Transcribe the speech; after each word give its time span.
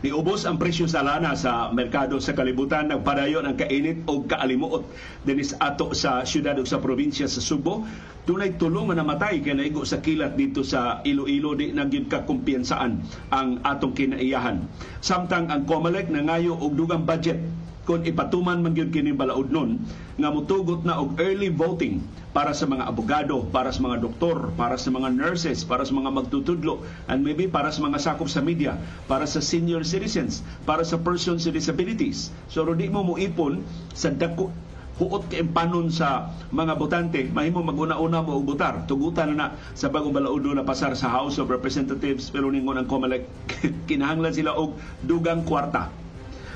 Niubos 0.00 0.48
ang 0.48 0.56
presyo 0.56 0.88
sa 0.88 1.04
lana 1.04 1.36
sa 1.36 1.68
merkado 1.76 2.16
sa 2.24 2.32
kalibutan 2.32 2.88
nagpadayon 2.88 3.44
ang 3.44 3.52
kainit 3.52 4.00
o 4.08 4.24
kaalimuot 4.24 4.88
dinis 5.28 5.52
ato 5.60 5.92
sa 5.92 6.24
syudad 6.24 6.56
o 6.56 6.64
sa 6.64 6.80
probinsya 6.80 7.28
sa 7.28 7.44
Subo. 7.44 7.84
Tunay 8.24 8.56
tulong 8.56 8.88
na 8.88 9.04
namatay 9.04 9.44
kay 9.44 9.52
naigo 9.52 9.84
sa 9.84 10.00
kilat 10.00 10.40
dito 10.40 10.64
sa 10.64 11.04
Iloilo 11.04 11.52
di 11.52 11.76
nagyud 11.76 12.08
ka 12.08 12.24
kumpiyansaan 12.24 12.92
ang 13.28 13.60
atong 13.60 13.92
kinaiyahan. 13.92 14.64
Samtang 15.04 15.52
ang 15.52 15.68
COMELEC 15.68 16.08
nangayo 16.08 16.56
og 16.56 16.80
dugang 16.80 17.04
budget 17.04 17.36
kung 17.84 18.00
ipatuman 18.00 18.64
man 18.64 18.72
gyud 18.72 18.88
kini 18.92 19.12
balaod 19.12 19.52
nun 19.52 19.84
nga 20.20 20.30
mutugot 20.30 20.84
na 20.84 21.00
og 21.00 21.16
early 21.16 21.48
voting 21.48 22.04
para 22.30 22.54
sa 22.54 22.68
mga 22.68 22.86
abogado, 22.86 23.42
para 23.50 23.74
sa 23.74 23.82
mga 23.82 24.04
doktor, 24.04 24.54
para 24.54 24.78
sa 24.78 24.92
mga 24.94 25.10
nurses, 25.10 25.66
para 25.66 25.82
sa 25.82 25.96
mga 25.96 26.14
magtutudlo, 26.14 26.86
and 27.10 27.26
maybe 27.26 27.50
para 27.50 27.74
sa 27.74 27.82
mga 27.82 27.98
sakop 27.98 28.30
sa 28.30 28.38
media, 28.38 28.78
para 29.10 29.26
sa 29.26 29.42
senior 29.42 29.82
citizens, 29.82 30.46
para 30.62 30.86
sa 30.86 31.00
persons 31.00 31.42
with 31.42 31.58
disabilities. 31.58 32.30
So, 32.46 32.62
di 32.70 32.86
mo 32.86 33.02
mo 33.02 33.14
ipon 33.18 33.66
sa 33.96 34.14
dako 34.14 34.54
huot 35.00 35.32
kay 35.32 35.48
panon 35.48 35.88
sa 35.88 36.28
mga 36.52 36.76
botante 36.76 37.24
mahimo 37.32 37.64
maguna-una 37.64 38.20
mo 38.20 38.36
og 38.36 38.44
botar 38.52 38.84
tugutan 38.84 39.32
na, 39.32 39.56
na 39.56 39.72
sa 39.72 39.88
bagong 39.88 40.12
balaod 40.12 40.52
na 40.52 40.60
pasar 40.60 40.92
sa 40.92 41.08
House 41.08 41.40
of 41.40 41.48
Representatives 41.48 42.28
pero 42.28 42.52
ningon 42.52 42.76
ang 42.76 42.84
COMELEC 42.84 43.24
kinahanglan 43.88 44.36
sila 44.36 44.52
og 44.52 44.76
dugang 45.00 45.40
kwarta 45.48 45.88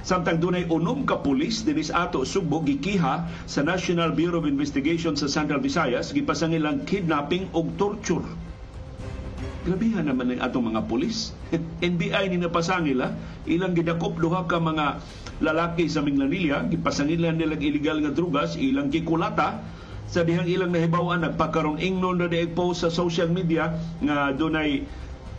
Samtang 0.05 0.37
dunay 0.37 0.69
unom 0.69 1.09
ka 1.09 1.25
pulis 1.25 1.65
dinis 1.65 1.89
ato 1.89 2.29
Subo 2.29 2.61
gikiha 2.61 3.49
sa 3.49 3.61
National 3.65 4.13
Bureau 4.13 4.37
of 4.37 4.45
Investigation 4.45 5.17
sa 5.17 5.33
Central 5.33 5.65
Visayas 5.65 6.13
gipasangilang 6.13 6.85
kidnapping 6.85 7.49
ug 7.57 7.73
torture. 7.81 8.21
Grabihan 9.65 10.05
naman 10.05 10.37
ng 10.37 10.45
atong 10.45 10.69
mga 10.69 10.85
pulis. 10.85 11.33
NBI 11.81 12.29
ni 12.29 12.37
napasangila, 12.37 13.17
ilang 13.49 13.73
gidakop 13.73 14.21
duha 14.21 14.45
ka 14.45 14.61
mga 14.61 15.01
lalaki 15.41 15.89
sa 15.89 16.05
Minglanilla, 16.05 16.69
gipasangilan 16.69 17.41
nilang 17.41 17.65
illegal 17.65 17.97
nga 18.05 18.13
drugas, 18.13 18.61
ilang 18.61 18.93
kikulata, 18.93 19.65
sa 20.05 20.21
dihang 20.21 20.45
ilang 20.45 20.69
nahibawan 20.69 21.25
nagpakarong 21.25 21.81
ingnon 21.81 22.21
na 22.21 22.29
post 22.53 22.85
sa 22.85 22.93
social 22.93 23.33
media 23.33 23.73
nga 24.05 24.37
dunay 24.37 24.85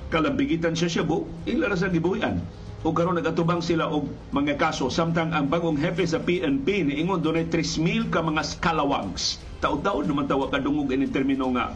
kalambigitan 0.10 0.74
sa 0.74 0.90
Cebu, 0.90 1.46
ila 1.46 1.70
ra 1.70 1.78
sa 1.78 1.94
gibuhian 1.94 2.65
o 2.86 2.94
karon 2.94 3.18
nagatubang 3.18 3.66
sila 3.66 3.90
og 3.90 4.06
mga 4.30 4.62
kaso. 4.62 4.94
Samtang 4.94 5.34
ang 5.34 5.50
bagong 5.50 5.82
hepe 5.82 6.06
sa 6.06 6.22
PNP 6.22 6.86
niingon 6.86 7.26
dunay 7.26 7.50
3,000 7.50 8.14
ka 8.14 8.22
mga 8.22 8.46
scalawags 8.46 9.42
taud-taud 9.58 10.06
naman 10.06 10.30
tawa 10.30 10.54
kadungog 10.54 10.94
ini 10.94 11.10
termino 11.10 11.50
nga 11.58 11.74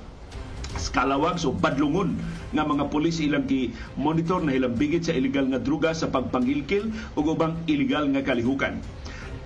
scalawags 0.77 1.49
o 1.49 1.49
badlungon 1.49 2.13
nga 2.53 2.61
mga 2.61 2.93
pulis 2.93 3.17
ilang 3.17 3.49
ki 3.49 3.73
monitor 3.97 4.45
na 4.45 4.53
ilang 4.53 4.77
bigit 4.77 5.01
sa 5.01 5.17
illegal 5.17 5.49
nga 5.49 5.57
druga 5.57 5.97
sa 5.97 6.13
pagpangilkil 6.13 6.93
ug 7.17 7.25
ubang 7.25 7.57
illegal 7.65 8.05
nga 8.13 8.21
kalihukan. 8.21 8.77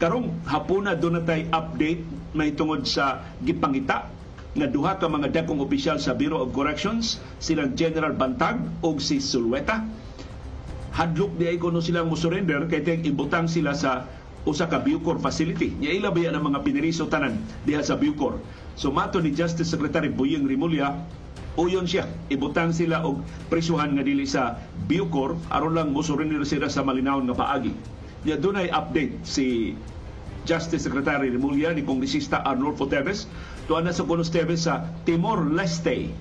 Karong 0.03 0.43
hapuna 0.43 0.99
do 0.99 1.07
natay 1.07 1.47
update 1.55 2.03
may 2.35 2.51
tungod 2.51 2.83
sa 2.83 3.23
gipangita 3.39 4.11
nga 4.53 4.67
duha 4.67 4.99
ka 4.99 5.07
mga 5.07 5.31
dakong 5.31 5.63
opisyal 5.63 5.95
sa 5.95 6.11
Bureau 6.11 6.43
of 6.43 6.51
Corrections 6.51 7.23
silang 7.39 7.79
General 7.79 8.11
Bantag 8.11 8.59
ug 8.83 8.99
si 8.99 9.23
Sulweta 9.23 9.87
hadlok 10.93 11.41
di 11.41 11.49
ay 11.49 11.57
kuno 11.57 11.81
silang 11.81 12.05
mo 12.05 12.13
surrender 12.13 12.69
kay 12.69 12.85
teng 12.85 13.01
ibutang 13.01 13.49
sila 13.49 13.73
sa 13.73 14.05
usa 14.45 14.69
ka 14.69 14.83
Bucor 14.83 15.17
facility. 15.17 15.73
Nya 15.81 15.89
ila 15.89 16.13
ba 16.13 16.21
ang 16.29 16.43
mga 16.53 16.61
piniriso 16.61 17.09
tanan 17.09 17.41
diha 17.65 17.81
sa 17.81 17.97
Bucor. 17.97 18.37
So 18.77 18.93
mato 18.93 19.17
ni 19.17 19.33
Justice 19.33 19.73
Secretary 19.73 20.13
Buyeng 20.13 20.45
Rimulya 20.45 20.93
uyon 21.53 21.85
siya 21.85 22.09
ibutang 22.33 22.73
sila 22.73 23.05
og 23.05 23.21
presyuhan 23.49 23.93
nga 23.93 24.03
dili 24.05 24.25
sa 24.29 24.57
Bucor 24.85 25.37
aron 25.49 25.73
lang 25.73 25.89
mo 25.93 26.05
surrender 26.05 26.45
sila 26.45 26.69
sa 26.69 26.85
malinaw 26.85 27.17
nga 27.25 27.35
paagi. 27.37 27.73
Nya 28.23 28.37
dunay 28.37 28.69
update 28.69 29.25
si 29.25 29.73
Justice 30.43 30.83
Secretary 30.85 31.31
Rimulya 31.31 31.71
ni 31.71 31.87
Kongresista 31.87 32.43
Arnolfo 32.43 32.85
Teves 32.85 33.25
tuan 33.65 33.87
na 33.87 33.95
sa 33.95 34.03
Teves 34.05 34.67
sa 34.67 34.91
Timor 35.07 35.47
Leste 35.55 36.11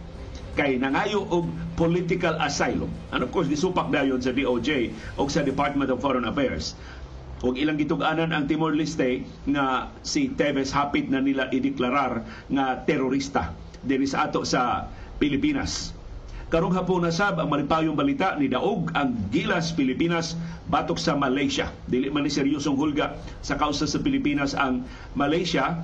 kay 0.55 0.77
nangayo 0.77 1.25
og 1.29 1.49
political 1.75 2.37
asylum. 2.41 2.93
And 3.11 3.25
of 3.25 3.33
course, 3.33 3.49
gisupak 3.49 3.89
dayon 3.89 4.21
sa 4.21 4.37
DOJ 4.37 4.93
o 5.17 5.27
sa 5.29 5.41
Department 5.41 5.89
of 5.89 6.05
Foreign 6.05 6.29
Affairs. 6.29 6.77
Og 7.43 7.59
ilang 7.59 7.75
gitug-anan 7.75 8.31
ang 8.31 8.47
Timor-Leste 8.47 9.27
nga 9.51 9.91
si 10.07 10.31
Teves 10.31 10.71
hapit 10.71 11.11
na 11.11 11.19
nila 11.19 11.51
ideklarar 11.51 12.23
nga 12.47 12.79
terorista 12.87 13.51
dinhi 13.83 14.07
sa 14.07 14.31
ato 14.31 14.47
sa 14.47 14.87
Pilipinas. 15.19 15.91
Karong 16.53 16.77
hapon 16.77 17.03
na 17.03 17.11
sab 17.11 17.41
ang 17.41 17.49
malipayong 17.49 17.97
balita 17.97 18.37
ni 18.37 18.47
Daog 18.47 18.93
ang 18.93 19.17
Gilas 19.33 19.73
Pilipinas 19.73 20.37
batok 20.69 21.01
sa 21.01 21.17
Malaysia. 21.17 21.73
Dili 21.89 22.13
man 22.13 22.29
ni 22.29 22.31
seryosong 22.31 22.77
hulga 22.77 23.17
sa 23.41 23.57
kausa 23.57 23.89
sa 23.89 23.99
Pilipinas 24.05 24.53
ang 24.53 24.85
Malaysia 25.17 25.81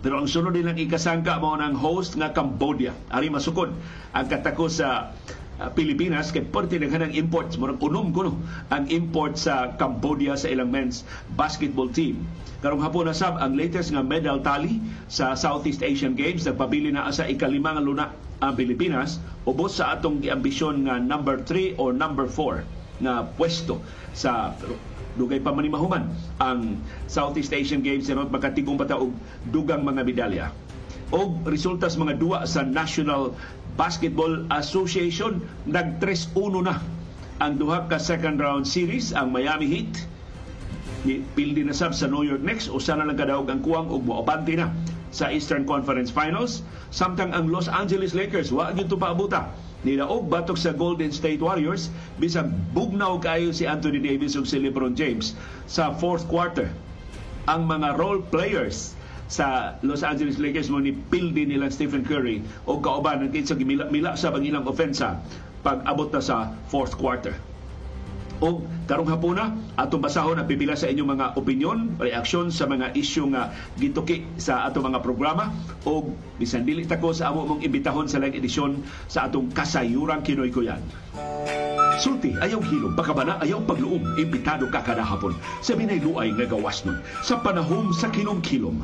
pero 0.00 0.16
ang 0.16 0.28
sunod 0.28 0.56
nilang 0.56 0.80
ikasangka 0.80 1.36
mao 1.40 1.56
ng 1.60 1.76
host 1.76 2.16
nga 2.16 2.32
Cambodia. 2.32 2.96
Ari 3.12 3.28
masukod 3.28 3.68
ang 4.16 4.26
katako 4.32 4.72
sa 4.72 5.12
uh, 5.60 5.68
Pilipinas 5.76 6.32
kay 6.32 6.48
parte 6.48 6.80
ng 6.80 7.12
imports 7.12 7.60
murag 7.60 7.76
unom 7.84 8.08
kuno 8.08 8.40
ang 8.72 8.88
import 8.88 9.36
sa 9.36 9.76
Cambodia 9.76 10.40
sa 10.40 10.48
ilang 10.48 10.72
men's 10.72 11.04
basketball 11.36 11.92
team. 11.92 12.24
Karong 12.64 12.80
hapon 12.80 13.08
na 13.08 13.16
sab 13.16 13.36
ang 13.40 13.56
latest 13.56 13.92
nga 13.92 14.00
medal 14.00 14.40
tally 14.40 14.80
sa 15.12 15.36
Southeast 15.36 15.84
Asian 15.84 16.16
Games 16.16 16.48
nagpabili 16.48 16.92
na 16.92 17.12
sa 17.12 17.28
ikalima 17.28 17.76
nga 17.76 17.84
luna 17.84 18.06
ang 18.40 18.56
Pilipinas 18.56 19.20
ubos 19.44 19.76
sa 19.80 19.96
atong 19.96 20.24
giambisyon 20.24 20.88
nga 20.88 20.96
number 20.96 21.44
3 21.44 21.76
or 21.76 21.92
number 21.92 22.24
4 22.24 23.04
na 23.04 23.24
pwesto 23.24 23.80
sa 24.12 24.56
dugay 25.20 25.44
pa 25.44 25.52
manimahuman 25.52 26.08
ang 26.40 26.80
Southeast 27.04 27.52
Asian 27.52 27.84
Games 27.84 28.08
sa 28.08 28.16
makatigong 28.16 28.80
bata 28.80 28.96
og 28.96 29.12
dugang 29.52 29.84
mga 29.84 30.00
medalya. 30.08 30.46
Og 31.12 31.44
resulta 31.44 31.92
sa 31.92 32.00
mga 32.00 32.16
duwa 32.16 32.48
sa 32.48 32.64
National 32.64 33.36
Basketball 33.76 34.48
Association 34.48 35.44
nag 35.68 36.00
3-1 36.00 36.64
na 36.64 36.80
ang 37.40 37.56
duha 37.60 37.84
ka 37.88 38.00
second 38.00 38.40
round 38.40 38.64
series 38.64 39.12
ang 39.12 39.32
Miami 39.32 39.68
Heat. 39.68 39.92
Ni 41.08 41.24
pildi 41.36 41.64
na 41.64 41.72
sab 41.72 41.96
sa 41.96 42.04
New 42.08 42.24
York 42.24 42.44
Knicks 42.44 42.68
usa 42.68 42.96
na 42.96 43.08
lang 43.08 43.16
kadaog 43.16 43.48
ang 43.48 43.64
kuwang 43.64 43.88
og 43.88 44.04
moabante 44.04 44.52
na 44.56 44.68
sa 45.10 45.30
Eastern 45.30 45.66
Conference 45.66 46.10
Finals 46.10 46.62
samtang 46.94 47.34
ang 47.34 47.50
Los 47.50 47.66
Angeles 47.66 48.14
Lakers 48.14 48.50
wa 48.54 48.70
gyud 48.74 48.90
paabuta 48.94 49.50
nilaog 49.80 50.28
batok 50.28 50.60
sa 50.60 50.76
Golden 50.76 51.08
State 51.08 51.40
Warriors 51.40 51.88
bisag 52.20 52.52
bugnaw 52.76 53.16
kayo 53.16 53.48
si 53.50 53.64
Anthony 53.64 54.00
Davis 54.00 54.36
ug 54.36 54.44
si 54.44 54.60
LeBron 54.60 54.92
James 54.92 55.32
sa 55.64 55.96
fourth 55.96 56.28
quarter. 56.28 56.68
Ang 57.48 57.64
mga 57.64 57.96
role 57.96 58.20
players 58.20 58.92
sa 59.30 59.78
Los 59.80 60.04
Angeles 60.04 60.36
Lakers 60.36 60.68
mo 60.68 60.82
ni 60.82 60.92
pildi 60.92 61.48
nila 61.48 61.72
Stephen 61.72 62.04
Curry 62.04 62.44
o 62.68 62.76
kauban 62.82 63.24
ng 63.24 63.32
kinsa 63.32 63.56
mila 63.62 64.18
sa 64.18 64.28
bang 64.34 64.52
ilang 64.52 64.66
ofensa 64.68 65.16
pag 65.64 65.80
abot 65.88 66.12
na 66.12 66.20
sa 66.20 66.52
fourth 66.68 66.98
quarter. 66.98 67.32
O 68.40 68.64
karong 68.88 69.12
hapuna 69.12 69.52
atong 69.76 70.00
basahon 70.00 70.40
at 70.40 70.48
pipila 70.48 70.72
sa 70.72 70.88
inyong 70.88 71.12
mga 71.12 71.26
opinion, 71.36 71.92
reaksyon 72.00 72.48
sa 72.48 72.64
mga 72.64 72.96
isyu 72.96 73.28
nga 73.36 73.52
gituki 73.76 74.24
sa 74.40 74.64
atong 74.64 74.88
mga 74.88 75.04
programa. 75.04 75.52
O 75.84 76.08
bisan 76.40 76.64
dili 76.64 76.88
ta 76.88 76.96
ko 76.96 77.12
sa 77.12 77.28
amo 77.28 77.44
mong 77.44 77.60
imbitahon 77.60 78.08
sa 78.08 78.16
lang 78.16 78.32
edisyon 78.32 78.80
sa 79.12 79.28
atong 79.28 79.52
kasayuran 79.52 80.24
kinoy 80.24 80.48
ko 80.48 80.64
yan. 80.64 80.80
Sulti, 82.00 82.32
ayaw 82.32 82.64
hilom, 82.64 82.96
baka 82.96 83.12
ba 83.12 83.28
na 83.28 83.36
ayaw 83.44 83.60
pagluom, 83.60 84.16
imbitado 84.16 84.64
ka 84.72 84.80
kada 84.80 85.04
hapon. 85.04 85.36
Sa 85.60 85.76
binay 85.76 86.00
luay 86.00 86.32
nga 86.32 86.48
gawas 86.48 86.80
nun, 86.88 86.96
sa 87.20 87.36
panahom 87.44 87.92
sa 87.92 88.08
kilom-kilom. 88.08 88.80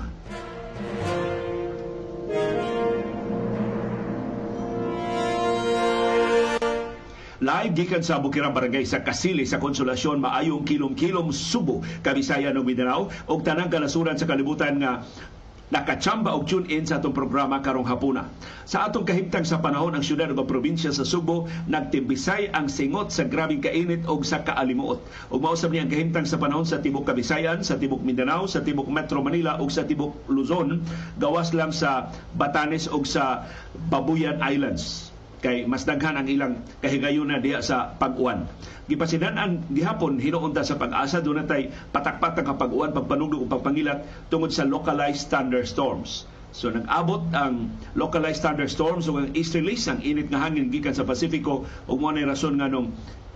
Live 7.36 7.77
gikan 7.77 8.00
sa 8.00 8.16
Bukirang 8.16 8.56
Barangay 8.56 8.88
sa 8.88 9.04
Kasili 9.04 9.44
sa 9.44 9.60
Konsolasyon 9.60 10.24
maayong 10.24 10.65
kilom-kilom 10.65 11.36
Subo, 11.36 11.84
Kabisayan 12.00 12.56
ug 12.56 12.65
Mindanao 12.65 13.12
ug 13.28 13.44
tanang 13.44 13.68
kalasuran 13.68 14.16
sa 14.16 14.24
kalibutan 14.24 14.80
nga 14.80 15.04
nakachamba 15.68 16.33
og 16.33 16.48
tune 16.48 16.65
in 16.72 16.88
sa 16.88 16.97
atong 16.97 17.12
programa 17.12 17.60
karong 17.60 17.84
hapuna. 17.84 18.33
Sa 18.65 18.88
atong 18.88 19.04
kahimtang 19.04 19.44
sa 19.44 19.60
panahon 19.60 19.92
ang 19.92 20.00
syudad 20.00 20.33
ug 20.33 20.48
probinsya 20.48 20.97
sa 20.97 21.04
Subo 21.04 21.44
nagtibisay 21.68 22.56
ang 22.56 22.72
singot 22.72 23.12
sa 23.12 23.28
grabing 23.28 23.60
kainit 23.60 24.09
og 24.09 24.24
sa 24.24 24.41
kaalimuot. 24.41 25.04
Ug 25.28 25.36
mausab 25.36 25.77
niya 25.77 25.84
ang 25.84 25.92
kahimtang 25.92 26.24
sa 26.24 26.41
panahon 26.41 26.65
sa 26.65 26.80
tibok 26.80 27.04
Kabisayan, 27.04 27.60
sa 27.60 27.77
tibok 27.77 28.00
Mindanao, 28.00 28.48
sa 28.48 28.65
tibok 28.65 28.88
Metro 28.88 29.21
Manila 29.21 29.60
ug 29.60 29.68
sa 29.68 29.84
tibok 29.84 30.24
Luzon, 30.33 30.80
gawas 31.21 31.53
lang 31.53 31.68
sa 31.68 32.09
Batanes 32.33 32.88
ug 32.88 33.04
sa 33.04 33.44
Babuyan 33.92 34.41
Islands 34.41 35.06
kay 35.47 35.63
mas 35.63 35.87
daghan 35.87 36.19
ang 36.19 36.27
ilang 36.27 36.59
kahigayuna 36.83 37.39
diha 37.39 37.63
sa 37.63 37.95
pag-uwan. 37.95 38.51
Gipasidan 38.91 39.39
ang 39.39 39.63
gihapon 39.71 40.19
hinuunta 40.19 40.66
sa 40.66 40.75
pag-asa 40.75 41.22
do 41.22 41.31
natay 41.31 41.71
patak-patak 41.95 42.51
nga 42.51 42.59
pag-uwan, 42.59 42.91
pagpanugdog 42.91 43.47
ug 43.47 43.53
pagpangilat 43.54 44.03
tungod 44.27 44.51
sa 44.51 44.66
localized 44.66 45.31
thunderstorms. 45.31 46.27
So 46.51 46.75
nag-abot 46.75 47.31
ang 47.31 47.78
localized 47.95 48.43
thunderstorms 48.43 49.07
ug 49.07 49.22
ang 49.22 49.28
easterlies 49.39 49.87
ang 49.87 50.03
init 50.03 50.34
nga 50.34 50.43
hangin 50.43 50.66
gikan 50.75 50.98
sa 50.98 51.07
Pasifiko 51.07 51.63
ug 51.87 51.97
mo 52.03 52.10
rason 52.10 52.59
nga 52.59 52.66
nung 52.66 52.91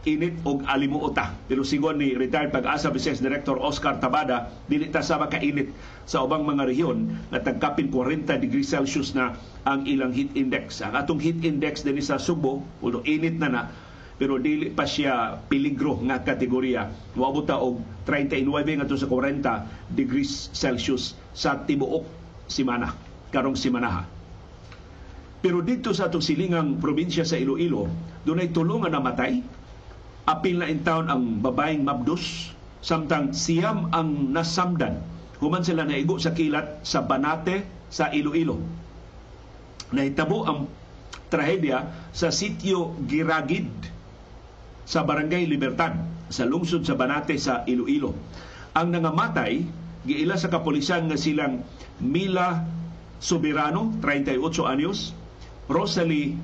init 0.08 0.40
og 0.48 0.64
alimuota. 0.64 1.36
Pero 1.44 1.60
sigon 1.60 2.00
ni 2.00 2.16
retired 2.16 2.54
pag-asa 2.54 2.88
Vice 2.88 3.20
Director 3.20 3.60
Oscar 3.60 4.00
Tabada, 4.00 4.48
dili 4.64 4.88
ta 4.88 5.04
sa 5.04 5.20
makainit 5.20 5.68
sa 6.08 6.24
ubang 6.24 6.48
mga 6.48 6.72
rehiyon 6.72 7.12
na 7.28 7.38
tagkapin 7.44 7.92
40 7.92 8.40
degrees 8.40 8.72
Celsius 8.72 9.12
na 9.12 9.36
ang 9.68 9.84
ilang 9.84 10.12
heat 10.16 10.32
index. 10.32 10.80
Ang 10.80 10.96
atong 10.96 11.20
heat 11.20 11.44
index 11.44 11.84
din 11.84 12.00
sa 12.00 12.16
Subo, 12.16 12.64
ulo 12.80 13.04
init 13.04 13.36
na 13.36 13.48
na, 13.52 13.62
pero 14.16 14.40
dili 14.40 14.72
pa 14.72 14.88
siya 14.88 15.36
peligro 15.48 16.00
nga 16.08 16.20
kategorya. 16.24 16.88
Moabot 17.16 17.44
ta 17.44 17.60
og 17.60 17.80
39 18.08 18.80
ngadto 18.80 18.96
sa 18.96 19.08
40 19.08 19.96
degrees 19.96 20.48
Celsius 20.56 21.16
sa 21.36 21.60
tibuok 21.60 22.04
simana 22.48 22.96
karong 23.32 23.56
simanaha. 23.56 24.04
Pero 25.40 25.64
dito 25.64 25.96
sa 25.96 26.12
atong 26.12 26.20
silingang 26.20 26.76
probinsya 26.84 27.24
sa 27.24 27.40
Iloilo, 27.40 27.88
dunay 28.28 28.52
tulo 28.52 28.76
nga 28.84 28.92
namatay 28.92 29.40
apil 30.30 30.62
na 30.62 30.70
in 30.70 30.86
town 30.86 31.10
ang 31.10 31.42
babaeng 31.42 31.82
mabdus 31.82 32.54
samtang 32.80 33.34
siyam 33.34 33.90
ang 33.90 34.30
nasamdan 34.30 35.02
human 35.42 35.66
sila 35.66 35.82
naigo 35.82 36.20
sa 36.20 36.36
kilat 36.36 36.84
sa 36.86 37.02
Banate 37.02 37.64
sa 37.90 38.12
Iloilo. 38.14 38.60
Nahitabo 39.90 40.46
ang 40.46 40.70
trahedya 41.32 42.10
sa 42.14 42.30
sitio 42.30 42.94
Giragid 43.08 43.66
sa 44.86 45.02
Barangay 45.02 45.48
Libertad 45.48 45.98
sa 46.30 46.46
lungsod 46.46 46.86
sa 46.86 46.94
Banate 46.94 47.34
sa 47.40 47.66
Iloilo. 47.66 48.14
Ang 48.76 48.94
nangamatay 48.94 49.66
giila 50.06 50.38
sa 50.38 50.52
kapulisan 50.52 51.10
nga 51.10 51.18
silang 51.18 51.66
Mila 51.98 52.62
Soberano, 53.20 53.92
38 54.00 54.40
anyos, 54.64 55.12
Rosalie 55.68 56.38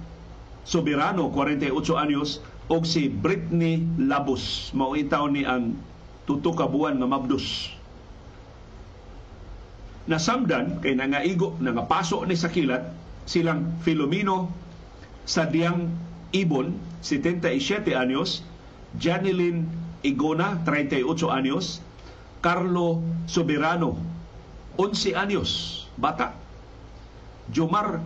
Soberano, 0.67 1.33
48 1.33 1.73
anyos, 1.97 2.45
o 2.67 2.83
si 2.83 3.07
Britney 3.11 3.83
Labus. 3.99 4.75
Mauitaw 4.75 5.31
ni 5.31 5.47
ang 5.47 5.79
tuto 6.27 6.55
ka 6.55 6.67
buwan 6.67 6.99
nga 6.99 7.07
mabdus. 7.07 7.71
Nasamdan 10.07 10.79
kay 10.83 10.95
nangaigo, 10.95 11.59
nangapaso 11.59 12.23
ni 12.27 12.39
sa 12.39 12.51
kilat 12.51 12.95
silang 13.27 13.75
Filomeno 13.83 14.51
Sadyang 15.27 15.91
Ibon, 16.31 16.79
77 17.03 17.91
anyos, 17.95 18.47
Janilyn 18.99 19.67
Igona, 20.07 20.63
38 20.63 21.03
anyos, 21.31 21.83
Carlo 22.39 23.03
Soberano, 23.27 23.99
11 24.79 25.19
anyos, 25.19 25.51
bata. 25.99 26.35
Jomar 27.51 28.03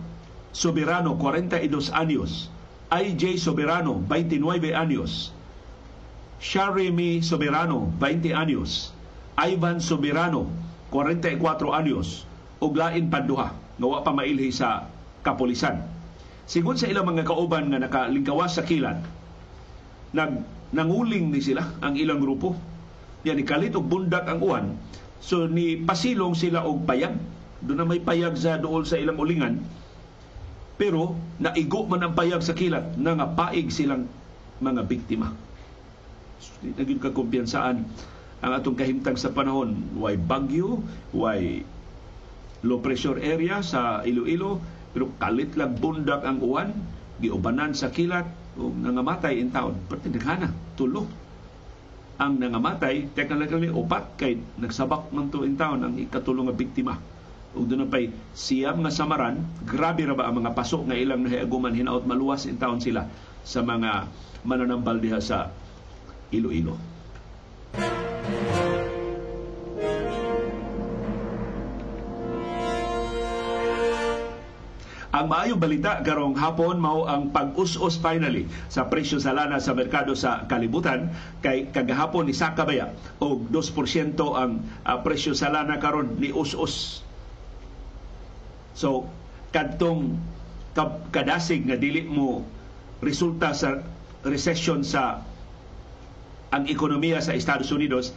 Soberano, 0.53 1.17
42 1.17 1.93
anyos, 1.93 2.49
IJ 2.91 3.39
Soberano, 3.39 4.03
29 4.03 4.75
anyos. 4.75 5.31
Sharimi 6.43 7.23
Soberano, 7.23 7.87
20 7.99 8.35
anyos. 8.35 8.91
Ivan 9.39 9.79
Soberano, 9.79 10.51
44 10.91 11.39
anyos. 11.71 12.27
ug 12.61 12.77
lain 12.77 13.09
panduha 13.09 13.49
nga 13.57 13.87
wa 13.89 13.99
pa 14.05 14.13
mailhi 14.13 14.53
sa 14.53 14.85
kapulisan. 15.25 15.81
Sigon 16.45 16.77
sa 16.77 16.85
ilang 16.85 17.09
mga 17.09 17.25
kauban 17.25 17.73
nga 17.73 17.81
nakalingkawas 17.81 18.53
sa 18.53 18.63
kilat, 18.63 19.01
nag 20.13 20.45
nanguling 20.71 21.33
ni 21.33 21.41
sila 21.41 21.65
ang 21.81 21.97
ilang 21.97 22.21
grupo. 22.21 22.53
Yan 23.25 23.41
ni 23.41 23.45
kalit 23.45 23.73
og 23.73 23.89
bundak 23.89 24.29
ang 24.29 24.39
uwan. 24.45 24.65
So 25.17 25.49
ni 25.49 25.81
pasilong 25.81 26.37
sila 26.37 26.61
og 26.65 26.85
payag. 26.85 27.17
Doon 27.65 27.77
na 27.81 27.85
may 27.85 28.01
payag 28.01 28.37
sa 28.37 28.61
dool 28.61 28.85
sa 28.85 28.97
ilang 28.97 29.17
ulingan 29.17 29.61
pero 30.79 31.13
naigo 31.37 31.85
man 31.85 32.01
ang 32.01 32.13
payag 32.15 32.41
sa 32.41 32.55
kilat 32.55 32.97
na 32.97 33.17
nga 33.17 33.27
paig 33.27 33.69
silang 33.69 34.07
mga 34.61 34.81
biktima. 34.85 35.33
So, 36.41 36.57
naging 36.65 37.01
kakumpiyansaan 37.01 37.77
ang 38.41 38.51
atong 38.57 38.77
kahimtang 38.77 39.17
sa 39.17 39.29
panahon. 39.29 39.93
Way 39.97 40.17
bagyo, 40.17 40.81
way 41.13 41.61
low 42.65 42.81
pressure 42.81 43.21
area 43.21 43.61
sa 43.61 44.01
Iloilo, 44.05 44.61
pero 44.93 45.13
kalit 45.21 45.53
lang 45.57 45.77
bundak 45.77 46.25
ang 46.25 46.41
uwan, 46.41 46.73
giubanan 47.21 47.73
sa 47.77 47.93
kilat, 47.93 48.25
o 48.57 48.69
nangamatay 48.69 49.37
in 49.37 49.53
town. 49.53 49.77
Pati 49.85 50.09
naghana, 50.09 50.49
tulo. 50.77 51.05
Ang 52.21 52.37
nangamatay, 52.37 53.13
technically, 53.17 53.69
upat 53.69 54.17
kay 54.17 54.37
nagsabak 54.61 55.09
man 55.09 55.33
to 55.33 55.41
in 55.41 55.57
town 55.57 55.81
ang 55.81 55.97
ikatulong 55.97 56.49
nga 56.49 56.57
biktima 56.57 56.93
ug 57.51 57.67
doon 57.67 57.91
pay 57.91 58.07
siyam 58.31 58.79
nga 58.79 58.91
samaran 58.91 59.43
grabe 59.67 60.07
ra 60.07 60.15
ba 60.15 60.31
ang 60.31 60.39
mga 60.39 60.55
paso 60.55 60.79
nga 60.87 60.95
ilang 60.95 61.27
nahiaguman 61.27 61.75
hinaot 61.75 62.07
maluwas 62.07 62.47
in 62.47 62.55
town 62.55 62.79
sila 62.79 63.11
sa 63.43 63.59
mga 63.59 64.07
mananambal 64.47 64.97
diha 64.97 65.19
sa 65.19 65.51
Iloilo. 66.31 66.79
Ang 75.11 75.27
maayong 75.27 75.59
balita 75.59 75.99
karong 76.01 76.39
hapon 76.39 76.79
mao 76.79 77.03
ang 77.03 77.35
pag-us-us 77.35 77.99
finally 77.99 78.47
sa 78.71 78.87
presyo 78.87 79.19
sa 79.19 79.35
lana 79.35 79.59
sa 79.59 79.75
merkado 79.75 80.15
sa 80.15 80.47
kalibutan 80.47 81.11
kay 81.43 81.67
kagahapon 81.67 82.25
ni 82.25 82.33
Sakabaya 82.33 82.95
og 83.19 83.51
2% 83.51 84.15
ang 84.17 84.63
uh, 84.87 84.97
presyo 85.03 85.35
sa 85.35 85.51
lana 85.51 85.83
karon 85.83 86.15
ni 86.15 86.31
us-us 86.31 87.03
So, 88.77 89.09
kadtong 89.51 90.15
kadasig 91.11 91.67
nga 91.67 91.75
dili 91.75 92.07
mo 92.07 92.47
resulta 93.03 93.51
sa 93.51 93.83
recession 94.23 94.85
sa 94.85 95.25
ang 96.51 96.63
ekonomiya 96.67 97.19
sa 97.23 97.35
Estados 97.35 97.71
Unidos 97.71 98.15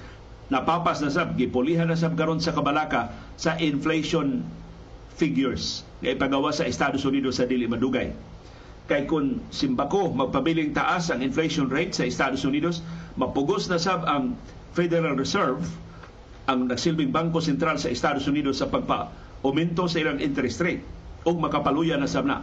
napapas 0.53 1.01
na 1.01 1.09
sab 1.11 1.35
gipulihan 1.35 1.89
na 1.89 1.97
sab 1.97 2.15
karon 2.15 2.39
sa 2.39 2.53
kabalaka 2.53 3.11
sa 3.41 3.57
inflation 3.59 4.45
figures 5.17 5.87
nga 6.03 6.13
ipagawa 6.13 6.53
sa 6.53 6.69
Estados 6.69 7.03
Unidos 7.07 7.41
sa 7.41 7.49
dili 7.49 7.65
madugay. 7.65 8.13
Kay 8.85 9.09
kung 9.09 9.41
simbako 9.49 10.13
magpabiling 10.13 10.77
taas 10.77 11.09
ang 11.09 11.25
inflation 11.25 11.73
rate 11.73 11.97
sa 11.97 12.05
Estados 12.05 12.45
Unidos 12.45 12.85
mapugos 13.17 13.67
na 13.73 13.81
sab 13.81 14.05
ang 14.05 14.37
Federal 14.77 15.17
Reserve 15.17 15.65
ang 16.45 16.69
nagsilbing 16.69 17.09
bangko 17.09 17.41
sentral 17.41 17.81
sa 17.81 17.89
Estados 17.89 18.29
Unidos 18.29 18.61
sa 18.61 18.69
pagpa 18.69 19.09
aumento 19.45 19.85
sa 19.87 20.01
ilang 20.01 20.19
interest 20.25 20.65
rate 20.65 20.83
o 21.29 21.37
makapaluya 21.37 22.01
na 22.01 22.09
sabna 22.09 22.43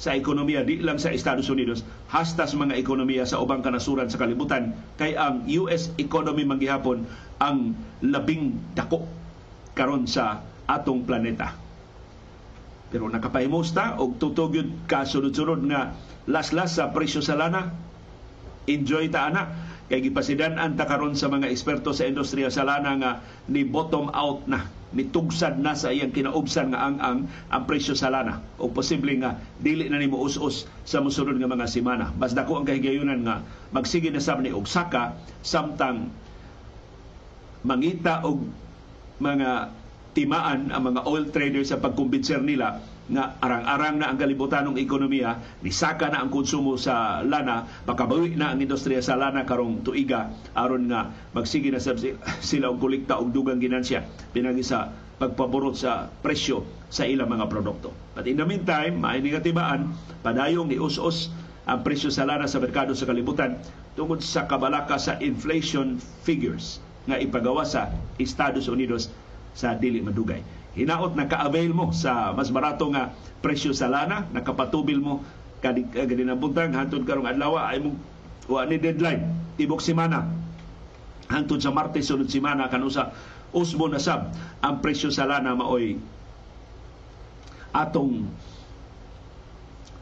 sa 0.00 0.16
ekonomiya 0.16 0.64
di 0.64 0.80
lang 0.80 0.96
sa 0.96 1.12
Estados 1.12 1.52
Unidos 1.52 1.84
hasta 2.08 2.48
sa 2.48 2.56
mga 2.56 2.80
ekonomiya 2.80 3.28
sa 3.28 3.36
ubang 3.36 3.60
kanasuran 3.60 4.08
sa 4.08 4.16
kalibutan 4.16 4.72
kay 4.96 5.12
ang 5.12 5.44
US 5.60 5.92
economy 6.00 6.48
manggihapon 6.48 7.04
ang 7.36 7.76
labing 8.00 8.56
dako 8.72 9.04
karon 9.76 10.08
sa 10.08 10.40
atong 10.64 11.04
planeta. 11.04 11.52
Pero 12.88 13.12
nakapahimos 13.12 13.76
ta 13.76 14.00
og 14.00 14.16
tutugyod 14.16 14.88
ka 14.88 15.04
sunod-sunod 15.04 15.68
nga 15.68 15.92
laslas 16.26 16.80
sa 16.80 16.90
presyo 16.96 17.20
sa 17.20 17.36
lana. 17.36 17.68
Enjoy 18.66 19.12
ta 19.12 19.28
ana 19.28 19.52
kay 19.92 20.00
gipasidan 20.00 20.56
ta 20.80 20.88
karon 20.88 21.12
sa 21.12 21.28
mga 21.28 21.52
eksperto 21.52 21.92
sa 21.92 22.08
industriya 22.08 22.48
sa 22.48 22.64
lana 22.64 22.96
nga 22.96 23.12
ni 23.52 23.68
bottom 23.68 24.08
out 24.16 24.48
na 24.48 24.79
mitugsad 24.90 25.58
na 25.62 25.78
sa 25.78 25.94
iyang 25.94 26.10
kinaubsan 26.10 26.74
nga 26.74 26.80
ang 26.82 26.96
ang 26.98 27.18
ang 27.50 27.62
presyo 27.66 27.94
sa 27.94 28.10
lana. 28.10 28.42
O 28.58 28.70
posible 28.74 29.14
nga 29.22 29.38
dili 29.62 29.86
na 29.86 30.02
nimo 30.02 30.18
us-us 30.18 30.66
sa 30.82 30.98
mosunod 30.98 31.38
nga 31.38 31.46
mga 31.46 31.70
semana 31.70 32.10
bas 32.18 32.34
dako 32.34 32.58
ang 32.58 32.66
kahigayunan 32.66 33.22
nga 33.22 33.46
magsige 33.70 34.10
na 34.10 34.18
sab 34.18 34.42
ni 34.42 34.50
og 34.50 34.66
saka 34.66 35.14
samtang 35.46 36.10
mangita 37.62 38.24
og 38.26 38.42
mga 39.22 39.70
timaan 40.10 40.74
ang 40.74 40.82
mga 40.90 41.06
oil 41.06 41.30
traders 41.30 41.70
sa 41.70 41.78
pagkumbinser 41.78 42.42
nila 42.42 42.82
nga 43.10 43.34
arang-arang 43.42 43.98
na 43.98 44.06
ang 44.14 44.18
kalibutan 44.18 44.70
ng 44.70 44.78
ekonomiya, 44.78 45.60
nisaka 45.66 46.06
na 46.08 46.22
ang 46.22 46.30
konsumo 46.30 46.78
sa 46.78 47.26
lana, 47.26 47.66
makabawi 47.82 48.38
na 48.38 48.54
ang 48.54 48.62
industriya 48.62 49.02
sa 49.02 49.18
lana 49.18 49.42
karong 49.42 49.82
tuiga 49.82 50.30
aron 50.54 50.86
nga 50.86 51.10
magsige 51.34 51.74
na 51.74 51.82
sila 52.38 52.70
og 52.70 52.78
kolekta 52.78 53.18
og 53.18 53.34
dugang 53.34 53.58
ginansya 53.58 54.06
pinagi 54.30 54.62
sa 54.62 54.94
pagpaborot 55.18 55.74
sa 55.74 56.08
presyo 56.22 56.64
sa 56.88 57.04
ilang 57.04 57.28
mga 57.28 57.50
produkto. 57.50 57.92
But 58.14 58.30
in 58.30 58.38
the 58.38 58.46
meantime, 58.46 59.02
may 59.02 59.20
negatibaan, 59.20 59.92
padayong 60.22 60.70
ni 60.70 60.78
us-us 60.78 61.28
ang 61.66 61.82
presyo 61.82 62.08
sa 62.14 62.24
lana 62.24 62.46
sa 62.46 62.62
merkado 62.62 62.94
sa 62.94 63.04
kalibutan 63.10 63.58
tungod 63.98 64.22
sa 64.22 64.46
kabalaka 64.46 64.96
sa 64.96 65.18
inflation 65.18 65.98
figures 66.24 66.78
nga 67.10 67.18
ipagawa 67.18 67.66
sa 67.66 67.90
Estados 68.22 68.70
Unidos 68.70 69.10
sa 69.52 69.74
dili 69.74 69.98
madugay 69.98 70.59
hinaot 70.74 71.18
na 71.18 71.26
ka-avail 71.26 71.74
mo 71.74 71.90
sa 71.90 72.30
mas 72.30 72.50
barato 72.54 72.86
nga 72.94 73.10
presyo 73.42 73.74
sa 73.74 73.90
lana, 73.90 74.28
nakapatubil 74.30 75.00
mo 75.02 75.24
kadi 75.60 75.92
kadi 75.92 76.24
na 76.24 76.38
buntag 76.38 76.72
hantod 76.72 77.04
karong 77.04 77.28
adlaw 77.28 77.60
ay 77.60 77.82
mo 77.84 77.96
wa 78.48 78.64
ni 78.64 78.80
deadline 78.80 79.54
tibok 79.60 79.82
semana. 79.84 80.24
Hangtod 81.30 81.62
sa 81.62 81.70
Martes 81.70 82.10
sunod 82.10 82.26
semana 82.26 82.66
kanusa 82.66 83.14
usbo 83.54 83.86
na 83.86 84.02
sab. 84.02 84.34
Ang 84.62 84.82
presyo 84.82 85.14
sa 85.14 85.26
lana 85.26 85.54
maoy 85.54 85.98
atong 87.70 88.26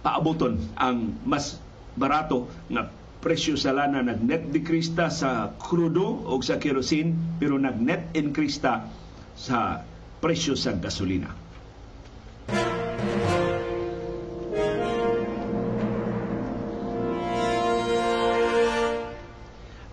paabuton 0.01 0.57
ang 0.73 1.13
mas 1.29 1.61
barato 1.99 2.49
nga 2.73 2.89
presyo 3.21 3.59
sa 3.61 3.77
lana. 3.77 4.01
Nag-net 4.01 4.55
decrease 4.55 4.95
ta 4.95 5.13
sa 5.13 5.53
krudo 5.59 6.25
o 6.25 6.39
sa 6.41 6.57
kerosene 6.57 7.13
pero 7.37 7.61
nag-net 7.61 8.15
increase 8.17 8.63
ta 8.63 8.89
sa 9.37 9.85
presyo 10.19 10.59
sa 10.59 10.75
gasolina. 10.75 11.31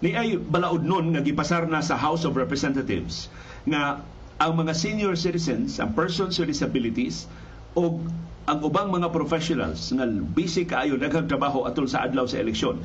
Ni 0.06 0.14
ay 0.14 0.38
balaod 0.38 0.86
nun 0.86 1.18
nga 1.18 1.26
gipasar 1.26 1.66
na 1.66 1.82
sa 1.82 1.98
House 1.98 2.30
of 2.30 2.38
Representatives 2.38 3.26
nga 3.66 4.06
ang 4.38 4.54
mga 4.54 4.78
senior 4.78 5.18
citizens, 5.18 5.82
ang 5.82 5.98
persons 5.98 6.38
with 6.38 6.52
disabilities 6.52 7.26
o 7.74 7.98
ang 8.46 8.60
ubang 8.62 8.94
mga 8.94 9.10
professionals 9.10 9.90
nga 9.90 10.06
busy 10.06 10.70
kaayo 10.70 11.02
daghang 11.02 11.26
atol 11.26 11.90
sa 11.90 12.06
adlaw 12.06 12.30
sa 12.30 12.38
eleksyon. 12.38 12.78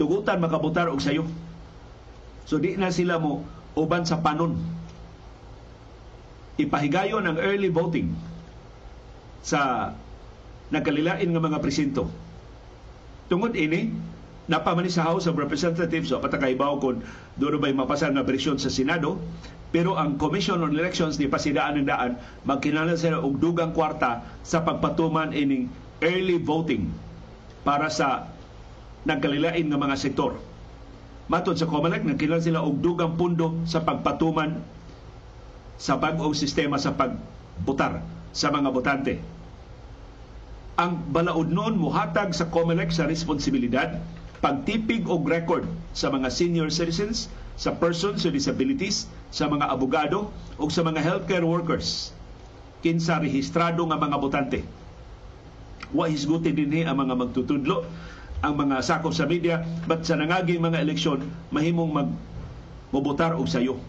Tugutan 0.00 0.40
makabutar 0.40 0.88
og 0.88 1.04
sayo. 1.04 1.28
So 2.48 2.56
di 2.56 2.80
na 2.80 2.88
sila 2.88 3.20
mo 3.20 3.44
uban 3.76 4.08
sa 4.08 4.24
panon 4.24 4.56
ipahigayon 6.60 7.26
ang 7.26 7.38
early 7.40 7.68
voting 7.70 8.14
sa 9.44 9.92
nagkalilain 10.70 11.26
nga 11.28 11.42
mga 11.42 11.58
presinto 11.60 12.08
tungod 13.28 13.58
ini 13.58 13.90
napamani 14.44 14.92
sa 14.92 15.08
House 15.08 15.24
of 15.24 15.40
Representatives 15.40 16.12
o 16.12 16.20
patakaibaw 16.20 16.76
kung 16.80 17.00
doon 17.40 17.56
ba'y 17.60 17.72
mapasal 17.72 18.12
nga 18.12 18.24
bersyon 18.24 18.60
sa 18.60 18.68
Senado 18.68 19.16
pero 19.74 19.98
ang 19.98 20.14
Commission 20.20 20.62
on 20.62 20.76
Elections 20.76 21.18
di 21.18 21.26
pasidaan 21.26 21.82
ng 21.82 21.88
daan 21.90 22.14
magkinahanglan 22.46 22.94
sila 22.94 23.18
og 23.18 23.42
dugang 23.42 23.74
kwarta 23.74 24.22
sa 24.46 24.62
pagpatuman 24.62 25.34
ining 25.34 25.66
early 25.98 26.38
voting 26.38 26.94
para 27.66 27.90
sa 27.90 28.30
nagkalilain 29.02 29.66
nga 29.66 29.80
mga 29.80 29.98
sektor. 29.98 30.38
Matod 31.26 31.58
sa 31.58 31.66
COMELEC, 31.66 32.06
nagkinahanglan 32.06 32.46
sila 32.46 32.60
og 32.62 32.78
dugang 32.78 33.18
pundo 33.18 33.58
sa 33.66 33.82
pagpatuman 33.82 34.62
sa 35.80 35.98
bag-ong 35.98 36.34
sistema 36.36 36.78
sa 36.78 36.94
pagbutar 36.94 38.02
sa 38.34 38.50
mga 38.50 38.68
botante. 38.70 39.14
Ang 40.74 40.98
balaod 41.14 41.54
noon 41.54 41.78
muhatag 41.78 42.34
sa 42.34 42.50
COMELEC 42.50 42.90
sa 42.90 43.06
responsibilidad 43.06 44.02
pagtipig 44.44 45.08
og 45.08 45.24
record 45.24 45.64
sa 45.96 46.12
mga 46.12 46.28
senior 46.28 46.68
citizens, 46.68 47.32
sa 47.56 47.72
persons 47.72 48.26
with 48.28 48.36
disabilities, 48.36 49.08
sa 49.32 49.48
mga 49.48 49.72
abogado 49.72 50.28
o 50.60 50.68
sa 50.68 50.84
mga 50.84 51.00
healthcare 51.00 51.46
workers 51.46 52.12
kinsa 52.84 53.16
rehistrado 53.16 53.80
nga 53.88 53.96
mga 53.96 54.20
botante. 54.20 54.60
Wa 55.96 56.04
hisguti 56.04 56.52
dinhi 56.52 56.84
ang 56.84 57.00
mga 57.00 57.16
magtutudlo, 57.16 57.88
ang 58.44 58.60
mga 58.60 58.84
sakop 58.84 59.16
sa 59.16 59.24
media, 59.24 59.64
but 59.88 60.04
sa 60.04 60.20
nangaging 60.20 60.60
mga 60.60 60.84
eleksyon, 60.84 61.24
mahimong 61.48 61.88
mag 61.88 62.08
mobotar 62.92 63.40
og 63.40 63.48
sayo. 63.48 63.80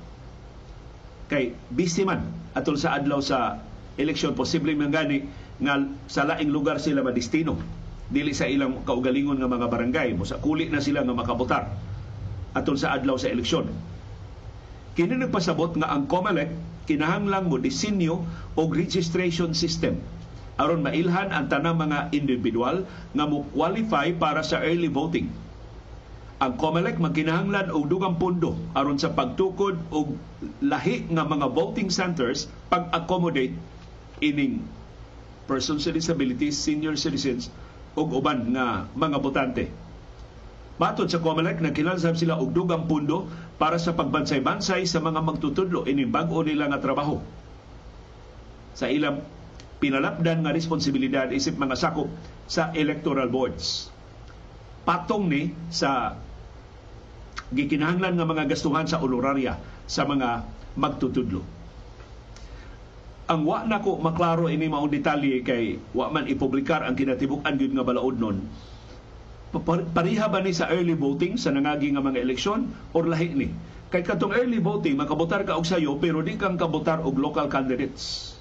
Kay 1.25 1.57
busy 1.73 2.05
man 2.05 2.29
atol 2.53 2.77
sa 2.77 2.93
adlaw 2.93 3.17
sa 3.19 3.65
eleksyon, 3.97 4.37
posible 4.37 4.71
man 4.77 4.93
gani 4.93 5.25
nga 5.57 5.81
sa 6.05 6.27
laing 6.27 6.51
lugar 6.53 6.77
sila 6.77 7.01
madistino 7.01 7.57
dili 8.05 8.37
sa 8.37 8.45
ilang 8.45 8.85
kaugalingon 8.85 9.41
nga 9.41 9.49
mga 9.49 9.67
barangay 9.71 10.13
mo 10.13 10.27
sa 10.27 10.37
kuli 10.37 10.69
na 10.69 10.77
sila 10.77 11.01
nga 11.01 11.17
makabotar 11.17 11.73
atol 12.53 12.77
sa 12.77 12.93
adlaw 12.93 13.17
sa 13.17 13.33
eleksyon. 13.33 13.73
Kini 14.95 15.17
nagpasabot 15.19 15.75
nga 15.81 15.91
ang 15.91 16.07
COMELEC 16.07 16.85
kinahanglang 16.85 17.49
mo 17.49 17.57
disenyo 17.57 18.21
og 18.55 18.69
registration 18.77 19.51
system. 19.57 19.99
Aron 20.55 20.85
mailhan 20.85 21.35
ang 21.35 21.51
tanang 21.51 21.75
mga 21.75 22.15
individual 22.15 22.87
nga 23.11 23.25
mo 23.27 23.43
qualify 23.51 24.13
para 24.15 24.39
sa 24.39 24.63
early 24.63 24.87
voting 24.87 25.27
ang 26.35 26.59
COMELEC 26.59 26.99
magkinahanglan 26.99 27.71
og 27.71 27.87
dugang 27.87 28.19
pundo 28.19 28.59
aron 28.75 28.99
sa 28.99 29.15
pagtukod 29.15 29.79
og 29.87 30.19
lahi 30.59 31.07
nga 31.07 31.23
mga 31.23 31.47
voting 31.55 31.87
centers 31.87 32.51
pag-accommodate 32.67 33.55
ining 34.19 34.59
persons 35.47 35.87
with 35.87 35.95
disabilities, 35.95 36.59
senior 36.59 36.99
citizens 36.99 37.47
ug 37.95 38.11
uban 38.11 38.51
nga 38.51 38.83
mga 38.91 39.17
botante. 39.23 39.65
Matod 40.75 41.07
sa 41.07 41.23
COMELEC, 41.23 41.63
nagkinalsab 41.63 42.19
sila 42.19 42.35
og 42.35 42.51
dugang 42.51 42.83
pundo 42.83 43.31
para 43.55 43.79
sa 43.79 43.95
pagbansay-bansay 43.95 44.83
sa 44.83 44.99
mga 44.99 45.23
magtutudlo 45.23 45.87
ining 45.87 46.11
bag-o 46.11 46.43
nila 46.43 46.67
nga 46.67 46.83
trabaho. 46.83 47.23
Sa 48.75 48.91
ilang 48.91 49.23
pinalapdan 49.79 50.43
nga 50.43 50.51
responsibilidad 50.51 51.31
isip 51.31 51.55
mga 51.55 51.79
sakop 51.79 52.11
sa 52.43 52.75
electoral 52.75 53.31
boards. 53.31 53.87
Patong 54.83 55.31
ni 55.31 55.55
sa 55.71 56.19
gikinahanglan 57.53 58.17
nga 58.17 58.25
mga 58.25 58.47
gastuhan 58.49 58.89
sa 58.89 59.03
honoraria 59.03 59.59
sa 59.85 60.07
mga 60.07 60.45
magtutudlo. 60.79 61.45
Ang 63.25 63.41
wa 63.45 63.65
na 63.65 63.81
ko 63.81 63.97
maklaro 63.97 64.49
ini 64.49 64.69
maong 64.69 64.89
detalye 64.89 65.41
kay 65.41 65.81
wa 65.97 66.13
man 66.13 66.29
ipublikar 66.29 66.85
ang 66.85 66.93
kinatibuk-an 66.93 67.57
gyud 67.57 67.73
nga 67.73 67.85
balaod 67.85 68.17
nun 68.21 68.37
pariha 69.63 70.27
ba 70.27 70.43
ni 70.43 70.51
sa 70.51 70.67
early 70.67 70.97
voting 70.97 71.39
sa 71.39 71.53
nangagi 71.53 71.93
nga 71.93 72.03
mga 72.03 72.19
eleksyon 72.19 72.67
or 72.91 73.07
lahi 73.07 73.31
ni? 73.31 73.49
Kay 73.93 74.03
katong 74.03 74.35
early 74.35 74.59
voting 74.59 74.99
makabotar 74.99 75.45
ka 75.47 75.55
og 75.55 75.63
sayo 75.63 75.95
pero 76.01 76.19
di 76.25 76.35
kang 76.35 76.59
kabotar 76.59 76.99
og 77.05 77.15
local 77.15 77.47
candidates. 77.47 78.35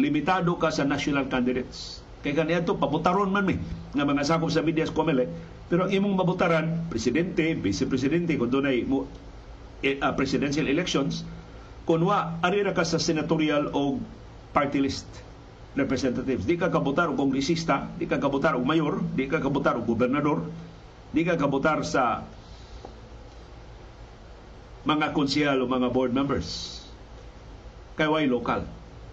Limitado 0.00 0.56
ka 0.56 0.72
sa 0.72 0.86
national 0.88 1.28
candidates. 1.28 2.00
Kay 2.24 2.32
kaniadto 2.32 2.78
pabotaron 2.80 3.28
man 3.28 3.44
mi 3.44 3.56
nga 3.92 4.04
mga 4.06 4.24
sakop 4.24 4.48
sa 4.48 4.64
media 4.64 4.88
komele 4.88 5.28
pero 5.66 5.86
ang 5.86 5.92
imong 5.92 6.14
mabutaran 6.14 6.86
presidente 6.86 7.58
vice 7.58 7.90
presidente 7.90 8.38
kun 8.38 8.50
dunay 8.50 8.86
mo 8.86 9.10
eh, 9.82 9.98
uh, 9.98 10.14
presidential 10.14 10.70
elections 10.70 11.26
kunwa 11.86 12.38
ari 12.42 12.62
ra 12.62 12.74
ka 12.74 12.82
sa 12.82 12.98
senatorial 12.98 13.70
o 13.74 13.98
party 14.54 14.78
list 14.82 15.06
representatives. 15.76 16.48
Di 16.48 16.56
ka 16.56 16.72
kabutar 16.72 17.12
og 17.12 17.20
kongresista, 17.20 17.86
di 18.00 18.08
ka 18.08 18.16
kabutar 18.16 18.56
og 18.56 18.64
mayor, 18.64 19.04
di 19.14 19.28
ka 19.28 19.38
kabutar 19.38 19.76
og 19.76 19.84
gobernador, 19.84 20.48
di 21.12 21.22
ka 21.22 21.36
kabutar 21.36 21.84
sa 21.84 22.24
mga 24.88 25.12
konsehal 25.12 25.60
o 25.60 25.68
mga 25.68 25.92
board 25.92 26.16
members. 26.16 26.80
Kay 28.00 28.08
way 28.08 28.24
lokal. 28.24 28.64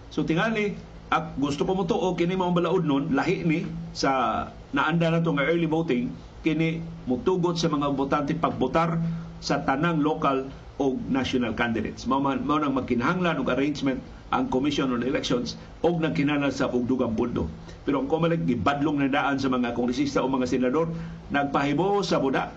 So 0.08 0.24
tingali, 0.24 0.74
ak 1.12 1.36
gusto 1.36 1.68
ko 1.68 1.76
mo 1.76 1.84
to 1.84 1.94
o 1.94 2.16
kini 2.16 2.34
mao 2.34 2.50
balaod 2.50 2.88
nun, 2.88 3.12
lahi 3.12 3.44
ni 3.44 3.68
sa 3.92 4.48
naanda 4.72 5.12
na 5.12 5.20
to 5.20 5.36
nga 5.36 5.44
early 5.44 5.68
voting, 5.68 6.08
kini 6.44 6.84
mutugot 7.08 7.56
sa 7.56 7.72
mga 7.72 7.96
botante 7.96 8.36
pagbotar 8.36 9.00
sa 9.40 9.64
tanang 9.64 10.04
local 10.04 10.44
o 10.76 11.00
national 11.08 11.56
candidates. 11.56 12.04
Mao 12.04 12.20
mao 12.20 12.58
nang 12.60 12.76
magkinahanglan 12.76 13.40
og 13.40 13.48
arrangement 13.48 13.98
ang 14.34 14.50
Commission 14.50 14.90
on 14.90 15.06
Elections 15.06 15.54
og 15.80 16.02
nagkinahanglan 16.02 16.50
sa 16.50 16.66
ugdugang 16.66 17.14
pundo. 17.14 17.46
Pero 17.86 18.02
ang 18.02 18.08
COMELEC 18.10 18.48
gibadlong 18.48 18.98
na 18.98 19.08
daan 19.08 19.38
sa 19.38 19.46
mga 19.46 19.76
kongresista 19.78 20.20
o 20.20 20.26
mga 20.26 20.50
senador 20.50 20.90
nagpahibo 21.30 22.02
sa 22.02 22.18
buda. 22.18 22.50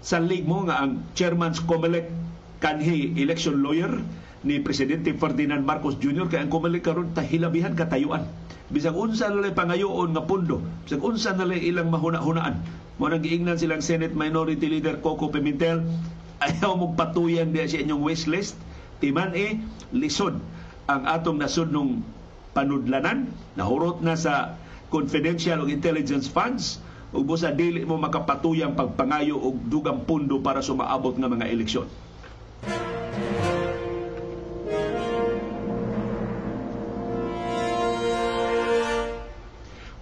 Sa 0.00 0.22
mo 0.22 0.64
nga 0.64 0.80
ang 0.80 1.04
chairman's 1.18 1.60
COMELEC 1.60 2.08
kanhi 2.62 3.16
election 3.18 3.58
lawyer 3.60 3.90
ni 4.46 4.62
Presidente 4.62 5.12
Ferdinand 5.12 5.60
Marcos 5.60 5.98
Jr. 6.00 6.30
kay 6.30 6.40
ang 6.40 6.48
COMELEC 6.52 6.86
karon 6.86 7.12
tahilabihan 7.12 7.74
katayuan. 7.74 8.24
Bisag 8.70 8.94
unsa 8.94 9.26
na 9.34 9.50
pangayoon 9.50 10.14
nga 10.14 10.22
pundo, 10.22 10.62
bisag 10.86 11.02
unsa 11.02 11.34
na 11.34 11.42
ilang 11.50 11.90
mahuna-hunaan. 11.90 12.62
Mo 13.02 13.10
nang 13.10 13.18
giingnan 13.18 13.58
silang 13.58 13.82
Senate 13.82 14.14
Minority 14.14 14.70
Leader 14.70 15.02
Coco 15.02 15.26
Pimentel 15.26 15.82
ayaw 16.44 16.78
mong 16.78 16.94
patuyan 16.94 17.50
diya 17.50 17.66
sa 17.66 17.82
inyong 17.82 18.02
wish 18.06 18.30
list. 18.30 18.54
Timan 19.02 19.34
eh, 19.34 19.58
lisod 19.90 20.38
ang 20.86 21.02
atong 21.02 21.42
nasudnong 21.42 21.98
panudlanan. 22.54 23.26
Nahurot 23.58 24.06
na 24.06 24.14
sa 24.14 24.54
confidential 24.94 25.62
o 25.62 25.66
intelligence 25.66 26.30
funds 26.30 26.78
ug 27.10 27.26
busa 27.26 27.50
dili 27.50 27.82
mo 27.82 27.98
makapatuyang 27.98 28.78
pagpangayo 28.78 29.34
og 29.34 29.66
dugang 29.66 30.06
pundo 30.06 30.38
para 30.38 30.62
sumaabot 30.62 31.18
nga 31.18 31.26
mga 31.26 31.50
eleksyon. 31.50 31.90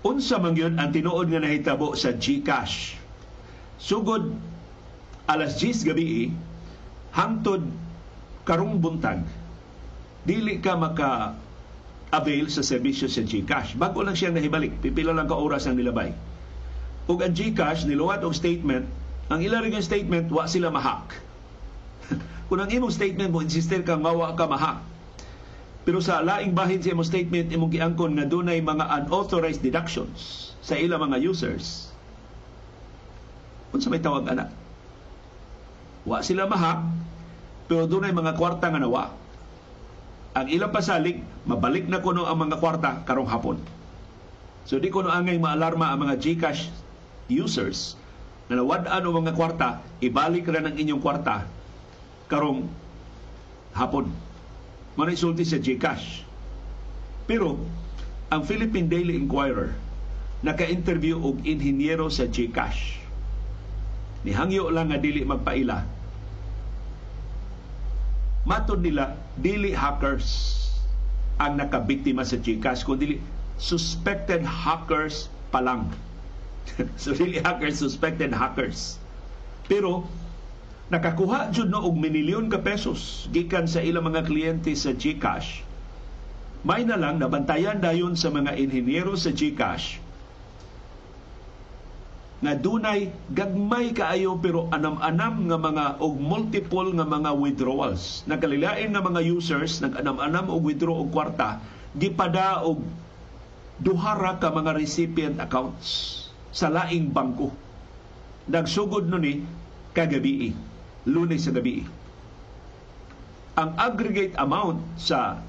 Unsa 0.06 0.38
man 0.38 0.54
yun 0.54 0.78
ang 0.78 0.94
tinuod 0.94 1.26
nga 1.26 1.42
nahitabo 1.42 1.98
sa 1.98 2.14
GCash. 2.14 2.94
Sugod 3.82 4.30
alas 5.26 5.58
10 5.58 5.88
gabi 5.90 6.30
hangtod 7.14 7.66
karong 8.46 8.78
buntag 8.78 9.26
dili 10.24 10.60
ka 10.62 10.76
maka 10.78 11.34
avail 12.12 12.48
sa 12.48 12.64
serbisyo 12.64 13.08
sa 13.08 13.24
GCash. 13.24 13.76
Bago 13.76 14.00
lang 14.00 14.16
siyang 14.16 14.36
nahibalik, 14.36 14.80
pipila 14.80 15.12
lang 15.12 15.28
ka 15.28 15.36
oras 15.36 15.68
ang 15.68 15.76
nilabay. 15.76 16.12
Ug 17.08 17.18
ang 17.20 17.32
GCash 17.32 17.88
niluwat 17.88 18.24
og 18.24 18.36
statement, 18.36 18.84
ang 19.28 19.40
ilang 19.44 19.68
statement 19.80 20.28
wa 20.32 20.48
sila 20.48 20.72
mahak. 20.72 21.16
Kung 22.48 22.60
ang 22.60 22.68
imong 22.72 22.92
statement 22.92 23.32
mo 23.32 23.44
insister 23.44 23.80
ka 23.84 23.96
nga 23.96 24.12
wa 24.12 24.32
ka 24.32 24.44
mahak. 24.48 24.78
Pero 25.88 26.04
sa 26.04 26.20
laing 26.20 26.52
bahin 26.52 26.84
sa 26.84 26.92
imong 26.92 27.08
statement 27.08 27.48
imong 27.48 27.72
giangkon 27.72 28.12
nga 28.12 28.28
dunay 28.28 28.60
mga 28.60 28.84
unauthorized 28.92 29.64
deductions 29.64 30.52
sa 30.60 30.76
ilang 30.76 31.08
mga 31.08 31.16
users 31.24 31.88
Unsa 33.72 33.92
may 33.92 34.00
tawag 34.00 34.24
ana? 34.28 34.48
Wa 36.08 36.24
sila 36.24 36.48
maha, 36.48 36.88
pero 37.68 37.84
doon 37.84 38.08
ay 38.08 38.14
mga 38.16 38.32
kwarta 38.40 38.72
nga 38.72 38.80
nawa. 38.80 39.12
Ang 40.32 40.46
ilang 40.48 40.72
pasalig, 40.72 41.20
mabalik 41.44 41.84
na 41.84 42.00
kuno 42.00 42.24
ang 42.24 42.48
mga 42.48 42.56
kwarta 42.62 43.04
karong 43.04 43.28
hapon. 43.28 43.60
So 44.64 44.80
di 44.80 44.88
kuno 44.88 45.12
angay 45.12 45.36
maalarma 45.36 45.92
ang 45.92 46.08
mga 46.08 46.16
GCash 46.16 46.72
users 47.28 48.00
na 48.48 48.56
nawad-an 48.56 49.04
o 49.04 49.12
mga 49.12 49.36
kwarta, 49.36 49.84
ibalik 50.00 50.48
ra 50.48 50.64
ng 50.64 50.80
inyong 50.80 51.02
kwarta 51.04 51.44
karong 52.32 52.64
hapon. 53.76 54.08
Manisulti 54.98 55.46
sa 55.46 55.62
GCash. 55.62 56.26
Pero, 57.30 57.54
ang 58.34 58.42
Philippine 58.42 58.90
Daily 58.90 59.14
Inquirer 59.14 59.70
naka-interview 60.42 61.18
og 61.18 61.42
inhinyero 61.42 62.10
sa 62.10 62.26
GCash. 62.26 62.98
Nihangyo 64.26 64.70
lang 64.74 64.90
nga 64.90 64.98
dili 64.98 65.22
magpaila. 65.22 65.86
Matod 68.46 68.82
nila, 68.82 69.14
dili 69.38 69.70
hackers 69.70 70.58
ang 71.38 71.58
nakabiktima 71.58 72.26
sa 72.26 72.38
GCash, 72.38 72.82
kundi 72.82 73.22
suspected 73.58 74.42
hackers 74.42 75.30
pa 75.54 75.62
lang 75.62 75.90
so 77.00 77.14
really 77.16 77.40
hackers, 77.40 77.78
suspected 77.78 78.32
hackers. 78.32 78.98
Pero 79.68 80.04
nakakuha 80.88 81.52
jud 81.52 81.68
no 81.68 81.84
og 81.84 81.96
minilyon 82.00 82.48
ka 82.48 82.60
pesos 82.64 83.28
gikan 83.32 83.68
sa 83.68 83.84
ilang 83.84 84.08
mga 84.08 84.24
kliyente 84.24 84.72
sa 84.72 84.96
GCash. 84.96 85.64
May 86.64 86.82
na 86.88 86.98
lang 86.98 87.20
nabantayan 87.22 87.78
dayon 87.78 88.16
sa 88.18 88.32
mga 88.32 88.56
inhinyero 88.56 89.14
sa 89.14 89.30
GCash 89.30 90.08
nga 92.38 92.54
dunay 92.54 93.10
gagmay 93.34 93.90
kaayo 93.90 94.38
pero 94.38 94.70
anam-anam 94.70 95.50
nga 95.50 95.58
mga 95.58 95.84
og 95.98 96.22
multiple 96.22 96.94
nga 96.94 97.02
mga 97.02 97.34
withdrawals. 97.34 98.22
Nagkalilain 98.30 98.94
nga 98.94 99.02
mga 99.02 99.26
users 99.26 99.82
nag-anam-anam 99.82 100.46
og 100.46 100.62
withdraw 100.62 101.02
og 101.02 101.10
kwarta 101.10 101.58
gipada 101.98 102.62
og 102.62 102.78
duhara 103.82 104.38
ka 104.38 104.54
mga 104.54 104.70
recipient 104.78 105.42
accounts 105.42 106.30
sa 106.54 106.70
laing 106.70 107.10
bangko. 107.10 107.50
Nagsugod 108.46 109.10
no 109.10 109.18
ni 109.18 109.42
kagabi, 109.90 110.54
lunes 111.08 111.48
sa 111.48 111.52
gabi. 111.56 111.82
Ang 113.58 113.70
aggregate 113.74 114.36
amount 114.38 114.84
sa 115.00 115.40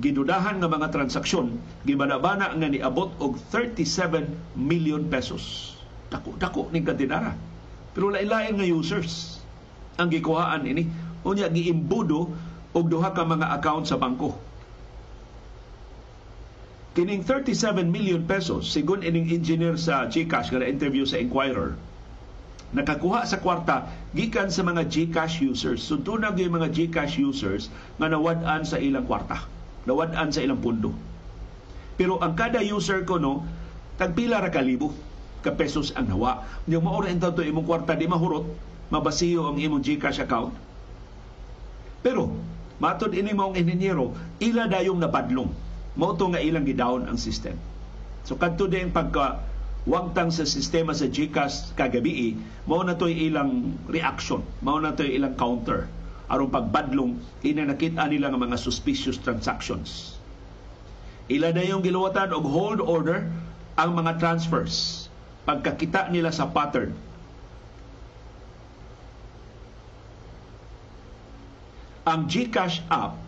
gidudahan 0.00 0.58
nga 0.58 0.72
mga 0.72 0.88
transaksyon 0.88 1.52
gibanabana 1.84 2.56
nga 2.56 2.68
niabot 2.72 3.12
og 3.20 3.36
37 3.52 4.56
million 4.56 5.04
pesos. 5.06 5.76
Dako-dako 6.08 6.72
ning 6.72 6.88
kadinara. 6.88 7.36
Pero 7.92 8.08
lain-lain 8.08 8.56
nga 8.56 8.66
users 8.66 9.38
ang 10.00 10.08
gikuhaan 10.08 10.64
ini. 10.64 10.88
Unya 11.22 11.52
giimbudo 11.52 12.32
og 12.72 12.84
duha 12.88 13.12
ka 13.12 13.22
mga 13.22 13.52
account 13.60 13.86
sa 13.86 14.00
bangko 14.00 14.34
Kining 16.92 17.24
37 17.24 17.88
million 17.88 18.20
pesos, 18.28 18.68
sigun 18.68 19.00
ining 19.00 19.32
engineer 19.32 19.80
sa 19.80 20.04
GCash 20.12 20.52
nga 20.52 20.68
interview 20.68 21.08
sa 21.08 21.16
Inquirer, 21.16 21.72
nakakuha 22.72 23.28
sa 23.28 23.38
kwarta 23.38 23.88
gikan 24.16 24.48
sa 24.48 24.64
mga 24.64 24.88
GCash 24.88 25.44
users. 25.44 25.84
So 25.84 26.00
tunag 26.00 26.40
yung 26.40 26.56
mga 26.56 26.72
GCash 26.72 27.20
users 27.20 27.68
nga 28.00 28.08
nawad-an 28.08 28.64
sa 28.64 28.80
ilang 28.80 29.04
kwarta, 29.04 29.44
nawad-an 29.84 30.32
sa 30.32 30.40
ilang 30.40 30.60
pundo. 30.60 30.92
Pero 32.00 32.16
ang 32.24 32.32
kada 32.32 32.64
user 32.64 33.04
ko 33.04 33.20
no, 33.20 33.44
tagpila 34.00 34.40
ra 34.40 34.48
kalibo 34.48 34.90
ka 35.44 35.52
pesos 35.52 35.92
ang 35.92 36.08
nawa. 36.08 36.46
Maura 36.70 37.10
entaw 37.12 37.34
to 37.34 37.44
imong 37.44 37.66
kwarta 37.66 37.92
di 37.98 38.08
mahurot, 38.08 38.46
mabasiyo 38.88 39.52
ang 39.52 39.60
imong 39.60 39.84
GCash 39.84 40.24
account. 40.24 40.54
Pero 42.00 42.32
matod 42.80 43.12
ini 43.12 43.36
mong 43.36 43.58
inhinyero, 43.58 44.16
ila 44.42 44.66
dayong 44.66 44.98
napadlong 44.98 45.50
mao 45.92 46.16
nga 46.16 46.40
ilang 46.40 46.64
gidawon 46.64 47.04
ang 47.04 47.20
system. 47.20 47.52
So 48.24 48.40
kadto 48.40 48.64
din 48.64 48.88
pagka 48.94 49.44
wagtang 49.82 50.30
sa 50.30 50.46
sistema 50.46 50.94
sa 50.94 51.10
GCash 51.10 51.74
kagabi, 51.74 52.38
mao 52.70 52.86
na 52.86 52.94
toy 52.94 53.10
ilang 53.26 53.74
reaction, 53.90 54.46
mao 54.62 54.78
na 54.78 54.94
toy 54.94 55.10
ilang 55.10 55.34
counter. 55.34 55.90
Aron 56.30 56.48
pagbadlong 56.48 57.18
ina 57.44 57.66
nakita 57.66 58.06
nila 58.06 58.30
nga 58.30 58.40
mga 58.40 58.56
suspicious 58.56 59.18
transactions. 59.18 60.16
Ila 61.28 61.50
na 61.50 61.66
yung 61.66 61.82
giluwatan 61.82 62.30
og 62.32 62.46
hold 62.46 62.80
order 62.80 63.26
ang 63.76 63.90
mga 63.98 64.22
transfers. 64.22 65.06
Pagkakita 65.42 66.08
nila 66.14 66.30
sa 66.30 66.46
pattern. 66.46 66.94
Ang 72.02 72.26
GCash 72.26 72.82
app 72.90 73.18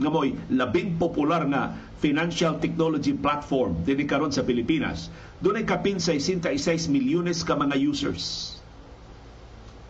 nga 0.00 0.08
mo'y 0.08 0.32
labing 0.48 0.96
popular 0.96 1.44
nga 1.48 1.76
financial 2.00 2.56
technology 2.58 3.12
platform 3.12 3.84
dinhi 3.84 4.08
karon 4.08 4.32
sa 4.32 4.42
Pilipinas, 4.42 5.12
dunay 5.42 5.66
kapin 5.66 5.98
66 5.98 6.86
milyones 6.86 7.42
ka 7.42 7.58
mga 7.58 7.74
users. 7.82 8.54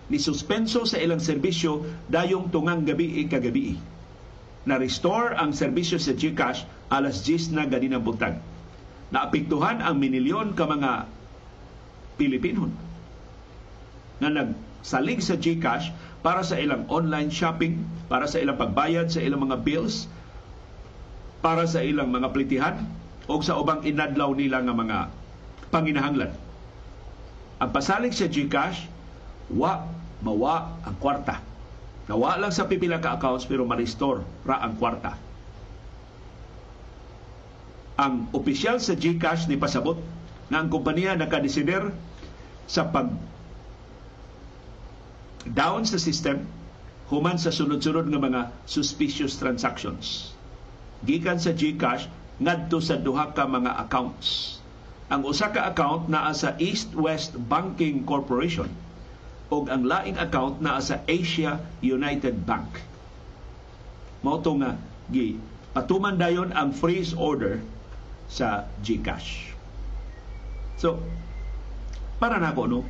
Ni 0.09 0.17
suspenso 0.17 0.89
sa 0.89 0.97
ilang 0.97 1.21
serbisyo 1.21 1.85
dayong 2.09 2.49
tungang 2.49 2.89
gabi 2.89 3.21
kagabi. 3.29 3.77
Na-restore 4.65 5.37
ang 5.37 5.53
serbisyo 5.53 6.01
sa 6.01 6.17
GCash 6.17 6.65
alas 6.89 7.21
10 7.29 7.53
na 7.53 7.69
gani 7.69 7.93
ng 7.93 8.01
buntag. 8.01 8.41
Naapektuhan 9.13 9.85
ang 9.85 10.01
minilyon 10.01 10.57
ka 10.57 10.65
mga 10.65 11.05
Pilipinon 12.17 12.73
na 14.23 14.29
nagsalig 14.33 15.21
sa 15.21 15.37
GCash 15.37 15.93
para 16.23 16.47
sa 16.47 16.57
ilang 16.57 16.87
online 16.89 17.29
shopping, 17.29 17.83
para 18.07 18.25
sa 18.31 18.39
ilang 18.39 18.57
pagbayad 18.57 19.11
sa 19.11 19.21
ilang 19.21 19.43
mga 19.43 19.61
bills, 19.61 20.07
para 21.43 21.67
sa 21.67 21.83
ilang 21.83 22.09
mga 22.09 22.31
plitihan 22.31 22.87
o 23.27 23.43
sa 23.43 23.59
ubang 23.59 23.83
inadlaw 23.83 24.31
nila 24.33 24.63
nga 24.63 24.75
mga 24.77 24.99
panginahanglan. 25.73 26.37
Ang 27.59 27.71
pasalig 27.73 28.13
sa 28.13 28.29
GCash, 28.29 28.85
wa 29.57 29.89
mawa 30.21 30.79
ang 30.85 30.97
kwarta. 31.01 31.41
Nawa 32.07 32.37
lang 32.37 32.53
sa 32.53 32.69
pipila 32.69 33.01
ka 33.01 33.17
accounts 33.17 33.49
pero 33.49 33.65
ma-restore 33.65 34.23
ra 34.45 34.61
ang 34.61 34.77
kwarta. 34.77 35.17
Ang 37.97 38.29
opisyal 38.37 38.79
sa 38.83 38.93
GCash 38.93 39.49
ni 39.49 39.57
pasabot 39.57 39.97
nga 40.53 40.59
ang 40.61 40.69
kompanya 40.69 41.17
nakadesider 41.17 41.89
sa 42.69 42.87
pag 42.91 43.09
down 45.47 45.83
sa 45.89 45.99
system 45.99 46.47
human 47.11 47.37
sa 47.39 47.51
sunod-sunod 47.51 48.07
nga 48.07 48.21
mga 48.23 48.43
suspicious 48.67 49.37
transactions 49.39 50.33
gikan 51.03 51.39
sa 51.39 51.51
GCash 51.51 52.07
ngadto 52.39 52.79
sa 52.79 52.99
duha 52.99 53.35
ka 53.35 53.47
mga 53.47 53.75
accounts. 53.87 54.62
Ang 55.13 55.29
usa 55.29 55.53
ka 55.53 55.69
account 55.69 56.09
naa 56.09 56.33
sa 56.33 56.57
East 56.57 56.97
West 56.97 57.37
Banking 57.37 58.09
Corporation 58.09 58.73
ug 59.53 59.69
ang 59.69 59.85
laing 59.85 60.17
account 60.17 60.65
naa 60.65 60.81
sa 60.81 61.05
Asia 61.05 61.61
United 61.85 62.49
Bank. 62.49 62.81
Mao 64.25 64.41
nga 64.41 64.81
gi 65.13 65.37
patuman 65.77 66.17
dayon 66.17 66.57
ang 66.57 66.73
freeze 66.73 67.13
order 67.13 67.61
sa 68.33 68.65
GCash. 68.81 69.53
So, 70.81 70.97
para 72.17 72.41
nako 72.41 72.65
no, 72.65 72.81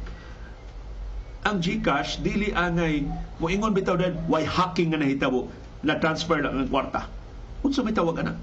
ang 1.42 1.58
GCash 1.58 2.22
dili 2.22 2.54
angay 2.54 3.02
moingon 3.42 3.74
bitaw 3.74 3.98
dan 3.98 4.14
why 4.30 4.46
hacking 4.46 4.94
nga 4.94 5.02
nahitabo 5.02 5.50
na 5.82 5.98
transfer 5.98 6.38
lang 6.38 6.54
ang 6.54 6.70
kwarta 6.70 7.10
Unsa 7.62 7.82
may 7.86 7.94
tawag 7.94 8.18
ana? 8.22 8.34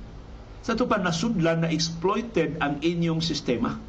Sa 0.64 0.76
to 0.76 0.86
pa 0.86 1.00
nasudlan 1.00 1.64
na 1.64 1.70
exploited 1.72 2.60
ang 2.60 2.84
inyong 2.84 3.24
sistema. 3.24 3.80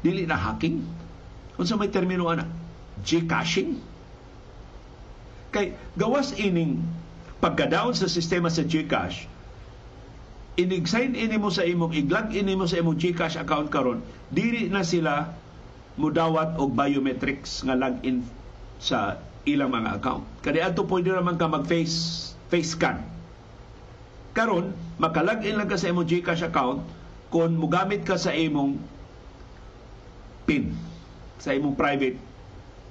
Dili 0.00 0.24
na 0.24 0.38
hacking. 0.38 0.80
Unsa 1.58 1.76
may 1.76 1.90
termino 1.92 2.30
ana? 2.30 2.46
Gcashing. 3.02 3.76
Kay 5.50 5.74
gawas 5.98 6.32
ining 6.38 6.80
pagka-down 7.42 7.96
sa 7.96 8.06
sistema 8.06 8.46
sa 8.52 8.62
Gcash, 8.62 9.26
inig-sign 10.60 11.18
ini 11.18 11.40
mo 11.40 11.50
sa 11.50 11.66
imong 11.66 11.96
iglag 11.96 12.30
ini 12.30 12.54
mo 12.54 12.70
sa 12.70 12.78
imong 12.78 13.00
Gcash 13.00 13.40
account 13.40 13.72
karon, 13.72 14.04
dili 14.30 14.70
na 14.70 14.86
sila 14.86 15.34
mudawat 15.98 16.54
og 16.60 16.76
biometrics 16.76 17.66
nga 17.66 17.74
login 17.74 18.22
sa 18.78 19.18
ilang 19.42 19.74
mga 19.74 19.98
account. 19.98 20.22
Kadi 20.44 20.62
adto 20.62 20.86
pwede 20.86 21.10
naman 21.10 21.34
ka 21.34 21.50
mag-face 21.50 22.30
face 22.46 22.76
scan 22.78 23.19
karon 24.36 24.72
makalagin 25.00 25.58
lang 25.58 25.66
ka 25.66 25.78
sa 25.78 25.90
imong 25.90 26.06
GCash 26.06 26.46
account 26.46 26.84
kung 27.30 27.54
mugamit 27.58 28.02
ka 28.02 28.18
sa 28.18 28.34
imong 28.34 28.78
PIN 30.46 30.74
sa 31.40 31.54
imong 31.56 31.78
private 31.78 32.18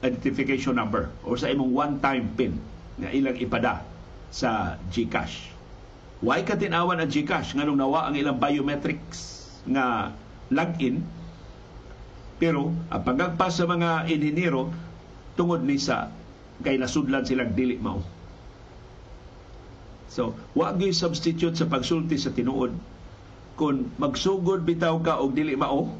identification 0.01 0.75
number 0.75 1.11
or 1.27 1.35
sa 1.35 1.51
imong 1.51 1.71
one-time 1.75 2.31
PIN 2.33 2.55
nga 2.99 3.11
ilang 3.11 3.35
ipada 3.35 3.83
sa 4.29 4.79
GCash. 4.91 5.51
Why 6.19 6.43
ka 6.43 6.59
tinawan 6.59 6.99
ang 6.99 7.07
GCash 7.11 7.55
nganong 7.55 7.79
nawa 7.79 8.11
ang 8.11 8.15
ilang 8.19 8.39
biometrics 8.39 9.47
nga 9.67 10.11
login 10.51 11.03
Pero 12.39 12.71
ang 12.87 13.03
pagagpas 13.03 13.59
sa 13.59 13.67
mga 13.67 14.07
inhinyero 14.07 14.71
tungod 15.35 15.59
ni 15.59 15.75
sa 15.75 16.07
kay 16.63 16.79
nasudlan 16.79 17.27
silang 17.27 17.51
dili 17.51 17.75
mao. 17.75 17.99
So, 20.09 20.33
wa 20.57 20.73
gyud 20.73 20.97
substitute 20.97 21.53
sa 21.53 21.69
pagsulti 21.69 22.17
sa 22.17 22.33
tinuod 22.33 22.73
kung 23.53 23.93
magsugod 24.01 24.65
bitaw 24.65 24.97
ka 25.05 25.21
og 25.21 25.35
dili 25.35 25.53
mao 25.53 25.93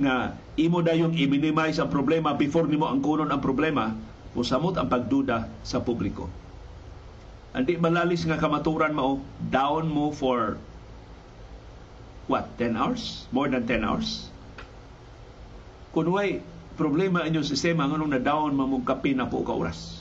nga 0.00 0.32
imo 0.56 0.80
dayon 0.80 1.12
i-minimize 1.12 1.76
ang 1.76 1.92
problema 1.92 2.32
before 2.34 2.64
nimo 2.64 2.88
ang 2.88 3.04
kunon 3.04 3.28
ang 3.28 3.44
problema, 3.44 3.92
musamot 4.32 4.74
ang 4.80 4.88
pagduda 4.88 5.46
sa 5.60 5.84
publiko. 5.84 6.26
Andi 7.52 7.76
malalis 7.76 8.24
nga 8.24 8.40
kamaturan 8.40 8.96
mao, 8.96 9.20
down 9.52 9.92
mo 9.92 10.08
for 10.08 10.56
what, 12.30 12.48
10 12.56 12.78
hours? 12.80 13.28
More 13.28 13.52
than 13.52 13.68
10 13.68 13.84
hours? 13.84 14.30
Kung 15.92 16.08
way 16.14 16.40
problema 16.80 17.26
inyong 17.28 17.44
sistema, 17.44 17.84
nganong 17.84 18.16
na-down 18.16 18.56
mo 18.56 18.64
mong 18.64 18.86
kapin 18.88 19.20
na 19.20 19.28
po 19.28 19.44
ka 19.44 19.52
oras. 19.52 19.99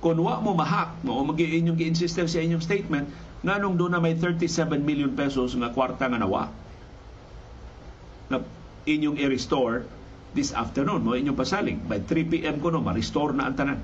Kung 0.00 0.16
wa 0.24 0.40
mo 0.40 0.56
mahak, 0.56 1.04
mo 1.04 1.20
magi 1.28 1.44
inyong 1.60 1.76
gi-insist 1.76 2.16
sa 2.16 2.40
inyong 2.40 2.64
statement, 2.64 3.06
nganong 3.44 3.76
doon 3.76 3.92
na 3.96 4.00
may 4.00 4.16
37 4.16 4.80
million 4.80 5.12
pesos 5.12 5.52
nga 5.56 5.72
kwarta 5.72 6.08
nga 6.08 6.20
nawa 6.20 6.48
na 8.28 8.40
inyong 8.84 9.16
i-restore 9.20 9.84
this 10.36 10.54
afternoon 10.54 11.02
mo 11.02 11.18
inyong 11.18 11.34
pasaling 11.34 11.76
by 11.84 11.98
3 11.98 12.32
p.m. 12.32 12.56
ko 12.62 12.70
no 12.70 12.80
ma-restore 12.84 13.34
na 13.34 13.48
ang 13.50 13.56
tanan 13.56 13.80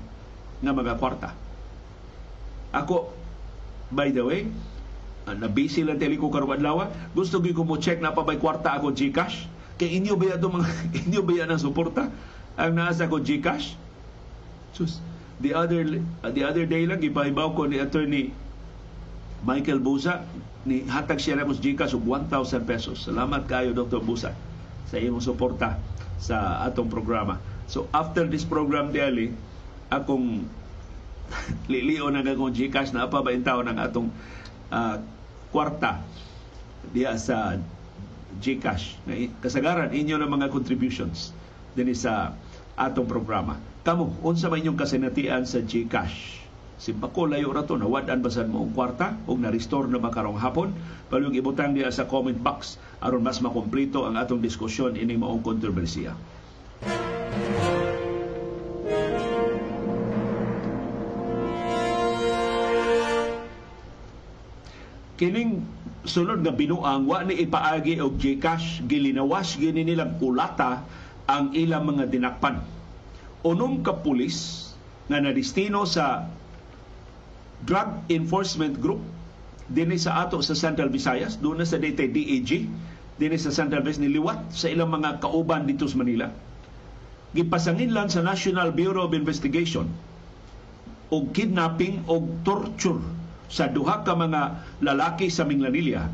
nga 0.61 0.71
mga 0.73 0.95
kwarta. 0.97 1.29
Ako 2.71 3.11
by 3.91 4.09
the 4.13 4.23
way 4.23 4.47
uh, 5.27 5.35
na 5.35 5.51
busy 5.51 5.83
lang 5.83 5.99
tali 5.99 6.15
ko 6.15 6.31
karon 6.31 6.53
adlaw 6.53 6.87
gusto 7.11 7.43
ko 7.43 7.61
mo 7.67 7.77
check 7.77 7.99
na 7.99 8.15
pa 8.15 8.23
bay 8.23 8.39
kwarta 8.39 8.77
ako 8.77 8.95
GCash? 8.95 9.49
Kay 9.77 10.01
inyo 10.01 10.17
ba 10.17 10.37
mga 10.37 10.69
inyo 11.05 11.21
ba 11.21 11.45
ang 11.45 11.61
suporta? 11.61 12.09
Ang 12.57 12.73
nasa 12.73 13.05
ko 13.09 13.19
GCash? 13.19 13.75
Sus 14.73 15.03
the 15.41 15.53
other 15.53 15.85
uh, 16.25 16.31
the 16.33 16.43
other 16.43 16.65
day 16.65 16.85
lang 16.89 17.01
ipahibaw 17.01 17.53
ko 17.53 17.69
ni 17.69 17.77
attorney 17.77 18.33
Michael 19.45 19.77
Busa 19.79 20.25
ni 20.67 20.83
hatag 20.89 21.21
siya 21.21 21.39
na 21.39 21.47
ko 21.47 21.53
Gcash 21.55 21.95
og 21.95 22.03
1,000 22.03 22.67
pesos. 22.67 23.07
Salamat 23.07 23.47
kayo 23.47 23.71
Dr. 23.71 24.03
Busa 24.03 24.35
sa 24.89 24.95
imong 24.97 25.23
suporta 25.23 25.79
sa 26.17 26.65
atong 26.65 26.89
programa. 26.89 27.37
So 27.69 27.87
after 27.93 28.25
this 28.25 28.43
program 28.43 28.91
diali 28.91 29.31
akong 29.87 30.43
lilio 31.71 32.09
na 32.11 32.25
akong 32.25 32.51
Gcash 32.51 32.91
na 32.91 33.07
pa 33.07 33.21
ba 33.23 33.31
taon 33.39 33.71
ng 33.71 33.77
atong 33.77 34.09
uh, 34.73 34.97
kwarta 35.53 36.01
diya 36.91 37.15
sa 37.15 37.55
Gcash. 38.41 38.99
Kasagaran 39.39 39.93
inyo 39.95 40.19
ng 40.19 40.29
mga 40.29 40.47
contributions 40.51 41.31
din 41.77 41.93
sa 41.95 42.33
atong 42.75 43.07
programa. 43.07 43.55
Kamo, 43.87 44.11
unsa 44.19 44.51
man 44.51 44.59
inyong 44.59 44.75
kasinatian 44.75 45.47
sa 45.47 45.63
Gcash? 45.63 46.43
Simpako 46.75 47.23
layo 47.23 47.55
ra 47.55 47.63
to 47.63 47.79
nawad-an 47.79 48.19
basan 48.19 48.51
mo 48.51 48.67
ang 48.67 48.75
kwarta 48.75 49.15
ug 49.23 49.39
na-restore 49.39 49.87
na 49.87 49.95
ba 49.95 50.11
karong 50.11 50.35
hapon 50.35 50.75
palong 51.07 51.31
ibutang 51.31 51.71
diya 51.71 51.87
sa 51.87 52.03
comment 52.03 52.35
box 52.35 52.75
aron 52.99 53.23
mas 53.23 53.39
makomplito 53.39 54.03
ang 54.03 54.19
atong 54.19 54.43
diskusyon 54.43 54.99
ini 54.99 55.15
maong 55.15 55.39
kontrobersiya. 55.39 56.19
Kining 65.15 65.63
sunod 66.03 66.43
nga 66.43 66.51
binuang 66.51 67.07
wa 67.07 67.23
ni 67.23 67.39
ipaagi 67.39 68.03
og 68.03 68.19
GCash 68.19 68.83
gilinawas 68.83 69.55
gini 69.55 69.87
nilang 69.87 70.19
kulata 70.19 70.83
ang 71.23 71.55
ilang 71.55 71.87
mga 71.87 72.11
dinakpan. 72.11 72.76
Unom 73.47 73.79
ka 73.79 74.03
pulis 74.03 74.67
nga 75.07 75.23
nadistino 75.23 75.87
sa 75.87 76.27
Drug 77.63 78.11
Enforcement 78.11 78.75
Group 78.75 78.99
dinhi 79.71 79.95
sa 79.95 80.27
ato 80.27 80.39
sa 80.43 80.55
Central 80.55 80.91
Visayas, 80.91 81.39
doon 81.39 81.63
na 81.63 81.67
sa 81.67 81.79
daytay 81.79 82.11
DAG, 82.11 82.51
dinhi 83.15 83.39
sa 83.39 83.55
Central 83.55 83.87
Visayas 83.87 84.03
niliwat 84.03 84.51
sa 84.51 84.67
ilang 84.67 84.91
mga 84.91 85.23
kauban 85.23 85.63
dito 85.63 85.87
sa 85.87 85.95
Manila. 85.95 86.27
Gipasangin 87.31 87.95
lang 87.95 88.11
sa 88.11 88.23
National 88.23 88.75
Bureau 88.75 89.07
of 89.07 89.15
Investigation 89.15 89.87
og 91.07 91.31
kidnapping 91.31 92.03
og 92.11 92.43
torture 92.43 92.99
sa 93.47 93.71
duha 93.71 94.03
ka 94.03 94.11
mga 94.11 94.59
lalaki 94.83 95.31
sa 95.31 95.47
Minglanilla 95.47 96.11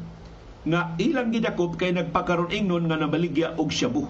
nga 0.64 0.94
ilang 1.02 1.34
gidakop 1.34 1.82
kay 1.82 1.92
nagpakaron 1.92 2.54
ingnon 2.54 2.86
nga 2.86 2.98
nabaligya 3.02 3.58
og 3.58 3.74
shabu 3.74 4.06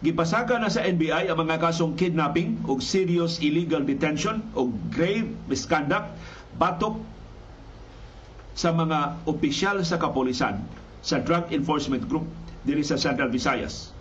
Gipasaga 0.00 0.56
na 0.56 0.72
sa 0.72 0.80
NBI 0.80 1.28
ang 1.28 1.44
mga 1.44 1.60
kasong 1.60 1.92
kidnapping 1.92 2.64
o 2.64 2.80
serious 2.80 3.36
illegal 3.44 3.84
detention 3.84 4.40
o 4.56 4.72
grave 4.88 5.28
misconduct 5.44 6.16
batok 6.56 6.96
sa 8.56 8.72
mga 8.72 9.20
opisyal 9.28 9.84
sa 9.84 10.00
kapolisan 10.00 10.64
sa 11.04 11.20
Drug 11.20 11.52
Enforcement 11.52 12.08
Group 12.08 12.24
diri 12.64 12.80
sa 12.80 12.96
Central 12.96 13.28
Visayas. 13.28 13.92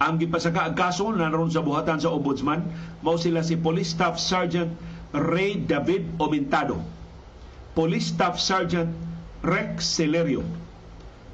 Ang 0.00 0.16
gipasaka 0.16 0.64
ang 0.64 0.72
kaso 0.72 1.12
naroon 1.12 1.52
sa 1.52 1.60
buhatan 1.60 2.00
sa 2.00 2.08
Ombudsman 2.08 2.64
mao 3.04 3.20
sila 3.20 3.44
si 3.44 3.60
Police 3.60 3.92
Staff 3.92 4.16
Sergeant 4.16 4.72
Ray 5.12 5.60
David 5.60 6.08
Omintado, 6.24 6.80
Police 7.76 8.16
Staff 8.16 8.40
Sergeant 8.40 8.88
Rex 9.44 9.84
Celerio, 9.84 10.40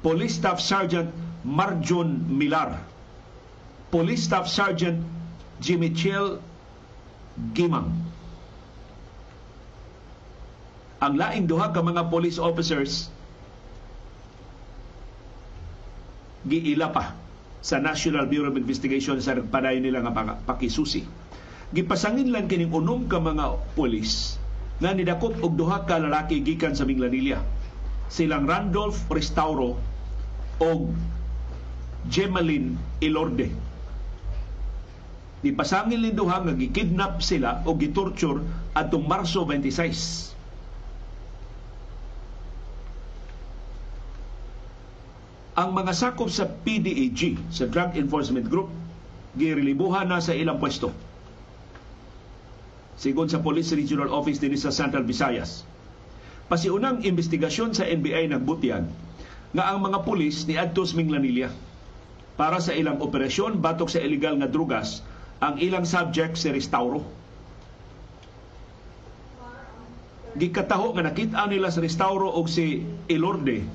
Police 0.03 0.35
Staff 0.35 0.59
Sergeant 0.59 1.07
Marjon 1.47 2.27
Milar, 2.27 2.90
Police 3.91 4.23
Staff 4.23 4.47
Sergeant 4.47 5.03
Jimmy 5.59 5.91
Chill 5.91 6.39
Gimang. 7.51 7.91
Ang 11.03 11.19
laing 11.19 11.45
duha 11.51 11.75
ka 11.75 11.83
mga 11.83 12.07
police 12.07 12.39
officers 12.39 13.11
giila 16.47 16.89
pa 16.95 17.19
sa 17.59 17.83
National 17.83 18.25
Bureau 18.31 18.49
of 18.49 18.57
Investigation 18.57 19.19
sa 19.19 19.35
nagpadayon 19.35 19.83
nila 19.83 20.07
nga 20.07 20.39
pakisusi. 20.47 21.03
Gipasangin 21.75 22.31
lang 22.31 22.47
kining 22.47 22.71
unom 22.71 23.11
ka 23.11 23.19
mga 23.19 23.59
polis 23.75 24.39
nga 24.79 24.95
nidakop 24.95 25.35
og 25.43 25.59
duha 25.59 25.83
ka 25.83 25.99
lalaki 25.99 26.39
gikan 26.39 26.73
sa 26.73 26.87
Minglanilla. 26.87 27.43
Silang 28.07 28.47
Randolph 28.47 29.03
Restauro 29.11 29.75
og 30.63 30.95
Gemaline 32.07 32.79
Ilorde 33.03 33.70
Nipasangil 35.41 35.97
ni 35.97 36.13
duha 36.13 36.45
nga 36.45 36.53
gikidnap 36.53 37.25
sila 37.25 37.65
o 37.65 37.73
gitorture 37.73 38.45
atong 38.77 39.09
Marso 39.09 39.41
26. 39.41 40.31
Ang 45.57 45.69
mga 45.75 45.91
sakop 45.97 46.29
sa 46.31 46.45
PDAG, 46.47 47.51
sa 47.51 47.67
Drug 47.67 47.97
Enforcement 47.97 48.47
Group, 48.47 48.69
girelibuhan 49.35 50.07
na 50.07 50.21
sa 50.23 50.31
ilang 50.37 50.61
pwesto. 50.61 50.93
Sigon 53.01 53.27
sa 53.27 53.41
Police 53.41 53.73
Regional 53.73 54.13
Office 54.13 54.37
din 54.37 54.53
sa 54.55 54.69
Central 54.69 55.09
Visayas. 55.09 55.65
Pasiunang 56.45 57.01
investigasyon 57.01 57.73
sa 57.73 57.87
NBI 57.89 58.29
nagbutyan 58.29 58.85
nga 59.51 59.63
ang 59.73 59.81
mga 59.81 60.05
pulis 60.05 60.45
ni 60.45 60.55
Adtos 60.55 60.93
Minglanilla 60.93 61.49
para 62.37 62.61
sa 62.61 62.71
ilang 62.77 63.01
operasyon 63.01 63.59
batok 63.59 63.89
sa 63.89 63.99
illegal 63.99 64.37
nga 64.39 64.47
drugas 64.47 65.03
ang 65.41 65.57
ilang 65.57 65.83
subject 65.83 66.37
si 66.37 66.53
Restauro. 66.53 67.01
Gikataho 70.37 70.95
nga 70.95 71.03
nakita 71.03 71.43
nila 71.49 71.73
si 71.73 71.81
Restauro 71.83 72.29
og 72.31 72.47
si 72.47 72.85
Ilorde 73.11 73.65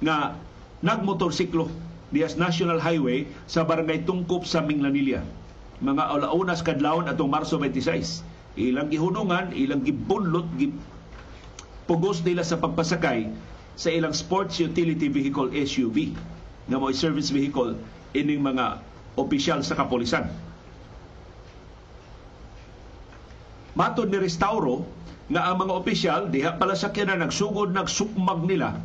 nga 0.00 0.38
nagmotorsiklo 0.80 1.68
dias 2.14 2.38
National 2.38 2.78
Highway 2.78 3.26
sa 3.50 3.66
barangay 3.66 4.06
Tungkop 4.06 4.46
sa 4.46 4.62
Minglanilla. 4.62 5.26
Mga 5.82 6.02
alaunas 6.14 6.62
kadlawon 6.62 7.10
atong 7.10 7.28
Marso 7.28 7.58
26. 7.58 8.22
Ilang 8.54 8.88
gihunungan, 8.94 9.50
ilang 9.58 9.82
gibunlot, 9.82 10.46
pugos 11.90 12.22
nila 12.22 12.46
sa 12.46 12.56
pagpasakay 12.56 13.28
sa 13.74 13.90
ilang 13.90 14.14
sports 14.14 14.62
utility 14.62 15.10
vehicle 15.10 15.50
SUV 15.50 16.14
nga 16.70 16.78
mo 16.78 16.88
service 16.94 17.34
vehicle 17.34 17.74
ining 18.14 18.40
mga 18.40 18.78
opisyal 19.18 19.60
sa 19.66 19.74
kapolisan. 19.74 20.30
Matod 23.74 24.10
ni 24.10 24.18
Restauro 24.22 24.86
nga 25.26 25.50
ang 25.50 25.58
mga 25.58 25.74
opisyal 25.74 26.20
diha 26.30 26.54
pala 26.54 26.78
sa 26.78 26.94
kina 26.94 27.18
nagsugod 27.18 27.74
nagsukmag 27.74 28.46
nila 28.46 28.78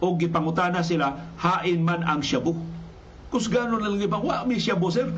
o 0.00 0.16
gipangutana 0.16 0.80
sila 0.80 1.34
hain 1.40 1.84
man 1.84 2.00
ang 2.04 2.24
shabu. 2.24 2.56
Kus 3.28 3.52
ganon 3.52 3.84
lang 3.84 4.00
ibang 4.00 4.24
wa 4.24 4.44
mi 4.48 4.56
shabu 4.56 4.88
sir. 4.88 5.12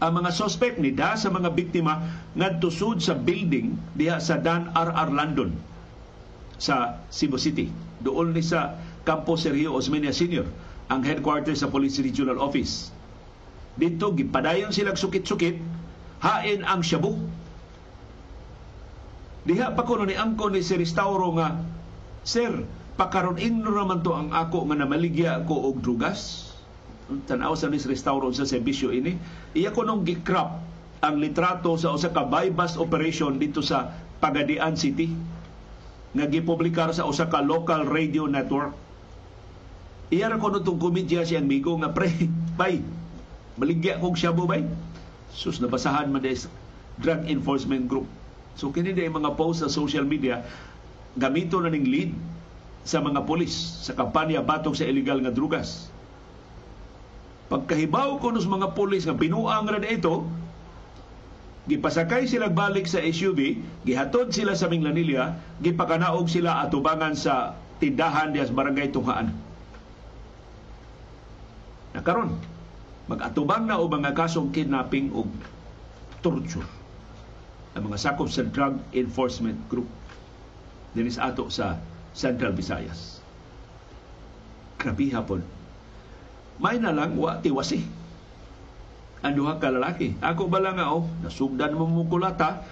Ang 0.00 0.12
mga 0.16 0.32
suspect 0.32 0.80
ni 0.80 0.96
da 0.96 1.12
sa 1.20 1.28
mga 1.28 1.52
biktima 1.52 2.00
ngadtusod 2.32 3.04
sa 3.04 3.12
building 3.12 3.76
diha 3.92 4.16
sa 4.16 4.40
Dan 4.40 4.72
R.R. 4.72 5.12
London 5.12 5.52
sa 6.56 7.04
Cebu 7.12 7.36
City. 7.36 7.68
Doon 8.00 8.32
ni 8.32 8.40
sa 8.40 8.80
Campo 9.04 9.36
Sergio 9.36 9.76
Osmeña 9.76 10.12
Sr. 10.12 10.48
ang 10.88 11.04
headquarters 11.04 11.60
sa 11.60 11.68
Police 11.68 12.00
Regional 12.00 12.40
Office. 12.40 12.88
Dito 13.76 14.12
gipadayon 14.16 14.72
sila 14.72 14.96
sukit-sukit 14.96 15.60
hain 16.24 16.64
ang 16.64 16.80
shabu. 16.80 17.16
Diha 19.40 19.72
pa 19.72 19.82
ko 19.88 20.04
ni 20.04 20.12
angko 20.16 20.52
ni 20.52 20.60
si 20.60 20.76
restauro 20.76 21.32
nga 21.36 21.56
Sir, 22.20 22.52
pakaron 23.00 23.40
igno 23.40 23.72
naman 23.72 24.04
to 24.04 24.12
ang 24.12 24.28
ako 24.28 24.68
nga 24.68 24.76
namaligya 24.76 25.40
ko 25.48 25.72
og 25.72 25.80
drugas. 25.80 26.52
Tanaw 27.08 27.56
sa 27.56 27.72
nis 27.72 27.88
restauro 27.88 28.28
sa 28.30 28.44
serbisyo 28.44 28.92
ini. 28.92 29.16
Iya 29.56 29.72
ko 29.72 29.82
nung 29.82 30.04
gikrap 30.04 30.60
ang 31.00 31.16
litrato 31.16 31.74
sa 31.80 31.96
usa 31.96 32.12
ka 32.12 32.28
bypass 32.28 32.76
operation 32.76 33.40
dito 33.40 33.64
sa 33.64 33.96
Pagadian 34.20 34.76
City 34.76 35.08
nga 36.12 36.28
gipublikar 36.28 36.92
sa 36.92 37.08
usa 37.08 37.32
ka 37.32 37.40
local 37.40 37.88
radio 37.88 38.28
network. 38.28 38.76
Iya 40.12 40.28
ra 40.28 40.36
ko 40.36 40.52
nung 40.52 40.76
komedya 40.76 41.24
siyang 41.24 41.48
migo 41.48 41.72
nga 41.80 41.88
pre, 41.88 42.12
bay, 42.60 42.84
maligya 43.56 43.96
kong 43.96 44.18
siya 44.18 44.36
bay. 44.36 44.68
Sus, 45.32 45.62
nabasahan 45.62 46.12
man 46.12 46.26
Drug 47.00 47.22
Enforcement 47.30 47.88
Group. 47.88 48.19
So 48.58 48.74
kini 48.74 48.94
day 48.96 49.06
mga 49.06 49.38
post 49.38 49.62
sa 49.62 49.70
social 49.70 50.04
media 50.06 50.42
gamito 51.18 51.58
na 51.58 51.70
ning 51.70 51.86
lead 51.86 52.10
sa 52.86 53.02
mga 53.02 53.26
polis 53.26 53.52
sa 53.84 53.92
kampanya 53.92 54.40
batok 54.40 54.78
sa 54.78 54.86
illegal 54.86 55.20
nga 55.20 55.34
drugas. 55.34 55.90
Pagkahibaw 57.50 58.22
ko 58.22 58.30
nos 58.30 58.46
mga 58.46 58.72
polis 58.78 59.04
nga 59.04 59.16
binuang 59.16 59.66
ra 59.66 59.82
ito, 59.82 60.22
gipasakay 61.66 62.30
sila 62.30 62.46
balik 62.46 62.86
sa 62.86 63.02
SUV, 63.02 63.58
gihatod 63.82 64.30
sila 64.30 64.54
sa 64.54 64.70
Minglanilla, 64.70 65.34
gipakanaog 65.58 66.30
sila 66.30 66.62
atubangan 66.62 67.18
sa 67.18 67.58
tindahan 67.82 68.30
dias 68.30 68.54
barangay 68.54 68.94
Tunghaan. 68.94 69.34
Nakaron, 71.90 72.38
mag-atubang 73.10 73.66
na 73.66 73.82
o 73.82 73.90
mga 73.90 74.14
kasong 74.14 74.54
kidnapping 74.54 75.10
o 75.10 75.26
torture 76.22 76.79
ang 77.74 77.86
mga 77.86 77.98
sakop 78.02 78.26
sa 78.26 78.42
Drug 78.42 78.78
Enforcement 78.90 79.58
Group 79.70 79.86
dinis 80.90 81.22
ato 81.22 81.46
sa 81.46 81.78
Central 82.10 82.54
Visayas. 82.54 83.22
Grabe 84.80 85.06
hapon. 85.14 85.44
May 86.58 86.82
na 86.82 86.90
wa 87.14 87.38
tiwasi. 87.38 87.86
Ang 89.20 89.36
duha 89.36 89.60
ka. 89.60 89.70
Ako 90.24 90.48
ba 90.48 90.58
lang 90.58 90.80
oh, 90.80 91.06
nasugdan 91.20 91.76
mo 91.76 91.84
mo 91.86 92.08
kulata, 92.08 92.64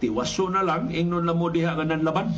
tiwaso 0.00 0.48
na 0.48 0.64
lang, 0.64 0.88
ingnon 0.90 1.28
lang 1.28 1.38
mo 1.38 1.52
diha 1.52 1.76
nga 1.76 1.86
laban. 2.02 2.32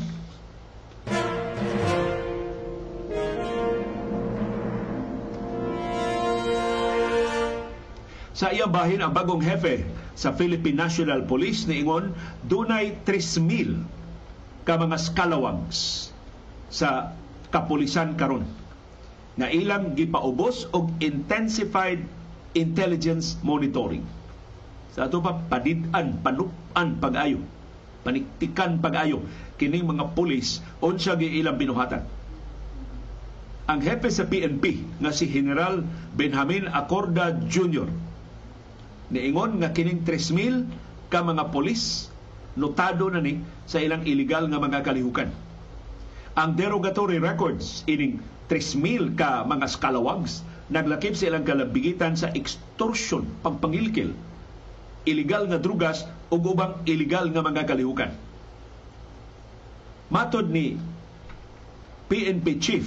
Sa 8.34 8.50
iyang 8.50 8.74
bahin 8.74 8.98
ang 8.98 9.14
bagong 9.14 9.38
hepe 9.46 9.86
sa 10.18 10.34
Philippine 10.34 10.74
National 10.74 11.22
Police 11.22 11.70
ni 11.70 11.86
Ingon, 11.86 12.10
dunay 12.42 12.98
3,000 13.06 14.66
ka 14.66 14.74
mga 14.74 14.98
scalawags 14.98 16.10
sa 16.66 17.14
kapulisan 17.54 18.18
karon 18.18 18.42
nga 19.38 19.46
ilang 19.54 19.94
gipaubos 19.94 20.66
og 20.74 20.90
intensified 20.98 22.02
intelligence 22.58 23.38
monitoring. 23.46 24.02
Sa 24.98 25.06
ato 25.06 25.22
pa 25.22 25.38
padid-an, 25.38 26.18
panupan 26.18 26.98
pag-ayo, 26.98 27.38
paniktikan 28.02 28.82
pag-ayo 28.82 29.22
kining 29.62 29.86
mga 29.86 30.10
pulis 30.18 30.58
unsa 30.82 31.14
gi 31.14 31.38
ilang 31.38 31.54
binuhatan. 31.54 32.02
Ang 33.70 33.78
hepe 33.78 34.10
sa 34.10 34.26
PNP 34.26 34.82
nga 34.98 35.14
si 35.14 35.30
General 35.30 35.86
Benjamin 36.18 36.66
Acorda 36.66 37.30
Jr 37.46 38.13
niingon 39.14 39.62
nga 39.62 39.70
kining 39.70 40.02
3,000 40.02 40.66
ka 41.06 41.22
mga 41.22 41.54
polis 41.54 42.10
notado 42.58 43.06
na 43.06 43.22
ni 43.22 43.38
sa 43.70 43.78
ilang 43.78 44.02
illegal 44.02 44.50
nga 44.50 44.58
mga 44.58 44.82
kalihukan. 44.82 45.30
Ang 46.34 46.50
derogatory 46.58 47.22
records 47.22 47.86
ining 47.86 48.18
3,000 48.50 49.14
ka 49.14 49.46
mga 49.46 49.70
scalawags 49.70 50.42
naglakip 50.66 51.14
sa 51.14 51.30
ilang 51.30 51.46
kalabigitan 51.46 52.18
sa 52.18 52.34
extortion, 52.34 53.22
pagpangilkil, 53.46 54.10
illegal 55.06 55.46
nga 55.46 55.62
drugas 55.62 56.02
o 56.32 56.40
ubang 56.40 56.82
illegal 56.90 57.30
nga 57.30 57.44
mga 57.44 57.62
kalihukan. 57.70 58.10
Matod 60.10 60.50
ni 60.50 60.74
PNP 62.10 62.46
Chief 62.60 62.86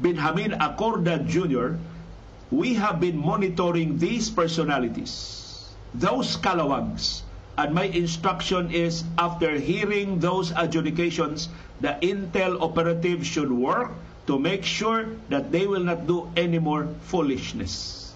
Benjamin 0.00 0.56
Acorda 0.56 1.20
Jr., 1.20 1.76
we 2.50 2.74
have 2.74 2.98
been 2.98 3.16
monitoring 3.16 3.98
these 3.98 4.28
personalities, 4.30 5.70
those 5.94 6.36
kalawags, 6.36 7.22
and 7.56 7.74
my 7.74 7.86
instruction 7.86 8.70
is 8.74 9.06
after 9.18 9.54
hearing 9.58 10.18
those 10.18 10.50
adjudications, 10.58 11.48
the 11.80 11.94
intel 12.02 12.60
operative 12.60 13.24
should 13.24 13.50
work 13.50 13.94
to 14.26 14.38
make 14.38 14.64
sure 14.66 15.06
that 15.30 15.50
they 15.50 15.66
will 15.66 15.82
not 15.82 16.06
do 16.06 16.26
any 16.36 16.58
more 16.58 16.90
foolishness. 17.06 18.14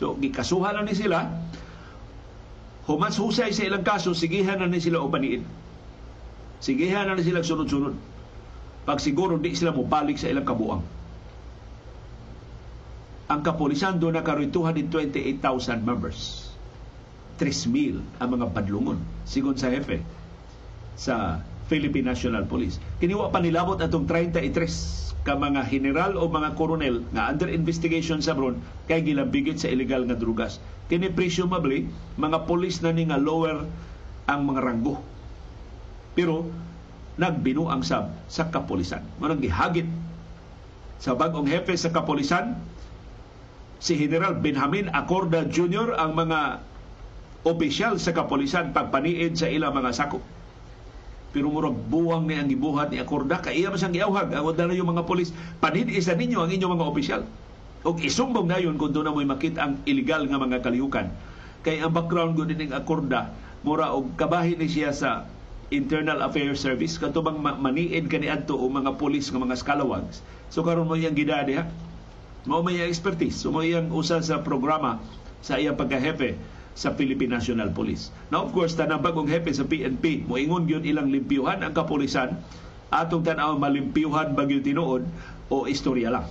So, 0.00 0.16
gikasuhan 0.16 0.80
na 0.80 0.82
ni 0.82 0.96
sila, 0.96 1.28
humans 2.88 3.20
husay 3.20 3.52
sa 3.52 3.62
ilang 3.68 3.84
kaso, 3.84 4.16
sigihan 4.16 4.58
na 4.58 4.66
ni 4.66 4.80
sila 4.80 5.04
upaniin. 5.04 5.44
Sigihan 6.64 7.06
na 7.06 7.14
ni 7.14 7.22
sila 7.22 7.44
sunod-sunod. 7.44 7.94
Pag 8.84 8.98
siguro 9.00 9.36
di 9.40 9.52
sila 9.56 9.72
mo 9.72 9.84
balik 9.84 10.16
sa 10.20 10.28
ilang 10.28 10.44
kabuang 10.44 10.84
ang 13.24 13.40
kapulisan 13.40 13.96
doon 13.96 14.20
na 14.20 14.24
karoon 14.24 14.52
228,000 14.52 15.80
members. 15.80 16.50
3,000 17.40 18.22
ang 18.22 18.28
mga 18.30 18.46
badlungon, 18.54 19.00
sigon 19.26 19.58
sa 19.58 19.72
hefe 19.72 20.04
sa 20.94 21.42
Philippine 21.66 22.06
National 22.06 22.46
Police. 22.46 22.78
Kiniwa 23.02 23.32
pa 23.34 23.42
nilabot 23.42 23.80
atong 23.80 24.06
33 24.06 25.24
ka 25.24 25.40
mga 25.40 25.64
general 25.72 26.20
o 26.20 26.28
mga 26.28 26.52
koronel 26.52 27.00
nga 27.16 27.32
under 27.32 27.48
investigation 27.48 28.20
sa 28.20 28.36
Bron 28.36 28.60
kay 28.84 29.00
gilambigit 29.00 29.56
sa 29.56 29.72
illegal 29.72 30.04
nga 30.04 30.14
drugas. 30.14 30.60
Kini 30.92 31.08
presumably 31.08 31.88
mga 32.20 32.44
polis 32.44 32.84
na 32.84 32.92
ni 32.92 33.08
nga 33.08 33.16
lower 33.16 33.64
ang 34.28 34.40
mga 34.44 34.60
ranggo. 34.60 35.00
Pero 36.12 36.52
nagbinuang 37.16 37.80
sab 37.80 38.12
sa 38.28 38.52
kapulisan. 38.52 39.00
Manang 39.16 39.40
gihagit 39.40 39.88
sa 41.00 41.16
bagong 41.16 41.48
hepe 41.48 41.72
sa 41.74 41.88
kapulisan 41.88 42.60
si 43.84 44.00
General 44.00 44.32
Benjamin 44.32 44.88
Acorda 44.96 45.44
Jr. 45.44 46.00
ang 46.00 46.16
mga 46.16 46.64
opisyal 47.44 48.00
sa 48.00 48.16
kapolisan 48.16 48.72
pagpaniid 48.72 49.36
sa 49.36 49.52
ilang 49.52 49.76
mga 49.76 49.92
sakop. 49.92 50.24
Pero 51.36 51.52
murag 51.52 51.76
buwang 51.92 52.24
ni 52.24 52.40
ang 52.40 52.48
gibuhat 52.48 52.88
ni 52.88 52.96
Acorda, 52.96 53.44
kaya 53.44 53.68
man 53.68 53.76
siyang 53.76 53.92
giawhag. 53.92 54.32
Ang 54.32 54.56
na 54.56 54.72
yung 54.72 54.88
mga 54.88 55.04
polis, 55.04 55.36
panid 55.60 55.92
isa 55.92 56.16
ninyo 56.16 56.40
ang 56.40 56.48
inyong 56.48 56.72
mga 56.80 56.88
opisyal. 56.88 57.22
O 57.84 57.92
isumbong 58.00 58.48
na 58.48 58.56
yun 58.56 58.80
kung 58.80 58.96
doon 58.96 59.04
na 59.04 59.12
mo'y 59.12 59.28
makita 59.28 59.60
ang 59.60 59.76
illegal 59.84 60.24
nga 60.24 60.40
mga 60.40 60.64
kalihukan. 60.64 61.12
Kay 61.60 61.84
ang 61.84 61.92
background 61.92 62.40
ko 62.40 62.48
din 62.48 62.64
ng 62.64 62.72
Acorda, 62.72 63.36
mura 63.60 63.92
og 63.92 64.16
kabahin 64.16 64.64
ni 64.64 64.72
siya 64.72 64.96
sa 64.96 65.28
Internal 65.68 66.24
Affairs 66.24 66.64
Service 66.64 66.96
katubang 66.96 67.36
maniid 67.36 68.08
kani 68.08 68.32
adto 68.32 68.56
o 68.56 68.64
mga 68.64 68.96
pulis 68.96 69.28
nga 69.28 69.36
mga 69.36 69.60
scalawags. 69.60 70.24
So 70.48 70.64
karon 70.64 70.88
mo 70.88 70.96
yang 70.96 71.12
gidade 71.12 71.52
ha 71.60 71.68
mao 72.44 72.60
may 72.60 72.80
expertise 72.84 73.40
iyang 73.44 73.88
usa 73.92 74.20
sa 74.20 74.44
programa 74.44 75.00
sa 75.40 75.56
iyang 75.56 75.76
pagkahepe 75.76 76.36
sa 76.74 76.90
Philippine 76.92 77.38
National 77.38 77.70
Police. 77.70 78.10
Now 78.34 78.44
of 78.44 78.50
course 78.52 78.74
tanang 78.74 79.00
bagong 79.00 79.30
hepe 79.30 79.54
sa 79.54 79.64
PNP 79.64 80.26
moingon 80.26 80.66
gyud 80.66 80.84
ilang 80.84 81.08
limpyuhan 81.08 81.62
ang 81.62 81.72
kapulisan 81.72 82.34
atong 82.90 83.22
tan-aw 83.22 83.56
malimpyuhan 83.56 84.34
bagyo 84.34 84.60
tinuod 84.60 85.06
o 85.48 85.64
istorya 85.70 86.10
lang. 86.10 86.26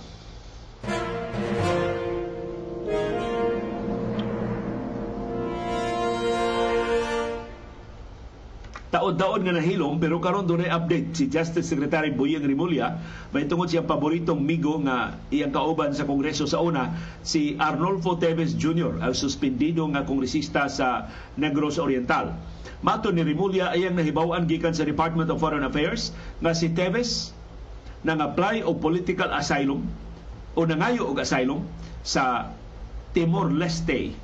Taod-taod 8.94 9.42
nga 9.42 9.58
nahilom 9.58 9.98
pero 9.98 10.22
karon 10.22 10.46
dunay 10.46 10.70
update 10.70 11.18
si 11.18 11.26
Justice 11.26 11.66
Secretary 11.66 12.14
Boyeng 12.14 12.46
Rimulya 12.46 12.94
may 13.34 13.42
tungod 13.50 13.66
siya 13.66 13.82
paboritong 13.82 14.38
migo 14.38 14.78
nga 14.86 15.18
iyang 15.34 15.50
kauban 15.50 15.90
sa 15.90 16.06
Kongreso 16.06 16.46
sa 16.46 16.62
una 16.62 16.94
si 17.26 17.58
Arnolfo 17.58 18.14
Teves 18.22 18.54
Jr. 18.54 19.02
ang 19.02 19.10
suspendido 19.10 19.82
nga 19.90 20.06
kongresista 20.06 20.70
sa 20.70 21.10
Negros 21.34 21.82
Oriental. 21.82 22.38
Mato 22.86 23.10
ni 23.10 23.26
Rimulya 23.26 23.74
ayang 23.74 23.98
nahibaw-an 23.98 24.46
gikan 24.46 24.78
sa 24.78 24.86
Department 24.86 25.26
of 25.26 25.42
Foreign 25.42 25.66
Affairs 25.66 26.14
nga 26.38 26.54
si 26.54 26.70
Teves 26.70 27.34
nang 28.06 28.22
apply 28.22 28.62
og 28.62 28.78
political 28.78 29.34
asylum 29.34 29.90
o 30.54 30.62
nangayo 30.62 31.10
og 31.10 31.18
asylum 31.18 31.66
sa 32.06 32.54
Timor 33.10 33.50
Leste 33.50 34.14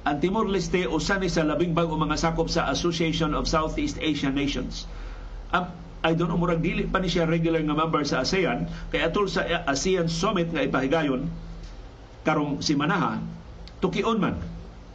ang 0.00 0.16
Timor-Leste 0.16 0.88
usa 0.88 1.20
ni 1.20 1.28
sa 1.28 1.44
labing 1.44 1.76
bag-o 1.76 1.92
mga 1.92 2.16
sakop 2.16 2.48
sa 2.48 2.72
Association 2.72 3.36
of 3.36 3.44
Southeast 3.44 4.00
Asian 4.00 4.32
Nations. 4.32 4.88
Ang 5.52 5.76
I 6.00 6.16
don't 6.16 6.32
know, 6.32 6.40
murag 6.40 6.64
dili 6.64 6.88
pa 6.88 6.96
ni 6.96 7.12
siya 7.12 7.28
regular 7.28 7.60
nga 7.60 7.76
member 7.76 8.00
sa 8.08 8.24
ASEAN, 8.24 8.64
kay 8.88 9.04
atol 9.04 9.28
sa 9.28 9.44
ASEAN 9.68 10.08
Summit 10.08 10.48
nga 10.48 10.64
ipahigayon, 10.64 11.28
karong 12.24 12.64
si 12.64 12.72
Manaha, 12.72 13.20
tukion 13.84 14.16
man 14.16 14.40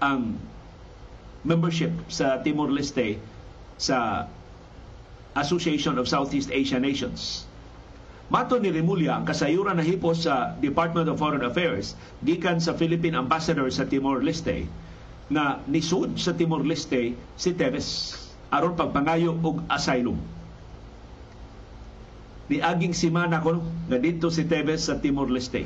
ang 0.02 0.34
membership 1.46 1.94
sa 2.10 2.42
Timor-Leste 2.42 3.22
sa 3.78 4.26
Association 5.38 6.02
of 6.02 6.10
Southeast 6.10 6.50
Asian 6.50 6.82
Nations. 6.82 7.46
Mato 8.34 8.58
ni 8.58 8.74
Remulla 8.74 9.22
ang 9.22 9.30
kasayuran 9.30 9.78
na 9.78 9.86
hipos 9.86 10.26
sa 10.26 10.58
Department 10.58 11.06
of 11.06 11.22
Foreign 11.22 11.46
Affairs 11.46 11.94
gikan 12.26 12.58
sa 12.58 12.74
Philippine 12.74 13.14
Ambassador 13.14 13.70
sa 13.70 13.86
Timor-Leste 13.86 14.66
na 15.32 15.62
nisud 15.66 16.22
sa 16.22 16.38
Timor-Leste 16.38 17.18
si 17.18 17.50
Teves 17.58 18.14
aron 18.54 18.78
pagpangayo 18.78 19.34
og 19.42 19.66
asylum. 19.68 20.18
Ni 22.46 22.62
aging 22.62 22.94
simana 22.94 23.42
ko 23.42 23.58
nga 23.90 23.98
dito 23.98 24.30
si 24.30 24.46
Teves 24.46 24.86
sa 24.86 25.02
Timor-Leste. 25.02 25.66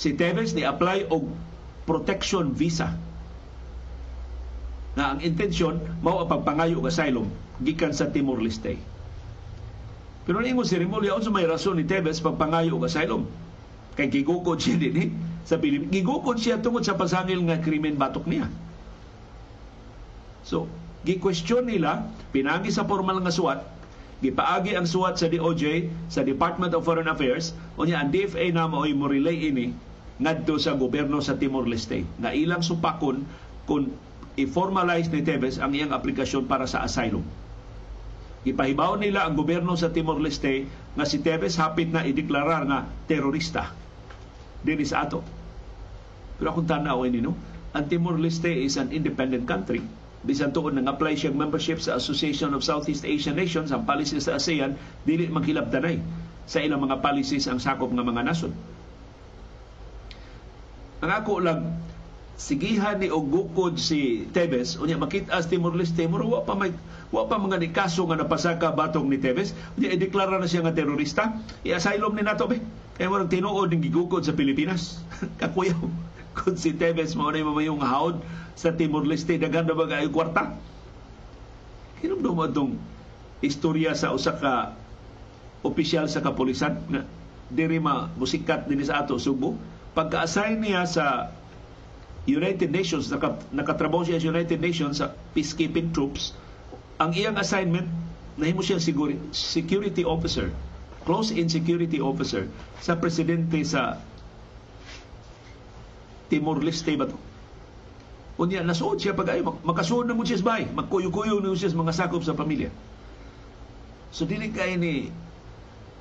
Si 0.00 0.10
Teves 0.16 0.56
ni 0.56 0.64
apply 0.64 1.12
og 1.12 1.28
protection 1.84 2.56
visa 2.56 2.96
na 4.94 5.12
ang 5.12 5.20
intensyon 5.20 5.84
mao 6.00 6.22
ang 6.22 6.30
pagpangayo 6.32 6.80
og 6.80 6.88
asylum 6.88 7.28
gikan 7.60 7.92
sa 7.92 8.08
Timor-Leste. 8.08 8.94
Pero 10.24 10.40
ningon 10.40 10.64
si 10.64 10.80
Rimulya, 10.80 11.20
unsa 11.20 11.28
may 11.28 11.44
rason 11.44 11.76
ni 11.76 11.84
Tevez 11.84 12.24
pagpangayo 12.24 12.80
og 12.80 12.88
asylum? 12.88 13.28
Kay 13.94 14.08
gigukod 14.08 14.58
siya 14.58 14.80
din 14.80 14.96
eh, 14.96 15.08
sa 15.44 15.60
Pilipinas. 15.60 15.92
Gigukod 15.92 16.40
siya 16.40 16.58
tungod 16.58 16.82
sa 16.82 16.96
pasangil 16.96 17.44
nga 17.44 17.60
krimen 17.60 18.00
batok 18.00 18.24
niya. 18.24 18.48
So, 20.44 20.68
gi-question 21.04 21.68
nila, 21.68 22.08
pinagi 22.32 22.72
sa 22.72 22.84
formal 22.84 23.20
nga 23.20 23.32
suwat, 23.32 23.60
gipaagi 24.24 24.76
ang 24.76 24.88
suwat 24.88 25.20
sa 25.20 25.28
DOJ, 25.28 25.88
sa 26.08 26.24
Department 26.24 26.72
of 26.72 26.84
Foreign 26.84 27.08
Affairs, 27.08 27.52
unya 27.76 28.00
ang 28.00 28.08
DFA 28.12 28.52
na 28.52 28.68
mao'y 28.68 28.96
mo 28.96 29.08
relay 29.08 29.52
ini 29.52 29.72
ngadto 30.20 30.56
sa 30.56 30.76
gobyerno 30.76 31.20
sa 31.20 31.36
Timor-Leste 31.36 32.06
na 32.22 32.32
ilang 32.32 32.64
supakon 32.64 33.26
kung 33.68 33.92
i-formalize 34.38 35.10
ni 35.12 35.20
Tevez 35.26 35.60
ang 35.60 35.74
iyang 35.76 35.92
aplikasyon 35.92 36.48
para 36.48 36.64
sa 36.64 36.84
asylum. 36.86 37.24
Ipahibaw 38.44 39.00
nila 39.00 39.24
ang 39.24 39.34
gobyerno 39.34 39.72
sa 39.74 39.88
Timor-Leste 39.90 40.68
nga 40.94 41.04
si 41.08 41.24
Tevez 41.24 41.56
hapit 41.56 41.88
na 41.88 42.04
ideklarar 42.04 42.68
nga 42.68 42.84
terorista 43.08 43.83
diri 44.64 44.82
sa 44.82 45.04
ato. 45.04 45.20
Pero 46.40 46.50
akong 46.50 46.66
tanaw 46.66 47.04
ini 47.06 47.20
no, 47.22 47.36
ang 47.76 47.86
Timor-Leste 47.86 48.50
is 48.50 48.80
an 48.80 48.90
independent 48.90 49.46
country. 49.46 49.84
Bisan 50.24 50.56
tuon 50.56 50.80
nang 50.80 50.88
apply 50.88 51.20
siya 51.20 51.36
membership 51.36 51.84
sa 51.84 52.00
Association 52.00 52.56
of 52.56 52.64
Southeast 52.64 53.04
Asian 53.04 53.36
Nations, 53.36 53.70
ang 53.70 53.84
policies 53.84 54.24
sa 54.24 54.40
ASEAN, 54.40 54.72
dili 55.04 55.28
maghilabdanay 55.28 56.00
sa 56.48 56.64
ilang 56.64 56.80
mga 56.80 57.04
policies 57.04 57.44
ang 57.44 57.60
sakop 57.60 57.92
ng 57.92 58.00
mga 58.00 58.24
nasod. 58.24 58.52
Ang 61.04 61.10
ako 61.12 61.44
lang, 61.44 61.60
sigihan 62.34 62.98
ni 62.98 63.06
og 63.14 63.30
gukod 63.30 63.78
si 63.78 64.26
Tevez 64.34 64.74
unya 64.82 64.98
makita 64.98 65.38
as 65.38 65.46
Timor 65.46 65.78
Leste 65.78 66.02
mura 66.10 66.26
wa 66.26 66.42
pa 66.42 66.58
may 66.58 66.74
wa 67.14 67.30
pa 67.30 67.38
mga 67.38 67.62
ni 67.62 67.70
kaso 67.70 68.02
nga 68.10 68.18
napasaka 68.18 68.74
batong 68.74 69.06
ni 69.06 69.22
Tevez. 69.22 69.54
Unya 69.78 69.94
ideklara 69.94 70.42
na 70.42 70.50
siya 70.50 70.66
nga 70.66 70.74
terorista. 70.74 71.38
I-asylum 71.62 72.18
ni 72.18 72.26
nato 72.26 72.50
be. 72.50 72.58
Kay 72.98 73.06
mo 73.06 73.22
tinuod 73.26 73.70
ning 73.70 73.86
gigukod 73.86 74.26
sa 74.26 74.34
Pilipinas. 74.34 74.98
Kakuyaw. 75.40 75.78
Kun 76.34 76.58
si 76.58 76.74
Tevez 76.74 77.14
mao 77.14 77.30
na 77.30 77.46
mamayong 77.46 77.78
haod 77.78 78.18
sa 78.58 78.74
Timor 78.74 79.06
Leste 79.06 79.38
daghan 79.38 79.70
na 79.70 79.78
ba 79.78 79.86
kwarta? 80.10 80.58
Kinumdum 82.02 82.34
mo 82.34 82.44
itong 82.50 82.74
istorya 83.46 83.94
sa 83.94 84.10
usa 84.10 84.34
ka 84.34 84.74
opisyal 85.62 86.10
sa 86.10 86.20
kapulisan 86.20 86.76
nga 86.90 87.06
diri 87.48 87.78
ma 87.78 88.10
musikat 88.18 88.66
dinhi 88.66 88.84
sa 88.84 89.06
ato 89.06 89.22
Subo. 89.22 89.54
Pagka-assign 89.94 90.58
niya 90.58 90.82
sa 90.90 91.30
United 92.24 92.72
Nations, 92.72 93.12
nakatrabaho 93.52 94.08
siya 94.08 94.16
sa 94.16 94.32
United 94.32 94.58
Nations 94.60 95.04
sa 95.04 95.12
peacekeeping 95.36 95.92
troops, 95.92 96.32
ang 96.96 97.12
iyang 97.12 97.36
assignment, 97.36 97.84
nahimo 98.40 98.64
siya 98.64 98.80
security 98.80 100.02
officer, 100.02 100.48
close-in 101.04 101.52
security 101.52 102.00
officer 102.00 102.48
sa 102.80 102.96
presidente 102.96 103.60
sa 103.62 104.00
Timor-Leste 106.32 106.96
ba 106.96 107.04
to? 107.04 107.18
Unya, 108.40 108.64
nasuod 108.64 108.98
siya 108.98 109.14
pag 109.14 109.30
ay 109.30 109.44
makasuod 109.44 110.08
na 110.08 110.16
mo 110.16 110.24
siya 110.24 110.40
bahay, 110.42 110.66
magkuyo-kuyo 110.66 111.38
na 111.44 111.54
siya 111.54 111.76
mga 111.76 111.92
sakop 111.92 112.24
sa 112.24 112.34
pamilya. 112.34 112.72
So, 114.10 114.24
dili 114.26 114.50
kay 114.50 114.80
ni 114.80 115.12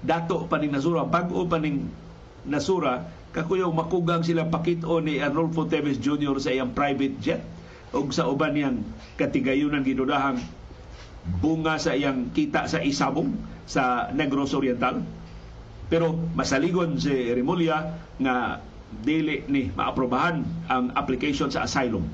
dato 0.02 0.48
pa 0.48 0.58
ni 0.58 0.72
Nasura, 0.72 1.04
bago 1.06 1.46
pa 1.46 1.60
ni 1.60 1.84
Nasura, 2.48 3.06
kakuyaw 3.34 3.74
makugang 3.74 4.22
sila 4.22 4.46
pakito 4.46 5.02
ni 5.02 5.18
Arnolfo 5.18 5.66
Teves 5.66 5.98
Jr. 5.98 6.38
sa 6.38 6.54
iyang 6.54 6.72
private 6.72 7.18
jet 7.18 7.42
o 7.90 8.06
sa 8.14 8.30
uban 8.30 8.54
niyang 8.54 8.86
katigayunan 9.18 9.82
ginudahang 9.82 10.38
bunga 11.42 11.82
sa 11.82 11.98
iyang 11.98 12.30
kita 12.30 12.70
sa 12.70 12.78
isabong 12.86 13.34
sa 13.66 14.14
Negros 14.14 14.54
Oriental. 14.54 15.02
Pero 15.90 16.14
masaligon 16.38 17.02
si 17.02 17.34
Remulla 17.34 17.98
nga 18.22 18.62
dili 19.02 19.42
ni 19.50 19.74
maaprobahan 19.74 20.46
ang 20.70 20.94
application 20.94 21.50
sa 21.50 21.66
asylum 21.66 22.06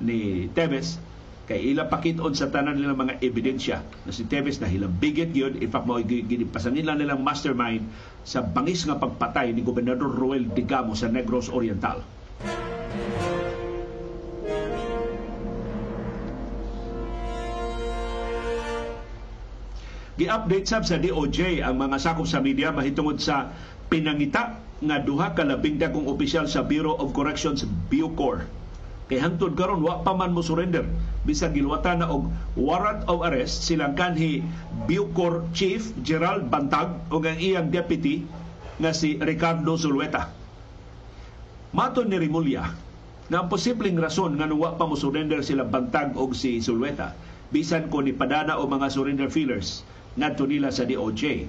ni 0.00 0.48
Teves 0.56 0.96
kay 1.44 1.76
ila 1.76 1.92
pakiton 1.92 2.32
sa 2.32 2.48
tanan 2.48 2.80
nilang 2.80 2.96
mga 2.96 3.20
ebidensya 3.20 3.84
na 3.84 4.12
si 4.16 4.24
Teves 4.24 4.64
na 4.64 4.68
hilang 4.68 4.96
bigit 4.96 5.28
yun 5.36 5.60
in 5.60 5.68
fact 5.68 5.84
mo 5.84 6.00
ginipasan 6.00 6.72
nila 6.72 6.96
nilang 6.96 7.20
mastermind 7.20 7.84
sa 8.24 8.40
bangis 8.40 8.88
nga 8.88 8.96
pagpatay 8.96 9.52
ni 9.52 9.60
Gobernador 9.60 10.08
Roel 10.08 10.48
Digamo 10.48 10.96
sa 10.96 11.12
Negros 11.12 11.52
Oriental. 11.52 12.00
Gi-update 20.14 20.70
sab 20.70 20.86
sa 20.86 20.96
DOJ 20.96 21.60
ang 21.60 21.76
mga 21.76 21.98
sakop 22.00 22.24
sa 22.24 22.38
media 22.40 22.70
mahitungod 22.70 23.18
sa 23.20 23.52
pinangita 23.92 24.62
nga 24.80 24.96
duha 25.02 25.34
ka 25.36 25.44
labing 25.44 25.76
dagkong 25.76 26.08
opisyal 26.08 26.48
sa 26.48 26.64
Bureau 26.64 26.96
of 26.96 27.12
Corrections 27.12 27.66
Bucor 27.90 28.63
kay 29.04 29.20
hangtod 29.20 29.52
karon 29.52 29.84
wa 29.84 30.00
pa 30.00 30.16
man 30.16 30.32
mo 30.32 30.40
surrender 30.40 30.88
bisan 31.28 31.52
gilwatan 31.52 32.00
na 32.00 32.08
og 32.08 32.32
warrant 32.56 33.04
of 33.04 33.20
arrest 33.24 33.64
silang 33.64 33.92
kanhi 33.92 34.40
Bucor 34.88 35.44
Chief 35.52 35.92
Gerald 36.00 36.48
Bantag 36.48 37.04
ug 37.12 37.24
ang 37.28 37.36
iyang 37.36 37.68
deputy 37.68 38.24
nga 38.80 38.90
si 38.90 39.20
Ricardo 39.22 39.78
Zulueta. 39.78 40.32
Maton 41.76 42.08
ni 42.08 42.16
Rimulya 42.16 42.64
na 43.28 43.36
ang 43.40 43.48
posibleng 43.48 43.96
rason 44.00 44.36
nga 44.36 44.48
wa 44.48 44.76
pa 44.76 44.84
mo 44.88 44.96
surrender 44.96 45.44
sila 45.44 45.68
Bantag 45.68 46.16
og 46.16 46.32
si 46.32 46.60
Zulueta 46.64 47.12
bisan 47.52 47.92
ko 47.92 48.00
ni 48.00 48.16
padana 48.16 48.56
o 48.56 48.64
mga 48.64 48.88
surrender 48.88 49.28
feelers 49.28 49.84
ngadto 50.16 50.48
nila 50.48 50.72
sa 50.72 50.88
DOJ. 50.88 51.44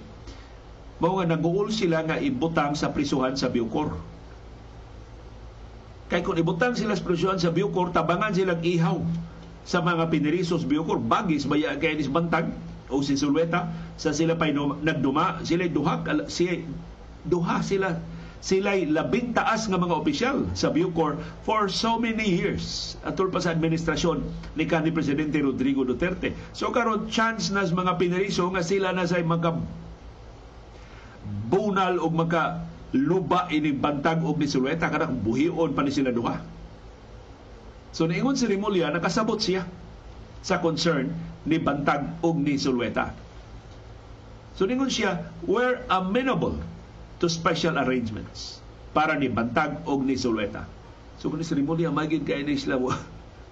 Mao 0.99 1.19
nga 1.19 1.27
naguul 1.27 1.71
sila 1.71 2.03
nga 2.03 2.19
ibutang 2.19 2.75
sa 2.75 2.91
prisuhan 2.91 3.35
sa 3.35 3.51
Bucor 3.51 4.14
Kay 6.05 6.21
kung 6.21 6.37
ibutang 6.37 6.77
sila 6.77 6.93
sa 6.93 7.01
presyon 7.01 7.41
sa 7.41 7.49
Bucor, 7.49 7.89
tabangan 7.89 8.33
silang 8.35 8.61
ihaw 8.61 9.01
sa 9.65 9.81
mga 9.81 10.13
pinirisos 10.13 10.61
Bucor. 10.61 11.01
Bagis, 11.01 11.49
baya 11.49 11.73
kay 11.81 11.97
Enis 11.97 12.11
Bantag 12.11 12.53
o 12.93 13.01
si 13.01 13.17
Sulweta 13.17 13.73
sa 13.97 14.13
sila 14.13 14.37
pa 14.37 14.45
nagduma. 14.53 15.41
Sila 15.41 15.65
duha, 15.65 16.05
si, 16.29 16.61
duha 17.25 17.65
sila 17.65 17.97
sila 18.45 18.77
labing 18.77 19.33
taas 19.33 19.65
nga 19.65 19.81
mga 19.81 19.97
opisyal 19.97 20.45
sa 20.53 20.69
Bucor 20.69 21.17
for 21.41 21.65
so 21.65 21.97
many 21.97 22.29
years 22.29 22.93
atol 23.01 23.33
pa 23.33 23.41
sa 23.41 23.49
administrasyon 23.57 24.21
ni 24.53 24.69
kanhi 24.69 24.93
presidente 24.93 25.41
Rodrigo 25.41 25.81
Duterte. 25.81 26.37
So 26.53 26.69
karon 26.69 27.09
chance 27.09 27.49
nas 27.49 27.73
mga 27.73 27.97
piniriso 27.97 28.45
nga 28.53 28.61
sila 28.61 28.93
na 28.93 29.09
say 29.09 29.25
maka 29.25 29.57
bunal 31.49 31.97
o 31.97 32.05
maka 32.13 32.61
luba 32.95 33.51
ini 33.51 33.75
bantag 33.75 34.23
og 34.23 34.39
ni 34.39 34.47
Silueta 34.47 34.87
kada 34.87 35.11
buhion 35.11 35.75
pa 35.75 35.83
ni 35.83 35.91
sila 35.91 36.15
duha. 36.15 36.39
So 37.91 38.07
niingon 38.07 38.39
si 38.39 38.47
Rimulya 38.47 38.91
nakasabot 38.95 39.39
siya 39.39 39.67
sa 40.39 40.63
concern 40.63 41.11
ni 41.43 41.59
bantag 41.59 42.23
og 42.23 42.39
ni 42.39 42.55
Silueta. 42.55 43.11
So 44.55 44.63
ningon 44.63 44.87
siya, 44.87 45.27
we're 45.43 45.83
amenable 45.91 46.55
to 47.19 47.27
special 47.27 47.75
arrangements 47.75 48.63
para 48.95 49.19
ni 49.19 49.27
bantag 49.27 49.83
og 49.83 50.07
ni 50.07 50.15
Silueta. 50.15 50.63
So 51.19 51.27
kung 51.27 51.43
ni 51.43 51.45
si 51.47 51.59
Rimulya 51.59 51.91
magid 51.91 52.23
kay 52.23 52.47
ni 52.47 52.55
sila 52.55 52.79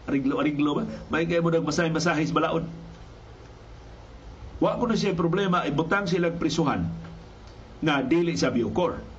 ariglo-ariglo 0.08 0.72
ba? 0.80 0.84
May 1.12 1.28
kay 1.28 1.44
mo 1.44 1.52
nag 1.52 1.68
masahe-masahe 1.68 2.24
balaod. 2.32 2.64
Wa 4.64 4.80
ko 4.80 4.88
na 4.88 4.96
siya 4.96 5.12
problema 5.12 5.68
ibutang 5.68 6.08
silang 6.08 6.40
prisuhan 6.40 6.88
na 7.84 8.00
dili 8.00 8.32
sa 8.40 8.48
Bucor 8.48 9.13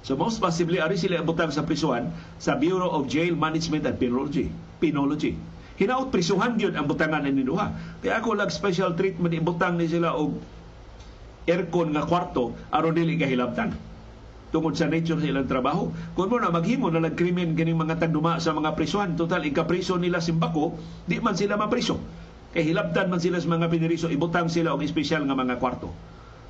So 0.00 0.16
most 0.16 0.40
possibly, 0.40 0.80
ari 0.80 0.96
sila 0.96 1.20
butang 1.20 1.52
sa 1.52 1.64
prisuhan 1.64 2.08
sa 2.40 2.56
Bureau 2.56 2.88
of 2.88 3.04
Jail 3.06 3.36
Management 3.36 3.84
and 3.84 3.96
Penology. 4.00 4.48
Penology. 4.80 5.36
hinaot 5.80 6.12
prisuhan 6.12 6.60
gyud 6.60 6.76
ang 6.76 6.84
butangan 6.84 7.24
ni 7.24 7.40
duha. 7.40 7.72
Kaya 8.04 8.20
ako 8.20 8.36
lag 8.36 8.52
special 8.52 8.92
treatment 9.00 9.32
ibutang 9.32 9.80
ni 9.80 9.88
sila 9.88 10.12
og 10.12 10.36
aircon 11.48 11.96
nga 11.96 12.04
kwarto 12.04 12.52
aron 12.68 12.92
dili 12.92 13.16
kahilabtan 13.16 13.72
tungod 14.52 14.76
sa 14.76 14.90
nature 14.90 15.16
sa 15.16 15.30
ilang 15.30 15.48
trabaho. 15.48 15.88
Kung 16.12 16.28
mo 16.28 16.36
na 16.36 16.52
maghimo 16.52 16.92
na 16.92 17.00
nagkrimen 17.00 17.56
kining 17.56 17.80
mga 17.80 18.02
tagduma 18.02 18.42
sa 18.42 18.52
mga 18.52 18.76
prisuhan, 18.76 19.14
total 19.16 19.46
ikapriso 19.46 19.96
nila 19.96 20.18
simbako, 20.20 20.76
di 21.06 21.22
man 21.22 21.38
sila 21.38 21.56
mapriso. 21.56 21.96
Kay 22.50 22.66
hilabtan 22.74 23.08
man 23.08 23.22
sila 23.22 23.38
sa 23.38 23.46
mga 23.46 23.70
piniriso, 23.70 24.10
ibutang 24.10 24.50
sila 24.50 24.74
og 24.74 24.82
espesyal 24.82 25.22
nga 25.22 25.38
mga 25.38 25.62
kwarto. 25.62 25.94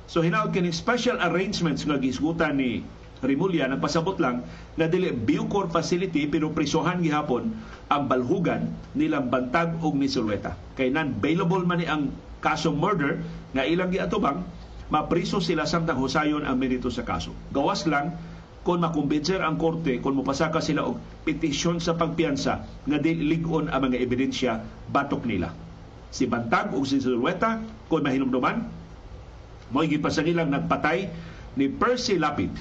So 0.09 0.25
hinaot 0.25 0.51
kini 0.51 0.73
special 0.73 1.21
arrangements 1.21 1.85
nga 1.85 2.01
gisgutan 2.01 2.57
ni 2.57 2.81
Rimulya 3.21 3.69
nagpasabot 3.69 4.17
lang 4.17 4.41
na 4.75 4.89
dili 4.89 5.13
Bucor 5.13 5.69
facility 5.69 6.25
pero 6.25 6.49
prisohan 6.57 7.05
gihapon 7.05 7.53
ang 7.85 8.09
balhugan 8.09 8.73
nilang 8.97 9.29
Bantag 9.29 9.77
ug 9.85 9.93
ni 9.93 10.09
Sulweta. 10.09 10.57
Kay 10.73 10.89
non-bailable 10.89 11.61
man 11.61 11.77
ni 11.77 11.85
ang 11.85 12.09
kasong 12.41 12.73
murder 12.73 13.21
nga 13.53 13.61
ilang 13.61 13.93
giatubang 13.93 14.41
mapriso 14.89 15.37
sila 15.37 15.69
samtang 15.69 16.01
husayon 16.01 16.43
ang 16.49 16.57
merito 16.57 16.89
sa 16.89 17.05
kaso. 17.05 17.31
Gawas 17.53 17.85
lang 17.85 18.17
kung 18.65 18.81
makumbinser 18.81 19.41
ang 19.41 19.57
korte 19.57 20.01
kung 20.01 20.17
mopasaka 20.17 20.61
sila 20.61 20.85
og 20.85 20.97
petisyon 21.25 21.81
sa 21.81 21.97
pagpiyansa 21.97 22.53
nga 22.65 22.97
dili 22.97 23.37
ligon 23.37 23.69
ang 23.69 23.89
mga 23.89 24.01
ebidensya 24.01 24.65
batok 24.89 25.29
nila. 25.29 25.53
Si 26.09 26.25
Bantag 26.25 26.73
ug 26.73 26.83
si 26.89 26.97
Sulweta 26.97 27.61
kung 27.85 28.01
mahinumduman 28.01 28.65
mo 29.71 29.79
gipasangilang 29.87 30.51
nagpatay 30.51 31.07
ni 31.55 31.71
Percy 31.71 32.19
Lapid 32.19 32.51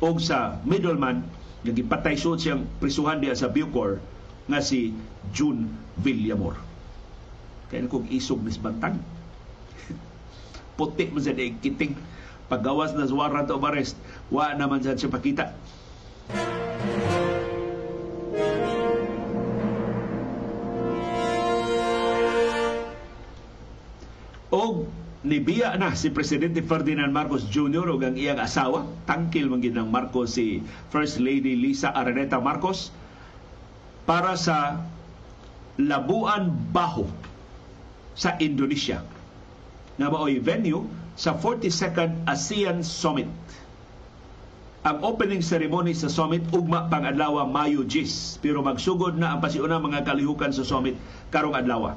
og 0.00 0.16
sa 0.16 0.56
middleman 0.64 1.20
nga 1.60 1.72
gipatay 1.76 2.16
sud 2.16 2.40
siyang 2.40 2.64
prisuhan 2.80 3.20
diya 3.20 3.36
sa 3.36 3.52
Bucor 3.52 4.00
nga 4.48 4.60
si 4.64 4.96
June 5.36 5.68
Villamor. 6.00 6.56
Kaya 7.68 7.86
kung 7.86 8.08
isog 8.08 8.40
ni 8.40 8.50
bantang. 8.56 8.98
Puti 10.80 11.12
man 11.12 11.22
sa 11.22 11.36
kiting 11.36 11.94
paggawas 12.50 12.96
na 12.96 13.06
warrant 13.12 13.52
of 13.52 13.62
arrest, 13.62 13.94
wa 14.32 14.50
naman 14.56 14.82
sa 14.82 14.98
siya 14.98 15.12
pakita. 15.12 15.54
Og 24.50 24.90
nibiya 25.20 25.76
na 25.76 25.92
si 25.92 26.08
Presidente 26.08 26.64
Ferdinand 26.64 27.12
Marcos 27.12 27.44
Jr. 27.52 27.92
ug 27.92 28.00
ang 28.00 28.16
iyang 28.16 28.40
asawa, 28.40 28.88
tangkil 29.04 29.52
man 29.52 29.60
ng 29.60 29.88
Marcos 29.92 30.40
si 30.40 30.64
First 30.88 31.20
Lady 31.20 31.52
Lisa 31.60 31.92
Araneta 31.92 32.40
Marcos 32.40 32.88
para 34.08 34.32
sa 34.40 34.80
Labuan 35.76 36.48
Baho 36.72 37.04
sa 38.16 38.36
Indonesia 38.40 39.04
na 40.00 40.08
mao'y 40.08 40.40
venue 40.40 40.88
sa 41.20 41.36
42nd 41.36 42.24
ASEAN 42.24 42.80
Summit. 42.80 43.28
Ang 44.80 45.04
opening 45.04 45.44
ceremony 45.44 45.92
sa 45.92 46.08
summit 46.08 46.40
ugma 46.56 46.88
pang 46.88 47.04
adlaw 47.04 47.44
Mayo 47.44 47.84
10 47.84 48.40
pero 48.40 48.64
magsugod 48.64 49.12
na 49.20 49.36
ang 49.36 49.44
pasiuna 49.44 49.76
mga 49.76 50.08
kalihukan 50.08 50.56
sa 50.56 50.64
summit 50.64 50.96
karong 51.28 51.52
adlaw. 51.52 51.92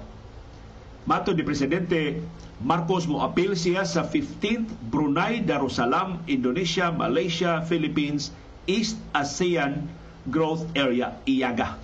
Mato 1.07 1.32
ni 1.32 1.47
Presidente 1.47 2.19
Marcos 2.62 3.10
mo 3.10 3.26
appeal 3.26 3.58
siya 3.58 3.82
sa 3.88 4.06
15th 4.06 4.70
Brunei 4.93 5.41
Darussalam, 5.41 6.22
Indonesia, 6.30 6.93
Malaysia, 6.93 7.66
Philippines, 7.66 8.30
East 8.70 9.01
ASEAN 9.18 9.89
Growth 10.30 10.70
Area, 10.78 11.18
IAGA. 11.26 11.76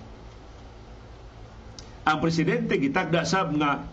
Ang 2.08 2.18
presidente 2.22 2.78
gitagda 2.80 3.26
sab 3.26 3.52
nga 3.58 3.84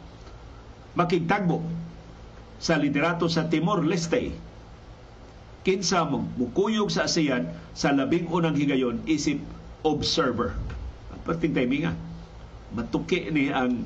makigtagbo 0.96 1.62
sa 2.58 2.80
liderato 2.80 3.30
sa 3.30 3.46
Timor 3.46 3.86
Leste 3.86 4.34
kinsa 5.68 6.08
mukuyog 6.08 6.88
sa 6.88 7.06
ASEAN 7.06 7.52
sa 7.76 7.92
labing 7.92 8.32
unang 8.32 8.56
higayon 8.56 9.04
isip 9.04 9.44
observer. 9.84 10.56
Perting 11.28 11.52
timinga. 11.52 11.92
Matuki 12.72 13.28
ni 13.28 13.52
ang 13.52 13.84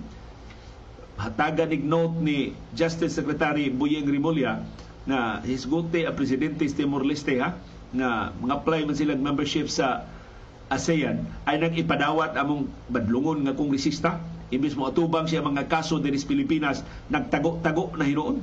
hatagan 1.21 1.69
ig 1.69 1.85
note 1.85 2.17
ni 2.17 2.57
Justice 2.73 3.13
Secretary 3.13 3.69
Buyeng 3.69 4.09
Rimulya 4.09 4.65
na 5.05 5.41
hisguti 5.45 6.05
ang 6.05 6.17
presidente 6.17 6.65
sa 6.65 6.81
Timor 6.81 7.05
Leste 7.05 7.37
ha 7.37 7.53
nga 7.93 8.33
mga 8.33 8.53
apply 8.61 8.89
man 8.89 8.97
sila 8.97 9.13
membership 9.13 9.69
sa 9.69 10.09
ASEAN 10.71 11.21
ay 11.45 11.61
nang 11.61 11.75
ipadawat 11.77 12.33
among 12.39 12.65
badlungon 12.89 13.45
nga 13.45 13.53
kongresista 13.53 14.17
imbis 14.49 14.73
mo 14.73 14.89
atubang 14.89 15.29
siya 15.29 15.45
mga 15.45 15.69
kaso 15.69 16.01
din 16.01 16.17
sa 16.17 16.25
Pilipinas 16.25 16.81
nagtago-tago 17.13 17.93
na 17.99 18.07
hinuon 18.07 18.41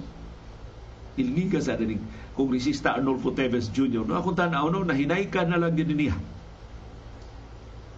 ilngi 1.19 1.51
ka 1.51 1.59
sa 1.59 1.75
dining 1.75 2.01
kongresista 2.39 2.95
Arnolfo 2.95 3.35
Teves 3.35 3.75
Jr. 3.75 4.07
No 4.07 4.15
akong 4.15 4.39
tanaw 4.39 4.71
no 4.71 4.87
nahinay 4.87 5.27
ka 5.27 5.43
na 5.43 5.59
lang 5.59 5.75
din 5.75 5.91
niya. 5.91 6.15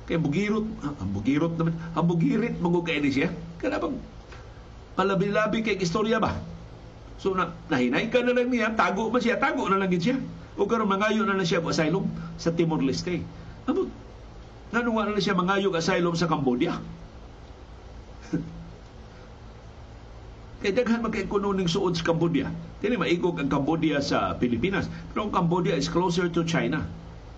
Kay 0.09 0.17
bugirot, 0.17 0.65
ang 0.81 1.11
bugirot 1.13 1.55
naman, 1.61 1.77
ang 1.93 2.07
bugirit 2.09 2.57
kay 2.59 3.05
siya. 3.13 3.29
Bang 3.61 4.01
palabi-labi 4.99 5.63
kay 5.63 5.77
istorya 5.79 6.19
ba? 6.19 6.35
So 7.21 7.37
na, 7.37 7.53
nahinay 7.69 8.09
ka 8.09 8.25
na 8.25 8.33
lang 8.33 8.49
niya, 8.49 8.73
tago 8.73 9.13
man 9.13 9.21
siya, 9.21 9.37
tago 9.37 9.69
na 9.69 9.77
lang 9.77 9.93
siya. 9.93 10.17
O 10.57 10.65
karon 10.65 10.89
mangayo 10.89 11.25
na 11.29 11.37
lang 11.37 11.45
siya 11.45 11.61
og 11.61 11.69
asylum 11.73 12.09
sa 12.41 12.51
Timor 12.57 12.81
Leste. 12.81 13.21
Amo, 13.69 13.87
nanuwa 14.73 15.05
na 15.09 15.21
siya 15.21 15.37
mangayo 15.37 15.69
asylum 15.77 16.17
sa 16.17 16.27
Cambodia. 16.27 16.81
Kaya 20.61 20.73
daghan 20.77 21.01
man 21.01 21.13
kay 21.13 21.25
kununing 21.29 21.69
suod 21.69 21.97
sa 21.97 22.05
Cambodia. 22.05 22.53
Dili 22.81 22.97
maigog 22.97 23.41
ang 23.41 23.49
Cambodia 23.49 24.01
sa 24.05 24.37
Pilipinas. 24.37 24.89
Pero 25.13 25.29
ang 25.29 25.33
Cambodia 25.33 25.77
is 25.77 25.89
closer 25.89 26.29
to 26.29 26.45
China 26.45 26.85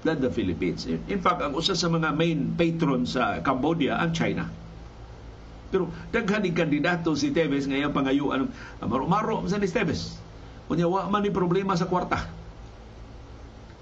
than 0.03 0.19
the 0.19 0.31
Philippines. 0.31 0.87
In 0.87 1.23
fact, 1.23 1.43
ang 1.43 1.55
usa 1.55 1.79
sa 1.79 1.87
mga 1.87 2.15
main 2.15 2.55
patron 2.59 3.07
sa 3.07 3.39
Cambodia 3.43 3.99
ang 3.99 4.11
China. 4.11 4.51
Pero 5.73 5.89
daghan 6.13 6.45
ni 6.45 6.53
kandidato 6.53 7.17
si 7.17 7.33
Teves 7.33 7.65
ngayon 7.65 7.97
pangayuan 7.97 8.53
maro-maro 8.85 9.49
sa 9.49 9.57
ni 9.57 9.65
Teves. 9.65 10.21
Kunya 10.69 10.85
wa 10.85 11.09
man 11.09 11.25
ni 11.25 11.33
problema 11.33 11.73
sa 11.73 11.89
kwarta. 11.89 12.29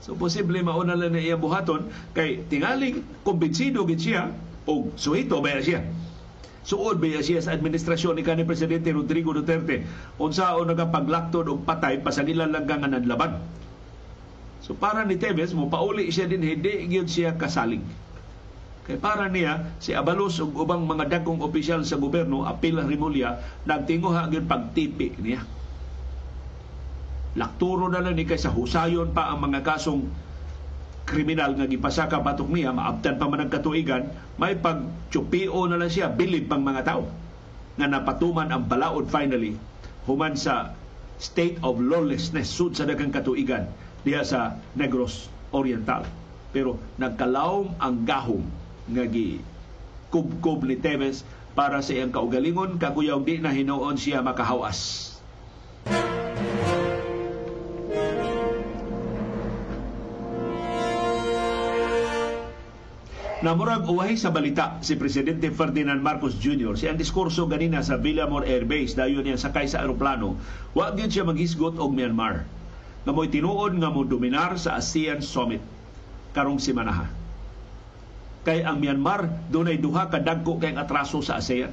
So 0.00 0.16
posible 0.16 0.62
mauna 0.64 0.96
lang 0.96 1.12
na 1.12 1.20
iya 1.20 1.36
buhaton 1.36 1.90
kay 2.16 2.46
tingaling 2.48 3.04
kumbinsido 3.20 3.84
gid 3.84 4.00
siya 4.00 4.32
o 4.64 4.88
suhito 4.96 5.42
ba 5.44 5.60
siya. 5.60 5.84
Suod 6.64 7.02
ba 7.02 7.20
siya 7.20 7.42
sa 7.42 7.52
administrasyon 7.52 8.16
ni 8.16 8.24
kanhi 8.24 8.48
presidente 8.48 8.88
Rodrigo 8.94 9.36
Duterte 9.36 9.84
unsaon 10.16 10.70
nagapaglakton 10.70 11.52
og 11.52 11.66
patay 11.68 12.00
pasangilan 12.00 12.48
lang 12.48 12.64
nga 12.64 12.80
nadlaban. 12.86 13.42
So 14.64 14.72
para 14.78 15.04
ni 15.04 15.20
Teves 15.20 15.52
mo 15.52 15.68
pauli 15.68 16.08
siya 16.08 16.30
din 16.30 16.46
hindi 16.46 16.86
gyud 16.88 17.10
siya 17.10 17.36
kasalig 17.36 17.82
Kay 18.90 18.98
para 18.98 19.30
niya, 19.30 19.78
si 19.78 19.94
Abalos 19.94 20.42
ug 20.42 20.50
ubang 20.66 20.82
mga 20.82 21.06
dagkong 21.06 21.46
opisyal 21.46 21.86
sa 21.86 21.94
gobyerno, 21.94 22.42
apil 22.42 22.74
Rimulya, 22.74 23.38
nagtinguha 23.62 24.26
gyud 24.26 24.50
pagtipi 24.50 25.14
niya. 25.22 25.46
Lakturo 27.38 27.86
na 27.86 28.02
lang 28.02 28.18
ni 28.18 28.26
kay 28.26 28.34
sa 28.34 28.50
husayon 28.50 29.14
pa 29.14 29.30
ang 29.30 29.46
mga 29.46 29.62
kasong 29.62 30.10
kriminal 31.06 31.54
nga 31.54 31.70
gipasaka 31.70 32.18
patok 32.18 32.50
niya, 32.50 32.74
maabtan 32.74 33.14
pa 33.14 33.30
man 33.30 33.46
ang 33.46 33.50
katuigan, 33.54 34.10
may 34.42 34.58
pagtsupio 34.58 35.70
na 35.70 35.78
lang 35.78 35.86
siya, 35.94 36.10
bilib 36.10 36.50
pang 36.50 36.66
mga 36.66 36.82
tao 36.82 37.06
nga 37.78 37.86
napatuman 37.86 38.50
ang 38.50 38.66
balaod 38.66 39.06
finally 39.06 39.54
human 40.02 40.34
sa 40.34 40.74
state 41.22 41.62
of 41.62 41.78
lawlessness 41.78 42.50
sud 42.50 42.74
sa 42.74 42.90
daghang 42.90 43.14
katuigan 43.14 43.70
diha 44.02 44.26
sa 44.26 44.58
Negros 44.74 45.30
Oriental. 45.54 46.02
Pero 46.50 46.82
nagkalaom 46.98 47.78
ang 47.78 48.02
gahom 48.02 48.42
nga 48.90 49.06
gi 49.06 49.40
kubkob 50.10 50.66
ni 50.66 50.74
Teves 50.74 51.22
para 51.54 51.82
sa 51.82 51.94
iyang 51.94 52.10
kaugalingon 52.14 52.78
kaguyaw 52.78 53.22
di 53.22 53.38
na 53.38 53.54
hinuon 53.54 53.94
siya 53.98 54.22
makahawas. 54.22 55.10
Namurag 63.40 63.88
uwahi 63.88 64.20
sa 64.20 64.28
balita 64.28 64.76
si 64.84 65.00
Presidente 65.00 65.48
Ferdinand 65.48 66.04
Marcos 66.04 66.36
Jr. 66.36 66.76
Siyang 66.76 67.00
diskurso 67.00 67.48
ganina 67.48 67.80
sa 67.80 67.96
Villamor 67.96 68.44
Air 68.44 68.68
Base 68.68 68.92
dayon 68.92 69.24
niya 69.24 69.40
sakay 69.40 69.64
sa 69.64 69.80
aeroplano, 69.80 70.36
wa 70.76 70.92
gyud 70.92 71.08
siya 71.08 71.24
maghisgot 71.24 71.80
og 71.80 71.96
Myanmar. 71.96 72.44
Nga 73.08 73.12
mo'y 73.16 73.32
tinuod 73.32 73.80
nga 73.80 73.88
mo 73.88 74.04
dominar 74.04 74.60
sa 74.60 74.76
ASEAN 74.76 75.24
Summit 75.24 75.64
karong 76.36 76.60
simanaha 76.60 77.19
kay 78.46 78.64
ang 78.64 78.80
Myanmar 78.80 79.28
dunay 79.52 79.76
duha 79.76 80.08
ka 80.08 80.18
dagko 80.20 80.56
kay 80.60 80.72
atraso 80.72 81.20
sa 81.20 81.38
ASEAN. 81.40 81.72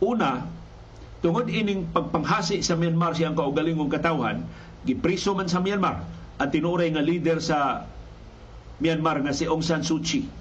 Una, 0.00 0.48
tungod 1.20 1.52
ining 1.52 1.92
pagpanghasi 1.92 2.64
sa 2.64 2.76
Myanmar 2.76 3.12
siyang 3.12 3.36
kaugalingong 3.36 3.92
katawhan, 3.92 4.48
gipriso 4.88 5.36
man 5.36 5.48
sa 5.48 5.60
Myanmar 5.60 6.08
at 6.40 6.48
tinuray 6.48 6.88
nga 6.88 7.04
leader 7.04 7.36
sa 7.36 7.84
Myanmar 8.80 9.20
nga 9.20 9.36
si 9.36 9.44
Aung 9.44 9.60
San 9.60 9.84
Suu 9.84 10.00
Kyi 10.00 10.40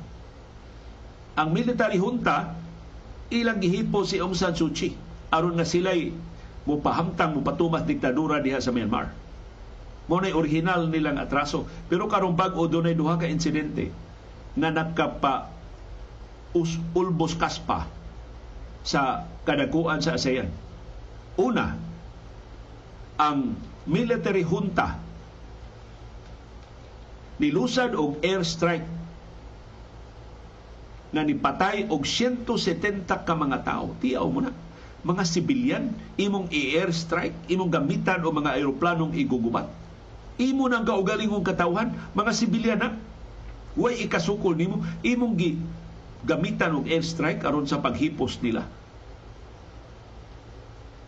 ang 1.40 1.56
military 1.56 1.96
junta 1.96 2.56
ilang 3.32 3.64
gihipo 3.64 4.04
si 4.04 4.20
Aung 4.20 4.36
San 4.36 4.60
Suu 4.60 4.76
Kyi 4.76 4.92
aron 5.32 5.56
nga 5.56 5.64
sila'y 5.64 6.12
mupahamtang 6.68 7.32
mupatumas 7.32 7.88
diktadura 7.88 8.44
diha 8.44 8.60
sa 8.60 8.76
Myanmar. 8.76 9.16
Mo 10.10 10.18
na 10.18 10.34
original 10.34 10.90
nilang 10.90 11.22
atraso. 11.22 11.70
Pero 11.86 12.10
karong 12.10 12.34
bag-o 12.34 12.66
doon 12.66 12.90
duha 12.98 13.22
ka 13.22 13.30
insidente 13.30 13.94
na 14.58 14.74
nakapa 14.74 15.54
us, 16.58 16.82
ulbos 16.98 17.38
kaspa 17.38 17.86
sa 18.82 19.30
kadakuan 19.46 20.02
sa 20.02 20.18
ASEAN. 20.18 20.50
Una, 21.38 21.78
ang 23.22 23.54
military 23.86 24.42
junta 24.42 24.98
nilusad 27.40 27.96
og 27.96 28.20
airstrike 28.20 28.88
nga 31.10 31.26
nipatay 31.26 31.90
og 31.90 32.06
170 32.06 33.08
ka 33.08 33.34
mga 33.34 33.66
tao. 33.66 33.98
Tiyaw 33.98 34.28
mo 34.30 34.46
na. 34.46 34.54
Mga 35.00 35.24
sibilyan, 35.26 35.86
imong 36.20 36.52
i-airstrike, 36.52 37.48
imong 37.50 37.72
gamitan 37.72 38.22
o 38.22 38.30
mga 38.30 38.60
aeroplanong 38.60 39.16
igugubat. 39.16 39.79
Imo 40.40 40.72
nang 40.72 40.88
kaugalingong 40.88 41.44
katawhan, 41.44 41.92
mga 42.16 42.32
sibilyan 42.32 42.80
na. 42.80 42.96
Way 43.76 44.08
ikasukol 44.08 44.56
nimo, 44.56 44.82
imong 45.04 45.36
gi 45.36 45.60
gamitan 46.24 46.80
og 46.80 46.88
airstrike 46.88 47.44
aron 47.44 47.68
sa 47.68 47.84
paghipos 47.84 48.40
nila. 48.40 48.64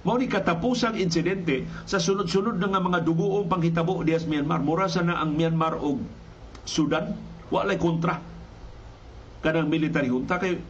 Mao 0.01 0.17
ni 0.17 0.25
katapusang 0.25 0.97
insidente 0.97 1.63
sa 1.85 2.01
sunod-sunod 2.01 2.57
nga 2.57 2.81
mga 2.81 3.05
dugoong 3.05 3.45
panghitabo 3.45 4.01
diya 4.01 4.17
sa 4.17 4.27
Myanmar. 4.27 4.59
Mura 4.65 4.89
sa 4.89 5.05
na 5.05 5.21
ang 5.21 5.37
Myanmar 5.37 5.77
og 5.77 6.01
Sudan, 6.65 7.15
walay 7.53 7.77
kontra 7.77 8.19
kanang 9.41 9.73
military 9.73 10.09
junta 10.09 10.37
kay 10.37 10.61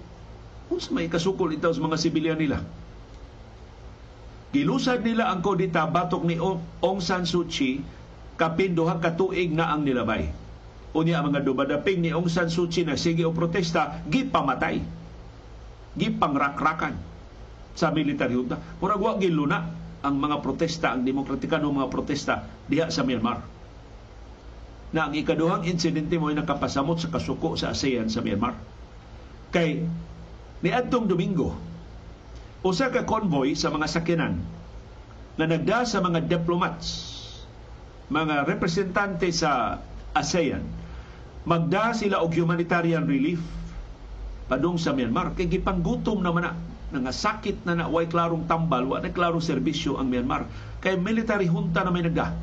unsa 0.72 0.96
may 0.96 1.12
kasukol 1.12 1.52
itaw 1.52 1.76
sa 1.76 1.84
mga 1.84 2.00
sibilyan 2.00 2.40
nila. 2.40 2.64
Gilusad 4.52 5.04
nila 5.04 5.32
ang 5.32 5.40
kodita 5.40 5.88
batok 5.88 6.28
ni 6.28 6.36
Aung 6.40 7.00
San 7.04 7.24
Suu 7.24 7.48
Kyi 7.48 7.84
kapin 8.42 8.74
duha 8.74 8.98
ka 8.98 9.14
tuig 9.14 9.54
na 9.54 9.70
ang 9.70 9.86
nilabay. 9.86 10.34
Unya 10.98 11.22
ang 11.22 11.30
mga 11.30 11.46
dumadaping 11.46 12.02
ni 12.02 12.10
Aung 12.10 12.26
San 12.26 12.50
Suu 12.50 12.66
Kyi 12.66 12.90
na 12.90 12.98
sige 12.98 13.22
o 13.22 13.30
protesta, 13.30 14.02
gipamatay. 14.10 14.82
Gipangrakrakan 15.94 16.98
sa 17.78 17.94
military 17.94 18.34
junta. 18.34 18.58
Murag 18.82 18.98
wa 18.98 19.14
giluna 19.22 19.70
ang 20.02 20.18
mga 20.18 20.42
protesta, 20.42 20.98
ang 20.98 21.06
demokratikano 21.06 21.70
mga 21.70 21.94
protesta 21.94 22.50
diha 22.66 22.90
sa 22.90 23.06
Myanmar 23.06 23.62
na 24.92 25.08
ang 25.08 25.16
ikaduhang 25.16 25.64
insidente 25.72 26.20
mo 26.20 26.28
ay 26.28 26.36
nakapasamot 26.36 27.00
sa 27.00 27.08
kasuko 27.08 27.56
sa 27.56 27.72
ASEAN 27.72 28.12
sa 28.12 28.20
Myanmar. 28.20 28.60
Kay 29.56 29.88
ni 30.60 30.70
Adtong 30.70 31.08
Domingo, 31.08 31.56
usa 32.60 32.92
ka 32.92 33.08
convoy 33.08 33.56
sa 33.56 33.72
mga 33.72 33.88
sakyanan 33.88 34.36
na 35.40 35.46
nagda 35.48 35.88
sa 35.88 36.04
mga 36.04 36.28
diplomats, 36.28 37.21
mga 38.12 38.44
representante 38.44 39.32
sa 39.32 39.80
ASEAN, 40.12 40.60
magda 41.48 41.96
sila 41.96 42.20
og 42.20 42.36
humanitarian 42.36 43.08
relief. 43.08 43.40
Padung 44.52 44.76
sa 44.76 44.92
Myanmar. 44.92 45.32
Kay 45.40 45.48
gipanggutom 45.48 46.20
naman 46.20 46.44
na. 46.44 46.54
Nga 46.92 47.16
sakit 47.16 47.64
na 47.64 47.80
na. 47.80 47.86
Way 47.88 48.12
klarong 48.12 48.52
tambal. 48.52 48.84
Wa 48.84 49.00
na 49.00 49.16
klarong 49.16 49.40
serbisyo 49.40 49.96
ang 49.96 50.12
Myanmar. 50.12 50.44
Kay 50.84 51.00
military 51.00 51.48
junta 51.48 51.88
na 51.88 51.90
may 51.96 52.04
nagda. 52.04 52.36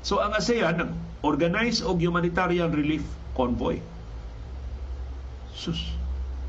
So 0.00 0.24
ang 0.24 0.32
ASEAN 0.32 0.96
organize 1.20 1.84
og 1.84 2.00
humanitarian 2.00 2.72
relief 2.72 3.04
convoy. 3.36 3.84
Sus, 5.52 5.92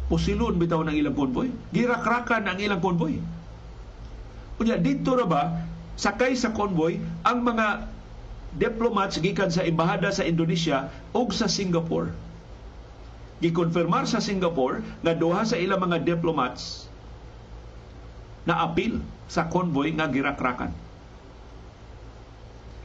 pusilon 0.08 0.56
bitaw 0.56 0.88
ng 0.88 0.95
ilang 0.95 1.20
convoy. 1.20 1.52
Girakrakan 1.76 2.48
ang 2.48 2.60
ilang 2.64 2.80
convoy. 2.80 3.20
Unya, 4.58 4.80
dito 4.80 5.14
na 5.20 5.28
ba, 5.28 5.43
sakay 6.00 6.34
sa 6.34 6.56
convoy, 6.56 6.98
ang 7.28 7.43
mga 7.43 7.97
diplomats 8.58 9.22
gikan 9.22 9.53
sa 9.53 9.64
embahada 9.64 10.10
sa 10.10 10.26
Indonesia 10.26 10.89
ug 11.14 11.30
sa 11.30 11.45
Singapore. 11.45 12.12
Gikonfirmar 13.38 14.10
sa 14.10 14.18
Singapore 14.18 14.82
nga 15.05 15.14
duha 15.14 15.45
sa 15.45 15.62
ilang 15.62 15.86
mga 15.86 16.01
diplomats 16.01 16.89
na 18.49 18.66
apil 18.66 18.97
sa 19.30 19.45
convoy 19.45 19.93
nga 19.93 20.10
girakrakan 20.10 20.74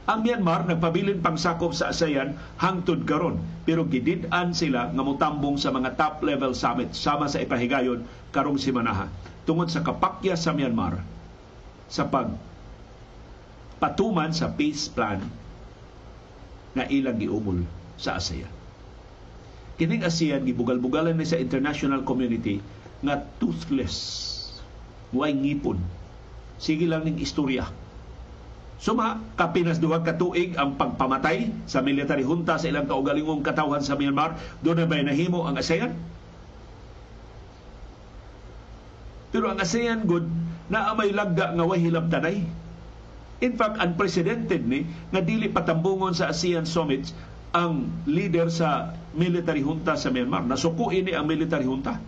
ang 0.03 0.19
Myanmar 0.19 0.67
nagpabilin 0.67 1.23
pang 1.23 1.39
sakop 1.39 1.71
sa 1.71 1.95
ASEAN 1.95 2.35
hangtod 2.59 3.07
karon 3.07 3.39
pero 3.63 3.87
gidid-an 3.87 4.51
sila 4.51 4.91
nga 4.91 4.99
motambong 4.99 5.55
sa 5.55 5.71
mga 5.71 5.95
top 5.95 6.19
level 6.27 6.51
summit 6.51 6.91
sama 6.91 7.31
sa 7.31 7.39
ipahigayon 7.39 8.03
karong 8.35 8.59
simanaha 8.59 9.07
tungod 9.47 9.71
sa 9.71 9.79
kapakya 9.79 10.35
sa 10.35 10.51
Myanmar 10.51 10.99
sa 11.87 12.03
pag 12.03 12.35
patuman 13.79 14.35
sa 14.35 14.51
peace 14.51 14.91
plan 14.91 15.23
na 16.73 16.89
ilang 16.89 17.17
giumol 17.17 17.65
sa 17.97 18.17
ASEAN. 18.17 18.49
Kining 19.77 20.05
ASEAN 20.05 20.45
gibugal-bugalan 20.45 21.17
ni 21.17 21.25
sa 21.25 21.41
international 21.41 22.05
community 22.05 22.61
nga 23.01 23.21
toothless, 23.41 23.97
way 25.13 25.33
ngipon. 25.33 25.81
Sige 26.57 26.85
lang 26.85 27.03
ning 27.05 27.19
istorya 27.19 27.65
Suma, 28.83 29.15
kapinas 29.39 29.79
duha 29.79 30.03
ka 30.03 30.19
tuig 30.19 30.59
ang 30.59 30.75
pagpamatay 30.75 31.47
sa 31.63 31.79
military 31.79 32.27
junta 32.27 32.59
sa 32.59 32.67
ilang 32.67 32.83
kaugalingong 32.83 33.39
katawhan 33.39 33.79
sa 33.79 33.95
Myanmar, 33.95 34.35
doon 34.59 34.83
na 34.83 34.91
ba 34.91 34.99
nahimo 34.99 35.47
ang 35.47 35.55
ASEAN? 35.55 35.95
Pero 39.31 39.47
ang 39.47 39.63
ASEAN 39.63 40.03
good 40.03 40.27
na 40.67 40.91
may 40.99 41.15
lagda 41.15 41.55
nga 41.55 41.63
way 41.63 41.79
hilabtanay. 41.79 42.43
In 43.43 43.59
fact, 43.59 43.75
unprecedented 43.83 44.63
ni 44.63 44.87
nga 45.11 45.19
dili 45.19 45.51
patambungon 45.51 46.15
sa 46.15 46.31
ASEAN 46.31 46.63
summits 46.63 47.11
ang 47.51 47.91
leader 48.07 48.47
sa 48.47 48.95
military 49.13 49.61
junta 49.61 49.99
sa 49.99 50.09
Myanmar. 50.09 50.47
Nasuko 50.47 50.89
ini 50.95 51.11
ang 51.11 51.27
military 51.27 51.67
junta. 51.67 51.99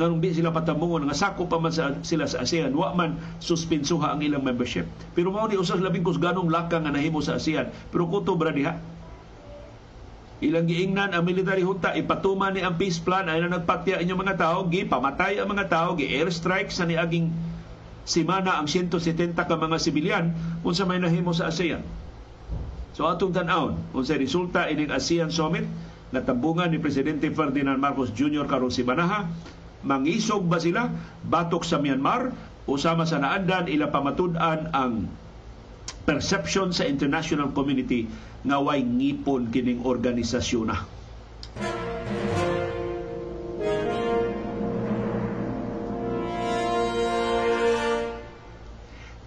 Nang 0.00 0.16
di 0.16 0.32
sila 0.32 0.48
patamungon 0.48 1.04
nga 1.04 1.12
sako 1.12 1.44
pa 1.44 1.60
man 1.60 1.68
sa, 1.68 2.00
sila 2.00 2.24
sa 2.24 2.40
ASEAN 2.40 2.72
wa 2.72 2.96
man 2.96 3.20
suspensuha 3.44 4.16
ang 4.16 4.24
ilang 4.24 4.40
membership. 4.40 4.88
Pero 5.12 5.28
mao 5.28 5.44
ni 5.44 5.60
usas 5.60 5.76
labing 5.76 6.00
ganong 6.16 6.48
laka 6.48 6.80
nga 6.80 6.88
nahimo 6.88 7.20
sa 7.20 7.36
ASEAN. 7.36 7.68
Pero 7.92 8.08
kuto 8.08 8.32
bra 8.40 8.48
diha. 8.48 8.80
Ilang 10.40 10.72
giingnan 10.72 11.12
ang 11.12 11.20
military 11.28 11.60
junta 11.60 11.92
ipatuman 11.92 12.56
ni 12.56 12.64
ang 12.64 12.80
peace 12.80 12.96
plan 12.96 13.28
ay 13.28 13.44
na 13.44 13.60
nagpatya 13.60 14.00
inyong 14.00 14.20
mga 14.24 14.36
tao 14.40 14.64
gi 14.72 14.88
pamatay 14.88 15.36
ang 15.36 15.52
mga 15.52 15.68
tao 15.68 15.92
gi 15.92 16.08
airstrike 16.08 16.72
sa 16.72 16.88
niaging 16.88 17.28
simana 18.04 18.56
ang 18.60 18.66
170 18.68 19.36
ka 19.36 19.56
mga 19.56 19.76
sibilyan 19.80 20.24
unsa 20.64 20.84
may 20.88 21.00
nahimo 21.00 21.32
sa 21.32 21.48
ASEAN 21.52 21.84
so 22.96 23.06
atong 23.06 23.32
tan-aon 23.32 23.76
unsa 23.92 24.16
resulta 24.16 24.68
ining 24.68 24.90
ASEAN 24.92 25.32
summit 25.32 25.64
natambungan 26.10 26.70
ni 26.70 26.82
Presidente 26.82 27.30
Ferdinand 27.30 27.78
Marcos 27.78 28.10
Jr. 28.10 28.46
karong 28.50 28.74
simanaha 28.74 29.30
mangisog 29.86 30.44
ba 30.44 30.60
sila 30.60 30.90
batok 31.24 31.64
sa 31.64 31.80
Myanmar 31.80 32.34
o 32.68 32.76
sama 32.76 33.08
sa 33.08 33.22
naandan 33.22 33.70
ila 33.70 33.88
pamatud-an 33.88 34.70
ang 34.76 35.08
perception 36.04 36.74
sa 36.74 36.84
international 36.84 37.52
community 37.56 38.08
nga 38.44 38.58
way 38.60 38.80
ngipon 38.80 39.52
kining 39.52 39.84
organisasyon 39.84 40.72
na. 40.72 40.78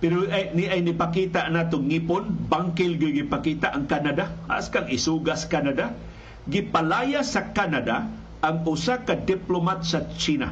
Pero 0.04 0.28
ay, 0.28 0.52
ni 0.52 0.68
ay 0.68 0.84
nipakita 0.84 1.48
na 1.48 1.64
itong 1.64 1.88
ngipon, 1.88 2.52
bangkil 2.52 3.00
gipakita 3.00 3.72
ang 3.72 3.88
Canada. 3.88 4.36
As 4.52 4.68
kang 4.68 4.92
isugas 4.92 5.48
Canada. 5.48 5.96
Gipalaya 6.44 7.24
sa 7.24 7.56
Canada 7.56 8.12
ang 8.44 8.68
usa 8.68 9.00
ka 9.00 9.16
diplomat 9.16 9.88
sa 9.88 10.04
China. 10.20 10.52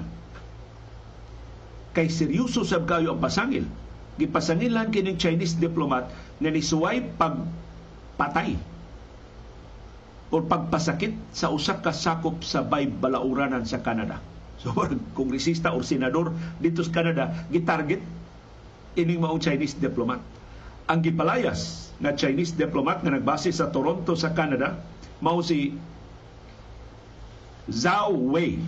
Kay 1.92 2.08
seryoso 2.08 2.64
sab 2.64 2.88
kayo 2.88 3.12
ang 3.12 3.20
pasangil. 3.20 3.68
Gipasangilan 4.16 4.88
kining 4.88 5.20
Chinese 5.20 5.60
diplomat 5.60 6.08
na 6.40 6.48
nisuway 6.48 7.04
pagpatay 7.20 8.56
o 10.32 10.40
pagpasakit 10.48 11.36
sa 11.36 11.52
usa 11.52 11.84
ka 11.84 11.92
sakop 11.92 12.40
sa 12.48 12.64
bay 12.64 12.88
balauranan 12.88 13.68
sa 13.68 13.84
Canada. 13.84 14.24
So, 14.62 14.78
kongresista 15.18 15.74
o 15.74 15.82
senador 15.82 16.38
dito 16.62 16.86
sa 16.86 16.94
Canada, 16.94 17.34
gitarget 17.50 18.21
ining 18.96 19.24
maong 19.24 19.40
Chinese 19.40 19.78
diplomat. 19.80 20.20
Ang 20.92 21.00
gipalayas 21.00 21.92
nga 22.02 22.12
Chinese 22.18 22.58
diplomat 22.58 23.06
na 23.06 23.16
nagbase 23.16 23.54
sa 23.54 23.70
Toronto 23.72 24.18
sa 24.18 24.36
Canada 24.36 24.82
mao 25.22 25.40
si 25.40 25.72
Zhao 27.70 28.18
Wei. 28.34 28.60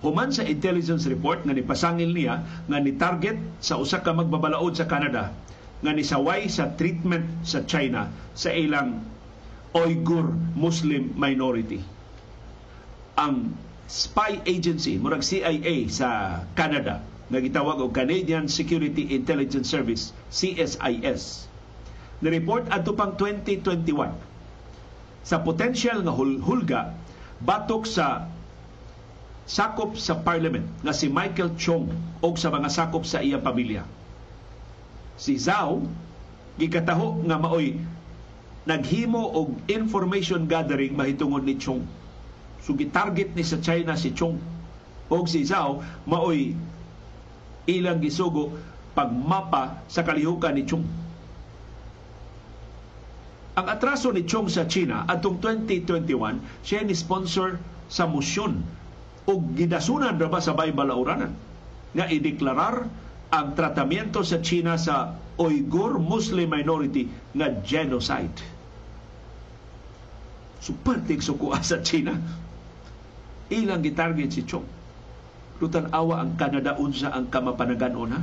Human 0.00 0.32
sa 0.32 0.46
intelligence 0.46 1.04
report 1.08 1.44
nga 1.44 1.52
nipasangil 1.52 2.12
niya 2.12 2.44
nga 2.68 2.78
ni 2.80 2.96
target 2.96 3.36
sa 3.60 3.76
usa 3.76 4.00
ka 4.00 4.16
magbabalaod 4.16 4.72
sa 4.76 4.88
Canada 4.88 5.32
nga 5.80 5.92
nisaway 5.92 6.48
sa 6.48 6.72
treatment 6.76 7.44
sa 7.44 7.64
China 7.64 8.08
sa 8.36 8.52
ilang 8.52 9.00
Uyghur 9.72 10.34
Muslim 10.56 11.14
minority. 11.16 11.80
Ang 13.16 13.56
spy 13.90 14.40
agency 14.46 14.96
murag 15.00 15.24
CIA 15.24 15.88
sa 15.90 16.40
Canada 16.54 17.02
nga 17.30 17.38
gitawag 17.38 17.78
og 17.78 17.94
Canadian 17.94 18.50
Security 18.50 19.14
Intelligence 19.14 19.70
Service 19.70 20.10
CSIS 20.34 21.46
ni-report 22.20 22.68
adto 22.68 22.92
pang 22.92 23.14
2021 23.16 24.12
sa 25.24 25.40
potential 25.40 26.02
nga 26.02 26.12
hul- 26.12 26.42
hulga 26.42 26.92
batok 27.40 27.88
sa 27.88 28.28
sakop 29.50 29.96
sa 29.98 30.20
parliament 30.20 30.68
nga 30.84 30.94
si 30.94 31.08
Michael 31.10 31.56
Chong 31.56 31.90
o 32.20 32.28
sa 32.36 32.52
mga 32.52 32.68
sakop 32.70 33.02
sa 33.02 33.18
iyang 33.18 33.42
pamilya. 33.42 33.82
Si 35.18 35.34
Zhao 35.40 35.82
gikataho 36.60 37.24
nga 37.26 37.40
maoy 37.40 37.80
naghimo 38.68 39.32
og 39.32 39.56
information 39.66 40.44
gathering 40.46 40.94
mahitungod 40.94 41.42
ni 41.42 41.56
Chong. 41.56 41.82
So 42.60 42.76
gitarget 42.76 43.32
ni 43.32 43.42
sa 43.42 43.58
China 43.58 43.96
si 43.96 44.12
Chong 44.12 44.38
o 45.10 45.16
si 45.26 45.42
Zhao 45.42 45.80
maoy 46.06 46.54
ilang 47.68 48.00
gisugo 48.00 48.56
pagmapa 48.96 49.84
sa 49.86 50.02
kalihukan 50.06 50.54
ni 50.56 50.64
Chong. 50.64 50.86
Ang 53.60 53.66
atraso 53.66 54.08
ni 54.14 54.24
Chong 54.24 54.48
sa 54.48 54.64
China 54.64 55.04
atong 55.04 55.42
2021 55.42 56.64
siya 56.64 56.80
ni 56.86 56.94
sponsor 56.96 57.60
sa 57.90 58.06
motion 58.06 58.62
o 59.28 59.32
gidasunan 59.52 60.16
ra 60.16 60.28
ba 60.30 60.40
sa 60.40 60.56
Baybalauranan 60.56 61.32
nga 61.92 62.06
ideklarar 62.06 62.86
ang 63.30 63.46
tratamiento 63.54 64.22
sa 64.26 64.42
China 64.42 64.74
sa 64.78 65.14
Uyghur 65.38 66.02
Muslim 66.02 66.50
minority 66.50 67.06
nga 67.34 67.50
genocide. 67.62 68.34
Supantig 70.60 71.24
sukuha 71.24 71.62
sa 71.64 71.80
China. 71.80 72.18
Ilang 73.50 73.82
gitarget 73.82 74.30
si 74.30 74.42
Chong. 74.44 74.79
Lutan 75.60 75.92
awa 75.92 76.24
ang 76.24 76.40
Canada 76.40 76.74
unsa 76.80 77.12
ang 77.12 77.28
kamapanagan-on 77.28 78.10
ha? 78.16 78.20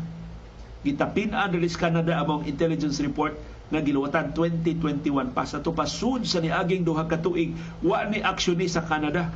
Gitapin 0.81 1.38
ang 1.38 1.53
release 1.53 1.77
Canada 1.77 2.17
among 2.17 2.49
intelligence 2.49 2.97
report 3.01 3.38
nga 3.67 3.83
giluwatan 3.83 4.33
2021 4.33 5.35
pa 5.35 5.43
sa 5.43 5.61
tupasud 5.61 6.23
sa 6.23 6.41
niaging 6.41 6.88
duha 6.88 7.05
ka 7.05 7.19
tuig 7.19 7.53
wa 7.83 8.01
ni 8.09 8.23
aksyon 8.23 8.63
sa 8.65 8.81
Canada 8.88 9.29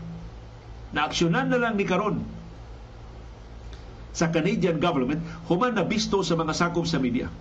naaksyonan 0.92 1.48
na 1.52 1.60
lang 1.60 1.76
ni 1.76 1.88
karon 1.88 2.24
sa 4.12 4.28
Canadian 4.28 4.80
government 4.80 5.24
human 5.48 5.76
na 5.76 5.88
bisto 5.88 6.20
sa 6.20 6.36
mga 6.36 6.52
sakop 6.52 6.84
sa 6.84 7.00
media. 7.00 7.32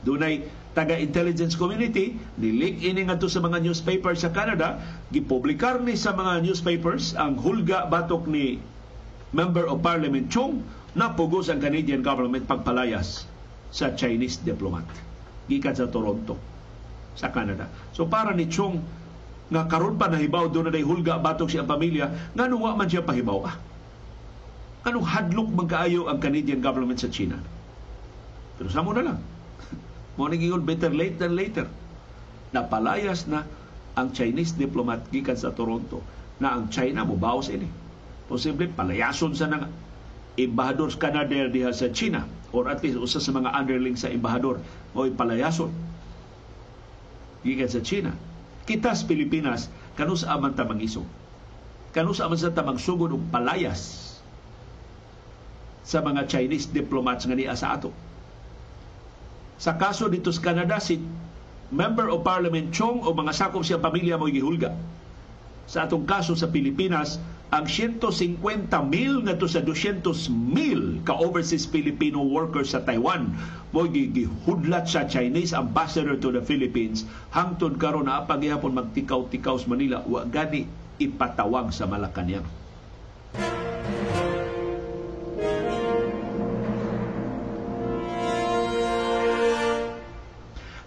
Dunay 0.00 0.46
taga-intelligence 0.72 1.58
community, 1.58 2.14
nilik 2.38 2.86
ini 2.86 3.02
ngadto 3.04 3.26
sa 3.26 3.42
mga 3.42 3.58
newspapers 3.66 4.22
sa 4.22 4.30
Canada, 4.30 4.78
gipublikar 5.10 5.82
ni 5.82 5.98
sa 5.98 6.14
mga 6.14 6.38
newspapers 6.46 7.18
ang 7.18 7.34
hulga 7.34 7.90
batok 7.90 8.30
ni 8.30 8.62
Member 9.32 9.68
of 9.68 9.84
Parliament 9.84 10.32
Chong 10.32 10.64
na 10.96 11.12
pugos 11.12 11.52
ang 11.52 11.60
Canadian 11.60 12.00
government 12.00 12.48
pagpalayas 12.48 13.28
sa 13.68 13.92
Chinese 13.92 14.40
diplomat 14.40 14.88
gikan 15.48 15.76
sa 15.76 15.88
Toronto 15.88 16.36
sa 17.12 17.28
Canada. 17.28 17.68
So 17.92 18.08
para 18.08 18.32
ni 18.32 18.48
Chong 18.48 18.80
nga 19.48 19.64
karon 19.68 19.96
pa 19.96 20.08
nahibaw 20.08 20.48
do 20.52 20.60
na 20.64 20.72
hulga 20.72 21.20
batok 21.20 21.48
siya 21.48 21.64
pamilya 21.64 22.32
ngano 22.36 22.56
wa 22.60 22.76
man 22.76 22.88
siya 22.88 23.04
pahibaw 23.04 23.48
ah. 23.48 23.56
Anong 24.88 25.04
hadlok 25.04 25.48
magkaayo 25.52 26.08
ang 26.08 26.22
Canadian 26.22 26.64
government 26.64 27.00
sa 27.00 27.12
China? 27.12 27.36
Pero 28.56 28.68
sa 28.72 28.80
mo 28.80 28.96
na 28.96 29.04
lang. 29.04 29.18
Mo 30.16 30.24
naging 30.26 30.54
better 30.64 30.90
late 30.90 31.20
than 31.20 31.36
later. 31.36 31.66
Napalayas 32.54 33.28
na 33.28 33.44
ang 33.98 34.14
Chinese 34.14 34.56
diplomat 34.56 35.10
gikan 35.12 35.36
sa 35.36 35.52
Toronto 35.52 36.00
na 36.38 36.54
ang 36.54 36.70
China 36.70 37.02
mo 37.02 37.18
bawas 37.18 37.50
ini. 37.50 37.87
Posible 38.28 38.68
palayason 38.68 39.32
sa 39.32 39.48
nang 39.48 39.72
embahador 40.38 40.92
Canada 41.00 41.48
diha 41.48 41.72
sa 41.72 41.88
China 41.90 42.28
or 42.52 42.68
at 42.68 42.84
least 42.84 43.00
usa 43.00 43.18
sa 43.18 43.32
mga 43.34 43.50
underling 43.56 43.96
sa 43.96 44.12
embahador 44.12 44.60
o 44.92 45.08
palayason. 45.10 45.72
Gikan 47.42 47.72
sa 47.72 47.80
China. 47.80 48.12
Kita 48.68 48.92
sa 48.92 49.08
Pilipinas 49.08 49.72
kanus 49.96 50.22
aman 50.28 50.52
ta 50.52 50.68
mangisog 50.68 51.08
kanus 51.92 52.20
aman 52.20 52.38
sa 52.38 52.52
tamang 52.52 52.78
sugod 52.78 53.10
og 53.10 53.32
palayas 53.32 54.06
sa 55.88 56.04
mga 56.04 56.28
Chinese 56.28 56.68
diplomats 56.68 57.24
nga 57.24 57.32
niya 57.32 57.56
sa 57.56 57.74
ato? 57.74 57.90
Sa 59.56 59.74
kaso 59.80 60.06
dito 60.12 60.28
sa 60.28 60.52
Canada 60.52 60.76
si 60.78 61.00
Member 61.72 62.12
of 62.12 62.22
Parliament 62.22 62.70
Chong 62.70 63.02
o 63.02 63.12
mga 63.12 63.32
sakop 63.32 63.64
siyang 63.64 63.82
pamilya 63.82 64.20
mo 64.20 64.28
gihulga. 64.28 64.76
Sa 65.68 65.84
atong 65.84 66.04
kaso 66.04 66.36
sa 66.36 66.48
Pilipinas 66.48 67.18
ang 67.48 67.64
150 67.64 68.44
mil 68.92 69.24
ngadto 69.24 69.48
sa 69.48 69.64
200 69.64 70.04
mil 70.28 71.00
ka 71.08 71.16
overseas 71.16 71.64
Filipino 71.64 72.20
workers 72.20 72.76
sa 72.76 72.84
Taiwan 72.84 73.32
mo 73.72 73.88
gihudlat 73.88 74.84
sa 74.84 75.08
Chinese 75.08 75.56
ambassador 75.56 76.20
to 76.20 76.28
the 76.28 76.44
Philippines. 76.44 77.08
Hangtod 77.32 77.80
karon 77.80 78.04
na 78.04 78.28
paghihapon 78.28 78.76
magtikaw-tikaw 78.76 79.56
sa 79.56 79.68
Manila. 79.68 80.04
Wa 80.04 80.28
gani 80.28 80.68
ipatawag 81.00 81.72
sa 81.72 81.88
Malacañang. 81.88 82.44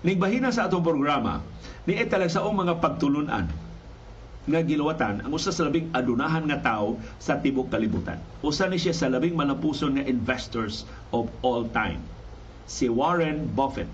Ning 0.02 0.18
bahina 0.18 0.50
sa 0.50 0.66
atong 0.66 0.82
programa, 0.82 1.46
ni 1.86 1.94
talag 2.10 2.34
sa 2.34 2.42
mga 2.46 2.82
pagtulunan 2.82 3.71
nga 4.50 4.62
giluwatan 4.66 5.22
ang 5.22 5.32
usa 5.38 5.54
sa 5.54 5.70
labing 5.70 5.94
adunahan 5.94 6.50
nga 6.50 6.58
tawo 6.58 6.98
sa 7.22 7.38
tibok 7.38 7.70
kalibutan. 7.70 8.18
Usa 8.42 8.66
ni 8.66 8.82
siya 8.82 8.98
sa 8.98 9.12
labing 9.12 9.38
malapuson 9.38 10.02
nga 10.02 10.06
investors 10.10 10.90
of 11.14 11.30
all 11.46 11.70
time. 11.70 12.02
Si 12.66 12.90
Warren 12.90 13.54
Buffett. 13.54 13.90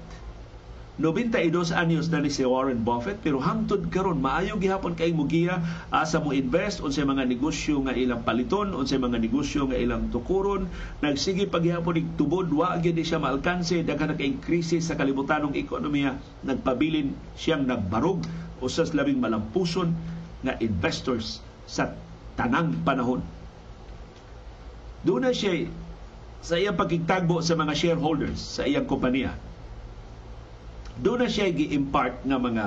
92 0.98 1.78
anyos 1.78 2.10
na 2.10 2.26
ni 2.26 2.34
si 2.34 2.42
Warren 2.42 2.82
Buffett 2.82 3.22
pero 3.22 3.38
hangtod 3.38 3.86
karon 3.94 4.18
maayo 4.18 4.58
gihapon 4.58 4.98
kay 4.98 5.14
mugiya 5.14 5.62
asa 5.94 6.18
mo 6.18 6.34
invest 6.34 6.82
unsay 6.82 7.06
mga 7.06 7.30
negosyo 7.30 7.86
nga 7.86 7.94
ilang 7.94 8.26
paliton 8.26 8.74
unsay 8.74 8.98
mga 8.98 9.22
negosyo 9.22 9.70
nga 9.70 9.78
ilang 9.78 10.10
tukuron 10.10 10.66
nagsige 11.06 11.46
paghihapon 11.54 12.02
ig 12.02 12.10
tubod 12.18 12.50
wa 12.50 12.82
gyud 12.82 12.98
siya 12.98 13.22
maalkanse 13.22 13.86
daghan 13.86 14.18
kay 14.18 14.42
krisis 14.42 14.90
sa 14.90 14.98
kalibutanong 14.98 15.54
ekonomiya 15.54 16.18
nagpabilin 16.42 17.14
siyang 17.38 17.70
nagbarog 17.70 18.26
usas 18.58 18.98
labing 18.98 19.22
malampuson 19.22 19.94
nga 20.46 20.54
investors 20.62 21.42
sa 21.66 21.94
tanang 22.38 22.86
panahon. 22.86 23.22
Doon 25.02 25.30
na 25.30 25.34
siya 25.34 25.70
sa 26.42 26.56
iyang 26.56 26.78
pagkigtagbo 26.78 27.42
sa 27.42 27.58
mga 27.58 27.74
shareholders 27.74 28.38
sa 28.38 28.64
iyang 28.66 28.86
kompanya. 28.86 29.34
Doon 30.98 31.26
na 31.26 31.30
siya 31.30 31.50
gi-impart 31.50 32.26
nga 32.26 32.38
mga 32.38 32.66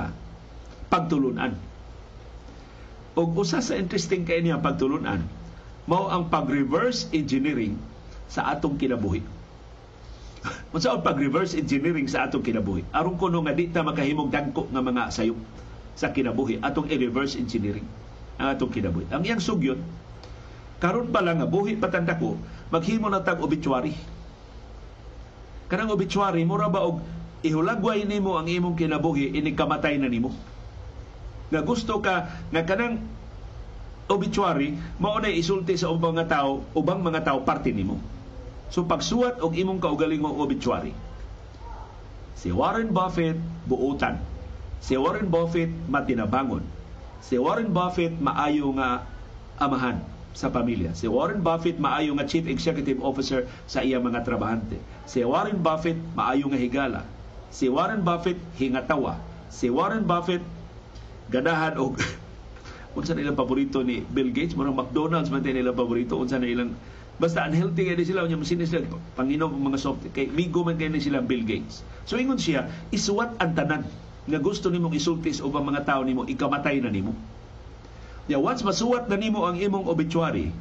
pagtulunan. 0.90 1.54
O 3.18 3.26
usa 3.26 3.58
sa 3.62 3.74
interesting 3.78 4.22
kay 4.22 4.42
niya 4.42 4.62
pagtulunan, 4.62 5.22
mao 5.86 6.06
ang 6.10 6.30
pag-reverse 6.30 7.10
engineering 7.10 7.74
sa 8.30 8.54
atong 8.54 8.78
kinabuhi. 8.78 9.22
Unsa 10.74 10.94
ang 10.94 11.02
pag-reverse 11.02 11.58
engineering 11.58 12.06
sa 12.06 12.30
atong 12.30 12.46
kinabuhi? 12.46 12.86
Aron 12.94 13.18
kuno 13.18 13.42
nga 13.44 13.52
di 13.52 13.68
ta 13.68 13.82
makahimog 13.82 14.30
dagko 14.30 14.70
nga 14.70 14.80
mga 14.80 15.10
sayop 15.10 15.38
sa 15.94 16.14
kinabuhi 16.14 16.62
atong 16.62 16.88
i-reverse 16.88 17.36
engineering 17.36 17.86
ang 18.40 18.56
atong 18.56 18.72
kinabuhi. 18.72 19.06
Ang 19.12 19.22
iyang 19.28 19.42
sugyot 19.42 19.80
karon 20.80 21.12
pa 21.12 21.20
lang 21.20 21.44
buhi 21.44 21.76
patanda 21.76 22.16
ko 22.16 22.40
maghimo 22.72 23.12
na 23.12 23.20
tag 23.20 23.44
obituary. 23.44 23.92
Kanang 25.68 25.92
obituary 25.92 26.42
mura 26.48 26.72
ba 26.72 26.88
og 26.88 27.04
ihulagway 27.44 28.08
nimo 28.08 28.40
ang 28.40 28.48
imong 28.48 28.80
kinabuhi 28.80 29.36
ini 29.36 29.52
kamatay 29.52 30.00
na 30.00 30.08
nimo. 30.08 30.32
Nga 31.52 31.60
gusto 31.68 32.00
ka 32.00 32.48
nga 32.48 32.62
kanang 32.64 33.04
obituary 34.08 34.74
mao 34.96 35.20
na 35.20 35.28
isulti 35.28 35.76
sa 35.76 35.92
ubang 35.92 36.16
mga 36.16 36.32
tao, 36.32 36.64
ubang 36.72 37.04
mga 37.04 37.28
tao 37.28 37.44
parte 37.44 37.70
nimo. 37.76 38.00
So 38.72 38.88
pagsuwat 38.88 39.42
og 39.44 39.52
imong 39.52 39.82
kaugalingong 39.82 40.40
obituary. 40.40 40.96
Si 42.40 42.48
Warren 42.48 42.88
Buffett 42.94 43.36
buutan 43.68 44.29
Si 44.80 44.96
Warren 44.96 45.28
Buffett 45.28 45.68
matinabangon. 45.92 46.64
Si 47.20 47.36
Warren 47.36 47.68
Buffett 47.68 48.16
maayo 48.16 48.72
nga 48.80 49.04
amahan 49.60 50.00
sa 50.32 50.48
pamilya. 50.48 50.96
Si 50.96 51.04
Warren 51.04 51.44
Buffett 51.44 51.76
maayo 51.76 52.16
nga 52.16 52.24
chief 52.24 52.48
executive 52.48 52.96
officer 53.04 53.44
sa 53.68 53.84
iyang 53.84 54.08
mga 54.08 54.24
trabahante. 54.24 54.80
Si 55.04 55.20
Warren 55.20 55.60
Buffett 55.60 56.00
maayo 56.16 56.48
nga 56.48 56.56
higala. 56.56 57.00
Si 57.52 57.68
Warren 57.68 58.00
Buffett 58.00 58.40
hingatawa. 58.56 59.20
Si 59.52 59.68
Warren 59.68 60.08
Buffett 60.08 60.40
ganahan 61.28 61.76
og 61.76 62.00
unsa 62.96 63.14
na 63.14 63.22
ilang 63.22 63.38
paborito 63.38 63.84
ni 63.84 64.02
Bill 64.02 64.34
Gates, 64.34 64.56
murang 64.58 64.74
McDonald's 64.74 65.30
man 65.30 65.46
ilang 65.46 65.76
paborito, 65.76 66.18
unsa 66.18 66.40
na 66.40 66.48
ilang 66.48 66.74
basta 67.20 67.44
unhealthy 67.44 67.84
kay 67.84 68.00
sila 68.00 68.24
unya 68.24 68.40
masini 68.40 68.64
sila 68.64 68.88
panginom 69.12 69.52
mga 69.52 69.76
soft 69.76 70.08
kay 70.16 70.32
migo 70.32 70.64
man 70.64 70.80
kay 70.80 70.88
sila 70.96 71.20
Bill 71.20 71.44
Gates. 71.44 71.84
So 72.08 72.16
ingon 72.16 72.40
siya, 72.40 72.66
isuwat 72.90 73.36
ang 73.38 73.52
tanan 73.52 73.84
nga 74.28 74.38
gusto 74.42 74.68
nimong 74.68 74.92
isulti 74.96 75.32
sa 75.32 75.46
ubang 75.48 75.64
mga 75.64 75.86
tao 75.86 76.00
nimo 76.04 76.28
ikamatay 76.28 76.82
na 76.84 76.92
nimo 76.92 77.12
Ya 78.30 78.38
once 78.38 78.62
masuwat 78.62 79.10
na 79.10 79.18
nimo 79.18 79.42
ang 79.42 79.58
imong 79.58 79.90
obituary, 79.90 80.54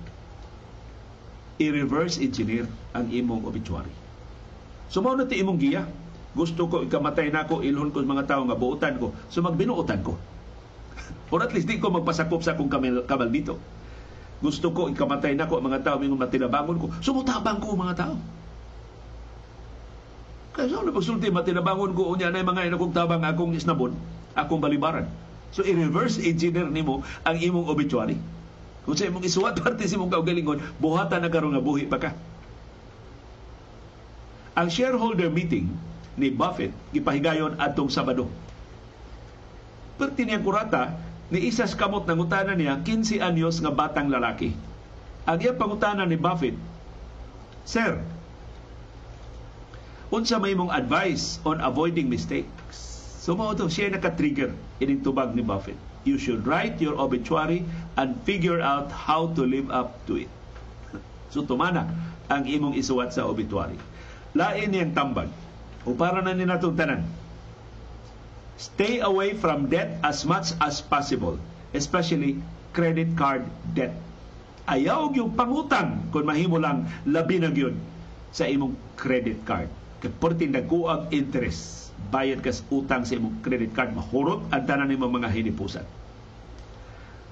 i-reverse 1.61 2.17
engineer 2.17 2.65
ang 2.97 3.05
imong 3.13 3.45
obituary. 3.45 3.93
So 4.89 5.05
mao 5.05 5.13
na 5.13 5.29
ti 5.29 5.37
imong 5.37 5.61
giya. 5.61 5.85
Gusto 6.33 6.65
ko 6.65 6.81
ikamatay 6.81 7.29
na 7.29 7.45
ko, 7.45 7.61
ilhon 7.61 7.93
ko 7.93 8.01
mga 8.01 8.25
tao 8.25 8.41
nga 8.49 8.57
buutan 8.57 8.97
ko. 8.97 9.13
So 9.29 9.45
magbinuutan 9.45 10.01
ko. 10.01 10.17
Or 11.33 11.45
at 11.45 11.53
least 11.53 11.69
di 11.69 11.77
ko 11.77 11.93
magpasakop 11.93 12.41
sa 12.41 12.57
akong 12.57 12.73
kamal, 12.73 13.29
dito. 13.29 13.61
Gusto 14.41 14.73
ko 14.73 14.89
ikamatay 14.89 15.37
na 15.37 15.45
ko 15.45 15.61
mga 15.61 15.85
tao 15.85 16.01
mingon 16.01 16.17
matinabangon 16.17 16.81
ko. 16.81 16.87
Sumutabang 17.05 17.61
ko 17.61 17.77
mga 17.77 17.97
tao. 18.01 18.17
Kaya 20.59 20.75
sa 20.75 20.83
so, 20.83 20.91
pagsulti 20.91 21.31
matinabangon 21.31 21.95
ko 21.95 22.11
unya 22.11 22.27
na 22.27 22.43
mga 22.43 22.67
inakong 22.67 22.91
tabang 22.91 23.23
akong 23.23 23.55
isnabon, 23.55 23.95
akong 24.35 24.59
balibaran. 24.59 25.07
So 25.55 25.63
i-reverse 25.63 26.19
engineer 26.19 26.67
nimo 26.67 26.99
ang 27.23 27.39
imong 27.39 27.71
obituary. 27.71 28.19
Kung 28.83 28.99
sa 28.99 29.07
imong 29.07 29.23
isuwat 29.23 29.55
parte 29.63 29.87
sa 29.87 29.95
imong 29.95 30.11
kaugalingon, 30.11 30.59
buhatan 30.75 31.23
na 31.23 31.31
karon 31.31 31.55
nga 31.55 31.63
buhi 31.63 31.87
pa 31.87 32.03
ka. 32.03 32.11
Ang 34.59 34.67
shareholder 34.67 35.31
meeting 35.31 35.71
ni 36.19 36.27
Buffett 36.27 36.75
gipahigayon 36.91 37.55
atong 37.55 37.87
Sabado. 37.87 38.27
Perti 39.95 40.27
niya 40.27 40.43
kurata 40.43 40.91
ni 41.31 41.47
isas 41.47 41.71
kamot 41.71 42.03
ng 42.03 42.19
utana 42.19 42.51
niya 42.51 42.83
15 42.83 43.23
anyos 43.23 43.63
nga 43.63 43.71
batang 43.71 44.11
lalaki. 44.11 44.51
Ang 45.23 45.39
iya 45.39 45.55
pangutana 45.55 46.03
ni 46.03 46.19
Buffett, 46.19 46.59
Sir, 47.63 48.03
unsa 50.09 50.41
may 50.41 50.57
mong 50.57 50.73
advice 50.73 51.37
on 51.45 51.61
avoiding 51.61 52.09
mistakes? 52.09 52.99
So 53.21 53.37
mao 53.37 53.53
to 53.53 53.69
siya 53.69 53.93
naka-trigger 53.93 54.53
ining 54.81 55.05
tubag 55.05 55.37
ni 55.37 55.45
Buffett. 55.45 55.77
You 56.01 56.17
should 56.17 56.49
write 56.49 56.81
your 56.81 56.97
obituary 56.97 57.61
and 57.93 58.17
figure 58.25 58.57
out 58.57 58.89
how 58.89 59.29
to 59.37 59.45
live 59.45 59.69
up 59.69 60.01
to 60.09 60.25
it. 60.25 60.31
So 61.33 61.45
tumana 61.45 61.85
ang 62.25 62.49
imong 62.49 62.73
isuwat 62.73 63.13
sa 63.13 63.29
obituary. 63.29 63.77
Lain 64.33 64.73
niyang 64.73 64.97
tambag. 64.97 65.29
O 65.85 65.93
para 65.93 66.21
na 66.25 66.33
ni 66.33 66.45
natong 66.45 66.73
tanan. 66.73 67.05
Stay 68.59 68.99
away 68.99 69.37
from 69.37 69.71
debt 69.71 70.01
as 70.03 70.27
much 70.27 70.51
as 70.59 70.83
possible, 70.83 71.39
especially 71.71 72.41
credit 72.75 73.15
card 73.15 73.47
debt. 73.71 73.95
Ayaw 74.69 75.15
yung 75.15 75.33
pangutang 75.33 76.11
kung 76.13 76.29
mahimo 76.29 76.61
lang 76.61 76.85
labi 77.07 77.41
na 77.41 77.49
gyud 77.49 77.73
sa 78.29 78.45
imong 78.45 78.77
credit 78.99 79.41
card. 79.47 79.71
Kaya 79.99 80.15
portin 80.15 80.55
nagkuag 80.55 81.11
interest 81.11 81.91
bayad 82.07 82.39
kas 82.39 82.63
utang 82.71 83.03
sa 83.03 83.19
imong 83.19 83.43
credit 83.43 83.75
card 83.75 83.91
mahurot 83.91 84.47
ang 84.47 84.63
tanan 84.63 84.87
nimo 84.87 85.11
mga 85.11 85.27
hinipusan. 85.27 85.83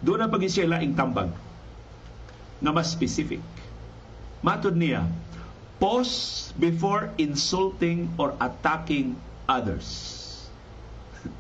Doon 0.04 0.28
ang 0.28 0.30
pagin 0.30 0.52
siya 0.52 0.76
laing 0.76 0.94
tambag 0.94 1.32
na 2.60 2.76
mas 2.76 2.92
specific. 2.92 3.40
Matod 4.44 4.76
niya 4.76 5.08
pause 5.80 6.52
before 6.60 7.10
insulting 7.16 8.12
or 8.20 8.36
attacking 8.44 9.16
others. 9.48 9.88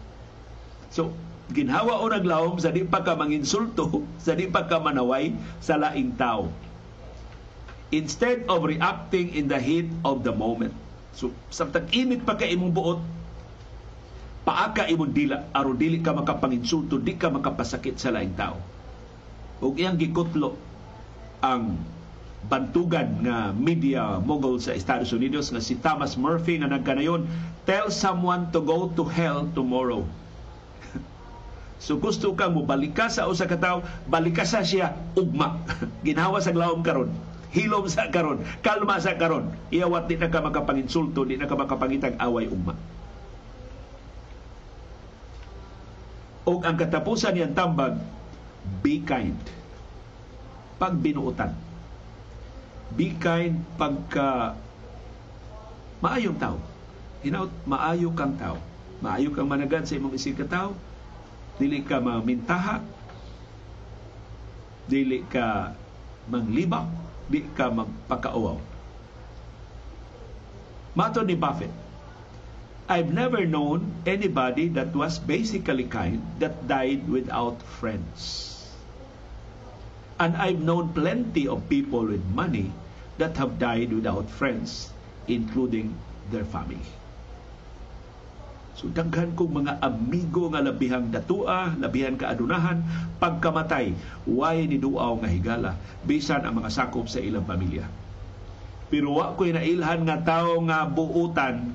So 0.95 1.11
ginhawa 1.51 2.01
o 2.01 2.09
naglawom 2.09 2.57
sa 2.57 2.71
di 2.71 2.87
pa 2.87 3.03
ka 3.03 3.19
manginsulto 3.19 4.01
sa 4.25 4.33
di 4.33 4.47
pa 4.47 4.63
ka 4.65 4.79
manaway 4.79 5.35
sa 5.59 5.75
laing 5.75 6.15
tao. 6.15 6.47
Instead 7.91 8.47
of 8.47 8.63
reacting 8.63 9.35
in 9.35 9.51
the 9.51 9.59
heat 9.59 9.87
of 10.03 10.23
the 10.23 10.31
moment 10.31 10.75
So, 11.17 11.33
samtang 11.49 11.89
init 11.97 12.21
pa 12.21 12.37
ka 12.37 12.45
imong 12.45 12.69
buot, 12.69 13.01
paaka 14.45 14.85
imong 14.85 15.17
dila, 15.17 15.49
aron 15.49 15.73
dili 15.73 15.97
ka 15.97 16.13
makapanginsulto, 16.13 17.01
di 17.01 17.17
ka 17.17 17.33
makapasakit 17.33 17.97
sa 17.97 18.13
laing 18.13 18.37
tao. 18.37 18.61
Ug 19.57 19.81
iyang 19.81 19.97
gikutlo 19.97 20.53
ang 21.41 21.73
bantugan 22.45 23.25
nga 23.25 23.49
media 23.49 24.21
mogul 24.21 24.61
sa 24.61 24.77
Estados 24.77 25.09
Unidos 25.09 25.49
nga 25.49 25.57
si 25.57 25.73
Thomas 25.81 26.13
Murphy 26.21 26.61
nga 26.61 26.69
nagkanayon, 26.69 27.25
tell 27.65 27.89
someone 27.89 28.53
to 28.53 28.61
go 28.61 28.93
to 28.93 29.01
hell 29.09 29.49
tomorrow. 29.57 30.05
so 31.81 31.97
gusto 31.97 32.37
kang 32.37 32.53
mo 32.53 32.61
balika 32.61 33.09
sa 33.09 33.25
usa 33.25 33.49
ka 33.49 33.57
tawo, 33.57 33.81
balika 34.05 34.45
sa 34.45 34.61
siya 34.61 34.93
ugma. 35.17 35.65
Ginawa 36.05 36.37
sa 36.45 36.53
glawom 36.53 36.85
karon 36.85 37.09
hilom 37.55 37.87
sa 37.87 38.11
karon, 38.11 38.43
kalma 38.59 38.99
sa 38.99 39.15
karon. 39.15 39.51
Iyawat 39.71 40.11
di 40.11 40.19
na 40.19 40.27
ka 40.27 40.43
makapanginsulto, 40.43 41.23
di 41.23 41.39
na 41.39 41.47
ka 41.47 41.55
makapangitag 41.55 42.19
away 42.19 42.47
ugma. 42.51 42.75
O 46.47 46.63
ang 46.63 46.79
katapusan 46.79 47.35
niyang 47.35 47.55
tambag, 47.55 47.99
be 48.79 49.03
kind. 49.03 49.35
Pagbinuutan. 50.79 51.51
Be 52.95 53.11
kind 53.19 53.67
pagka 53.75 54.55
maayong 55.99 56.39
tao. 56.39 56.57
Hinaut, 57.19 57.51
maayo 57.67 58.15
kang 58.15 58.39
tao. 58.39 58.55
Maayo 59.03 59.33
kang 59.35 59.49
managad 59.49 59.83
sa 59.83 59.99
imong 59.99 60.15
isig 60.15 60.39
ka 60.39 60.47
tao. 60.47 60.71
Dili 61.59 61.83
ka 61.83 61.99
mamintaha. 61.99 62.79
Dili 64.87 65.27
ka 65.27 65.75
manglibak 66.31 67.06
di 67.29 67.43
ka 67.55 67.69
magpakauaw. 67.69 68.59
Mato 70.97 71.21
ni 71.21 71.35
Buffett, 71.35 71.71
I've 72.89 73.11
never 73.11 73.45
known 73.45 73.91
anybody 74.07 74.71
that 74.73 74.95
was 74.95 75.19
basically 75.19 75.83
kind 75.85 76.23
that 76.39 76.67
died 76.67 77.05
without 77.11 77.61
friends. 77.61 78.55
And 80.17 80.33
I've 80.39 80.63
known 80.63 80.95
plenty 80.95 81.47
of 81.47 81.69
people 81.69 82.07
with 82.07 82.23
money 82.33 82.71
that 83.19 83.37
have 83.37 83.59
died 83.59 83.93
without 83.93 84.31
friends, 84.31 84.89
including 85.27 85.93
their 86.31 86.45
family. 86.45 86.81
So 88.77 88.93
daghan 88.93 89.33
kong 89.33 89.65
mga 89.65 89.81
amigo 89.81 90.53
nga 90.53 90.61
labihang 90.61 91.09
datua, 91.09 91.73
labihan 91.81 92.13
kaadunahan, 92.13 92.85
pagkamatay, 93.17 93.97
way 94.29 94.69
ni 94.69 94.77
duaw 94.77 95.17
nga 95.17 95.25
higala, 95.25 95.71
bisan 96.05 96.45
ang 96.45 96.61
mga 96.61 96.69
sakop 96.69 97.09
sa 97.09 97.17
ilang 97.17 97.41
pamilya. 97.41 97.89
Pero 98.93 99.17
wa 99.17 99.33
ko'y 99.33 99.57
nailhan 99.57 100.05
nga 100.05 100.21
tao 100.21 100.61
nga 100.69 100.85
buutan 100.85 101.73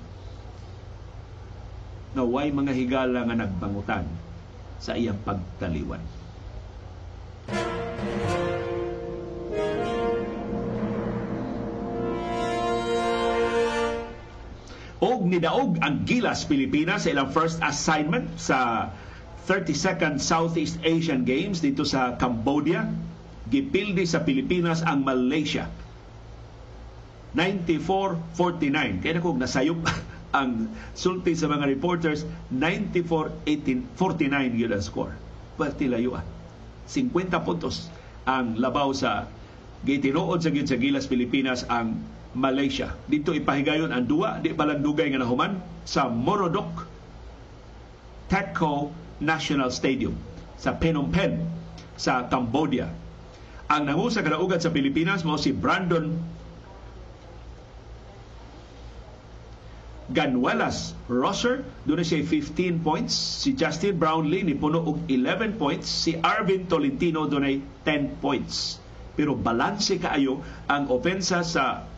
nga 2.15 2.23
way 2.23 2.55
mga 2.55 2.71
higala 2.71 3.27
nga 3.27 3.35
nagbangutan 3.35 4.07
sa 4.79 4.95
iyang 4.95 5.19
pagtaliwan. 5.27 6.01
Og 15.03 15.27
nidaog 15.27 15.83
ang 15.83 16.07
Gilas 16.07 16.47
Pilipinas 16.47 17.05
sa 17.05 17.11
ilang 17.11 17.35
first 17.35 17.59
assignment 17.59 18.39
sa 18.39 18.89
32nd 19.51 20.23
Southeast 20.23 20.79
Asian 20.87 21.27
Games 21.27 21.59
dito 21.59 21.83
sa 21.83 22.15
Cambodia. 22.15 22.87
Gipildi 23.51 24.07
sa 24.07 24.23
Pilipinas 24.23 24.87
ang 24.87 25.03
Malaysia. 25.03 25.67
94-49. 27.35 29.03
Kaya 29.03 29.13
na 29.19 29.21
kong 29.21 29.43
nasayop 29.43 29.83
ang 30.39 30.71
sulti 30.95 31.35
sa 31.35 31.51
mga 31.51 31.67
reporters, 31.67 32.23
94-49 32.55 34.23
yun 34.55 34.71
ang 34.71 34.85
score. 34.87 35.19
Pati 35.59 35.91
layo 35.91 36.15
ah. 36.15 36.25
50 36.87 37.43
puntos 37.43 37.91
ang 38.23 38.55
labaw 38.55 38.95
sa 38.95 39.27
gitinuod 39.83 40.47
sa 40.47 40.55
Gilas 40.55 41.11
Pilipinas 41.11 41.67
ang 41.67 41.99
Malaysia. 42.33 42.97
Dito 43.05 43.37
ipahigayon 43.37 43.93
ang 43.93 44.09
duwa, 44.09 44.41
di 44.41 44.57
palang 44.57 44.81
dugay 44.81 45.13
nga 45.13 45.21
nahuman 45.21 45.61
sa 45.85 46.09
Morodok 46.09 46.89
Techco 48.33 48.89
National 49.21 49.69
Stadium 49.69 50.17
sa 50.57 50.73
Phnom 50.73 51.13
Penh 51.13 51.37
sa 52.01 52.25
Cambodia. 52.27 52.89
Ang 53.69 53.89
nangu 53.89 54.09
sa 54.09 54.25
kadaugan 54.25 54.61
sa 54.61 54.73
Pilipinas 54.73 55.25
mao 55.25 55.37
si 55.37 55.53
Brandon 55.53 56.13
Ganwalas 60.13 60.93
Rosser, 61.09 61.65
doon 61.89 62.05
siya 62.05 62.21
15 62.21 62.85
points. 62.85 63.17
Si 63.17 63.57
Justin 63.57 63.97
Brownlee 63.97 64.45
ni 64.45 64.53
puno 64.53 64.85
og 64.85 65.01
11 65.09 65.57
points. 65.57 65.89
Si 65.89 66.21
Arvin 66.21 66.69
Tolentino 66.69 67.25
doon 67.25 67.65
10 67.89 68.21
points. 68.21 68.77
Pero 69.17 69.33
balanse 69.33 69.97
kaayo 69.97 70.45
ang 70.69 70.93
opensa 70.93 71.41
sa 71.41 71.89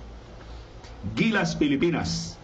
Gilas 1.13 1.53
Pilipinas 1.61 2.41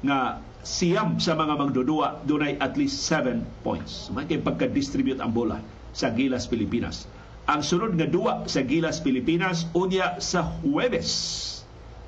nga 0.00 0.40
siyam 0.64 1.20
sa 1.20 1.36
mga 1.36 1.54
magdudua 1.60 2.24
dunay 2.24 2.56
at 2.56 2.80
least 2.80 3.04
7 3.04 3.44
points. 3.60 4.08
May 4.16 4.40
pagka-distribute 4.40 5.20
ang 5.20 5.36
bola 5.36 5.60
sa 5.92 6.08
Gilas 6.16 6.48
Pilipinas. 6.48 7.04
Ang 7.46 7.60
sunod 7.62 7.94
nga 7.94 8.08
duwa 8.08 8.48
sa 8.48 8.64
Gilas 8.64 9.04
Pilipinas 9.04 9.68
unya 9.76 10.18
sa 10.18 10.42
Huwebes. 10.64 11.12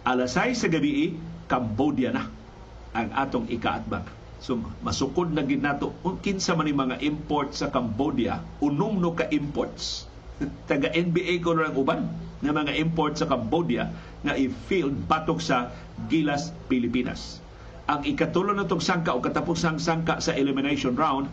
Alas 0.08 0.34
6 0.34 0.64
sa 0.64 0.68
gabi, 0.72 1.14
Cambodia 1.44 2.10
na 2.10 2.24
ang 2.96 3.08
atong 3.12 3.46
ikaatbang 3.52 4.18
So 4.38 4.54
masukod 4.86 5.34
na 5.34 5.42
gid 5.42 5.60
nato 5.60 5.92
kinsa 6.22 6.54
man 6.54 6.70
ni 6.70 6.74
mga 6.74 7.02
import 7.02 7.52
sa 7.52 7.74
Cambodia, 7.74 8.40
unom 8.62 8.96
no 8.96 9.12
ka 9.12 9.26
imports. 9.34 10.07
Taga 10.70 10.94
NBA 10.94 11.42
ko 11.42 11.58
lang 11.58 11.74
uban 11.74 12.06
nga 12.38 12.54
mga 12.54 12.78
import 12.78 13.18
sa 13.18 13.26
Cambodia 13.26 13.90
nga 14.22 14.38
i-field 14.38 14.94
batok 15.10 15.42
sa 15.42 15.74
Gilas, 16.06 16.54
Pilipinas. 16.70 17.42
Ang 17.90 18.06
ikatulo 18.06 18.54
na 18.54 18.68
itong 18.68 18.84
sangka 18.84 19.16
o 19.16 19.18
katapusang 19.18 19.82
sangka 19.82 20.22
sa 20.22 20.36
elimination 20.36 20.94
round, 20.94 21.26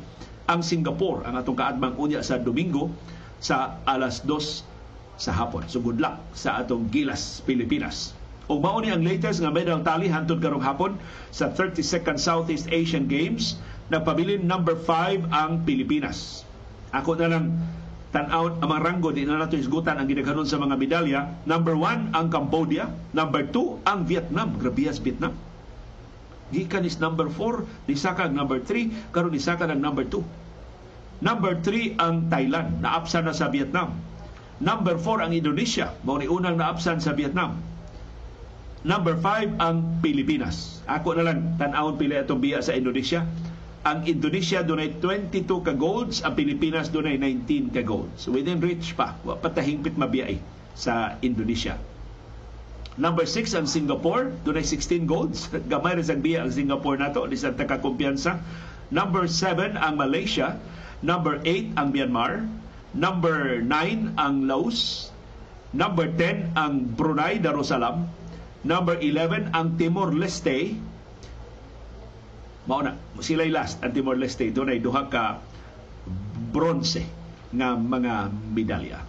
ang 0.49 0.61
Singapore, 0.65 1.25
ang 1.27 1.37
atong 1.37 1.57
kaadmang 1.57 1.97
unya 2.01 2.25
sa 2.25 2.41
Domingo 2.41 2.89
sa 3.37 3.77
alas 3.85 4.25
2 4.25 5.21
sa 5.21 5.31
hapon. 5.35 5.69
So 5.69 5.81
good 5.81 6.01
luck 6.01 6.17
sa 6.33 6.57
atong 6.61 6.89
Gilas, 6.89 7.45
Pilipinas. 7.45 8.15
O 8.45 8.61
mao 8.61 8.77
ang 8.77 9.01
latest 9.01 9.41
nga 9.41 9.49
medal 9.49 9.81
tally 9.81 10.05
hantod 10.05 10.37
karong 10.37 10.61
hapon 10.61 11.01
sa 11.33 11.49
32nd 11.49 12.21
Southeast 12.21 12.69
Asian 12.69 13.09
Games 13.09 13.57
nagpabilin 13.89 14.45
number 14.45 14.77
5 14.77 15.29
ang 15.33 15.65
Pilipinas. 15.65 16.45
Ako 16.93 17.17
na 17.17 17.29
lang 17.29 17.57
tan-out 18.15 18.63
ang 18.63 18.69
mga 18.71 18.81
ranggo 18.87 19.11
di 19.11 19.27
na 19.27 19.35
nato 19.35 19.59
isgutan 19.59 19.99
ang 19.99 20.07
gidaghanon 20.07 20.47
sa 20.47 20.55
mga 20.55 20.79
medalya. 20.79 21.27
Number 21.43 21.75
1 21.75 22.15
ang 22.15 22.31
Cambodia, 22.31 22.87
number 23.11 23.43
2 23.51 23.83
ang 23.83 24.07
Vietnam, 24.07 24.55
grabiyas 24.55 25.03
Vietnam. 25.03 25.35
Gikan 26.55 26.87
is 26.87 27.03
number 27.03 27.27
4, 27.27 27.91
nisaka 27.91 28.31
ang 28.31 28.39
number 28.39 28.63
3, 28.63 29.11
karon 29.11 29.35
nisaka 29.35 29.67
ang 29.67 29.83
number 29.83 30.07
2. 30.07 30.23
Number 31.19 31.59
3 31.59 31.99
ang 31.99 32.31
Thailand, 32.31 32.79
naapsan 32.79 33.27
na 33.27 33.35
sa 33.35 33.51
Vietnam. 33.51 33.99
Number 34.63 34.95
4 34.95 35.27
ang 35.27 35.31
Indonesia, 35.35 35.91
mao 36.07 36.15
ni 36.15 36.31
unang 36.31 36.55
naapsan 36.55 37.03
sa 37.03 37.11
Vietnam 37.11 37.75
Number 38.85 39.17
5 39.17 39.57
ang 39.57 39.97
Pilipinas. 39.97 40.77
Ako 40.85 41.17
na 41.17 41.25
lang 41.25 41.57
tan-awon 41.57 41.97
pila 41.97 42.21
itong 42.21 42.37
biya 42.37 42.61
sa 42.61 42.77
Indonesia. 42.77 43.25
Ang 43.85 44.09
Indonesia 44.09 44.65
dunay 44.65 44.97
22 44.97 45.45
ka 45.61 45.77
golds, 45.77 46.25
ang 46.25 46.33
Pilipinas 46.33 46.89
dunay 46.89 47.21
19 47.21 47.69
ka 47.69 47.85
golds. 47.85 48.25
Within 48.25 48.57
reach 48.57 48.97
pa, 48.97 49.13
wa 49.21 49.37
patahingpit 49.37 49.93
mabiyay 49.93 50.41
sa 50.73 51.21
Indonesia. 51.21 51.77
Number 52.97 53.29
6 53.29 53.53
ang 53.53 53.67
Singapore, 53.69 54.33
dunay 54.41 54.65
16 54.65 55.05
golds. 55.05 55.53
Gamay 55.71 56.01
rin 56.01 56.19
biya 56.25 56.41
ang 56.41 56.49
Singapore 56.49 56.97
nato, 56.97 57.29
di 57.29 57.37
sa 57.37 57.53
kumpiyansa. 57.53 58.41
Number 58.89 59.29
7 59.29 59.77
ang 59.77 59.93
Malaysia, 60.01 60.57
number 61.05 61.37
8 61.45 61.77
ang 61.77 61.93
Myanmar, 61.93 62.41
number 62.97 63.61
9 63.61 64.17
ang 64.17 64.49
Laos, 64.49 65.13
number 65.77 66.09
10 66.09 66.57
ang 66.57 66.89
Brunei 66.97 67.37
Darussalam, 67.37 68.09
Number 68.65 68.97
11, 68.97 69.53
ang 69.53 69.77
Timor-Leste. 69.77 70.73
Mauna, 72.65 72.97
sila'y 73.21 73.53
last, 73.53 73.77
ang 73.85 73.93
Timor-Leste. 73.93 74.49
Doon 74.49 74.73
ay 74.73 74.81
duha 74.81 75.05
ka 75.05 75.37
bronze 76.49 76.97
nga 77.53 77.77
mga 77.77 78.33
medalya. 78.49 78.99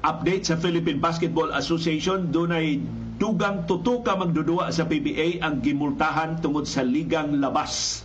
Update 0.00 0.48
sa 0.48 0.56
Philippine 0.56 0.96
Basketball 0.96 1.52
Association, 1.52 2.32
doon 2.32 2.50
ay 2.56 2.80
dugang 3.20 3.68
tuto 3.68 4.00
ka 4.00 4.16
magdudua 4.16 4.72
sa 4.72 4.88
PBA 4.88 5.44
ang 5.44 5.60
gimultahan 5.60 6.40
tungod 6.40 6.64
sa 6.64 6.80
ligang 6.80 7.36
labas 7.36 8.00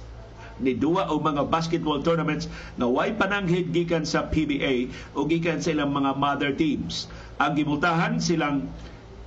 ni 0.60 0.76
duwa 0.76 1.12
o 1.12 1.20
mga 1.20 1.52
basketball 1.52 2.00
tournaments 2.00 2.48
na 2.80 2.88
way 2.88 3.12
pananghid 3.12 3.72
gikan 3.76 4.08
sa 4.08 4.28
PBA 4.28 4.92
o 5.18 5.28
gikan 5.28 5.60
sa 5.60 5.76
ilang 5.76 5.92
mga 5.92 6.16
mother 6.16 6.52
teams. 6.56 7.12
Ang 7.42 7.60
gimultahan 7.60 8.24
silang 8.24 8.72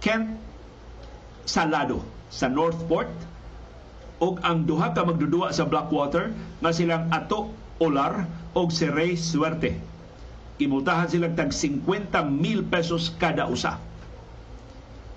Kent 0.01 0.41
Salado 1.49 2.05
sa 2.29 2.49
Northport 2.49 3.09
ug 4.21 4.41
ang 4.45 4.65
duha 4.69 4.93
ka 4.93 5.05
magdudua 5.05 5.53
sa 5.53 5.65
Blackwater 5.65 6.33
nga 6.61 6.73
silang 6.73 7.09
Ato 7.13 7.53
Olar 7.81 8.27
ug 8.57 8.69
si 8.73 8.89
Ray 8.89 9.17
Suerte. 9.17 9.77
Gimultahan 10.59 11.09
silang 11.09 11.37
tag 11.37 11.55
50 11.55 12.13
mil 12.29 12.67
pesos 12.67 13.15
kada 13.17 13.47
usa 13.47 13.79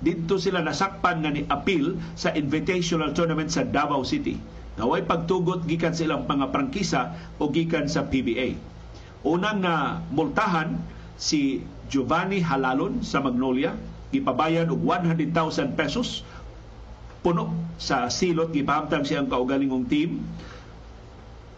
dito 0.01 0.41
sila 0.41 0.65
nasakpan 0.65 1.21
nga 1.21 1.29
ni 1.29 1.45
appeal 1.45 1.93
sa 2.17 2.33
invitational 2.33 3.13
tournament 3.13 3.53
sa 3.53 3.61
Davao 3.61 4.01
City 4.01 4.33
Naway 4.79 5.03
pagtugot 5.03 5.67
gikan 5.67 5.91
sa 5.91 6.07
ilang 6.07 6.23
mga 6.23 6.47
prangkisa 6.53 7.01
o 7.41 7.51
gikan 7.51 7.91
sa 7.91 8.07
PBA. 8.07 8.55
Unang 9.27 9.59
na 9.59 9.99
multahan 10.09 10.79
si 11.19 11.61
Giovanni 11.91 12.39
Halalon 12.39 13.03
sa 13.03 13.19
Magnolia, 13.19 13.75
gipabayan 14.15 14.71
og 14.71 14.79
100,000 14.79 15.75
pesos 15.75 16.23
puno 17.21 17.53
sa 17.77 18.09
silot 18.09 18.49
gipahamtang 18.55 19.05
siyang 19.05 19.29
kaugalingong 19.29 19.85
team. 19.85 20.23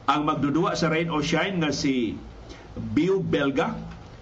Ang 0.10 0.28
magdudua 0.28 0.76
sa 0.76 0.92
Rain 0.92 1.08
or 1.08 1.24
Shine 1.24 1.64
nga 1.64 1.72
si 1.72 2.20
Bill 2.76 3.24
Belga 3.24 3.72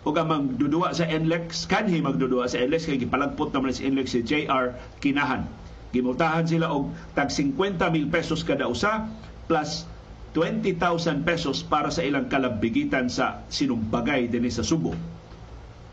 ug 0.01 0.13
ang 0.17 0.29
magdudua 0.29 0.93
sa 0.93 1.05
NLEX 1.09 1.65
kanhi 1.65 2.01
magdudua 2.01 2.49
sa 2.49 2.61
NLEX 2.61 2.89
kay 2.89 2.97
gipalagpot 3.01 3.53
naman 3.53 3.73
si 3.73 3.85
NLEX 3.85 4.07
si 4.17 4.21
JR 4.25 4.77
Kinahan 4.97 5.45
Gimultahan 5.91 6.47
sila 6.47 6.71
og 6.71 6.95
tag 7.13 7.29
50 7.29 7.91
mil 7.91 8.07
pesos 8.07 8.47
kada 8.47 8.67
usa 8.67 9.11
plus 9.47 9.83
20,000 10.31 11.27
pesos 11.27 11.59
para 11.59 11.91
sa 11.91 12.07
ilang 12.07 12.31
kalabigitan 12.31 13.11
sa 13.11 13.43
sinumbagay 13.51 14.31
dinhi 14.31 14.47
sa 14.47 14.63
Subo. 14.63 14.95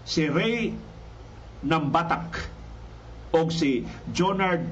Si 0.07 0.31
Ray 0.31 0.71
Nambatak 1.67 2.39
o 3.35 3.51
si 3.51 3.83
Jonard 4.15 4.63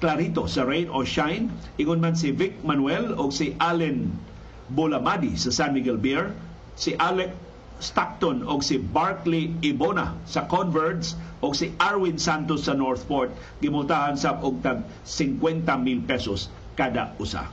Clarito 0.00 0.48
sa 0.48 0.64
Rain 0.64 0.88
or 0.88 1.04
Shine, 1.04 1.52
ingon 1.76 2.00
man 2.00 2.16
si 2.16 2.32
Vic 2.32 2.64
Manuel 2.64 3.12
o 3.16 3.28
si 3.28 3.52
Allen 3.60 4.16
Bolamadi 4.72 5.36
sa 5.36 5.52
San 5.52 5.76
Miguel 5.76 6.00
Beer, 6.00 6.32
si 6.72 6.96
Alec 6.96 7.32
Stockton 7.78 8.48
o 8.48 8.60
si 8.64 8.80
Barkley 8.80 9.52
Ibona 9.60 10.16
sa 10.24 10.48
Converge 10.48 11.12
o 11.44 11.52
si 11.52 11.76
Arwin 11.76 12.16
Santos 12.16 12.64
sa 12.64 12.72
Northport 12.72 13.32
gimultahan 13.60 14.16
sa 14.16 14.40
og 14.40 14.64
tag 14.64 14.88
50 15.04 15.84
mil 15.84 16.00
pesos 16.04 16.48
kada 16.76 17.12
usa. 17.20 17.48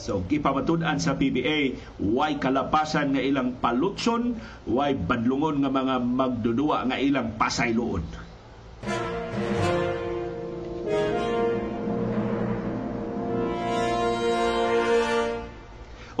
So 0.00 0.24
gipamatud-an 0.24 0.96
sa 0.96 1.16
PBA 1.16 1.76
way 2.00 2.40
kalapasan 2.40 3.12
nga 3.12 3.20
ilang 3.20 3.60
palutson, 3.60 4.40
way 4.64 4.96
badlungon 4.96 5.60
nga 5.60 5.68
mga 5.68 5.96
magdudua 6.00 6.88
nga 6.88 6.96
ilang 6.96 7.36
pasayloon. 7.36 8.04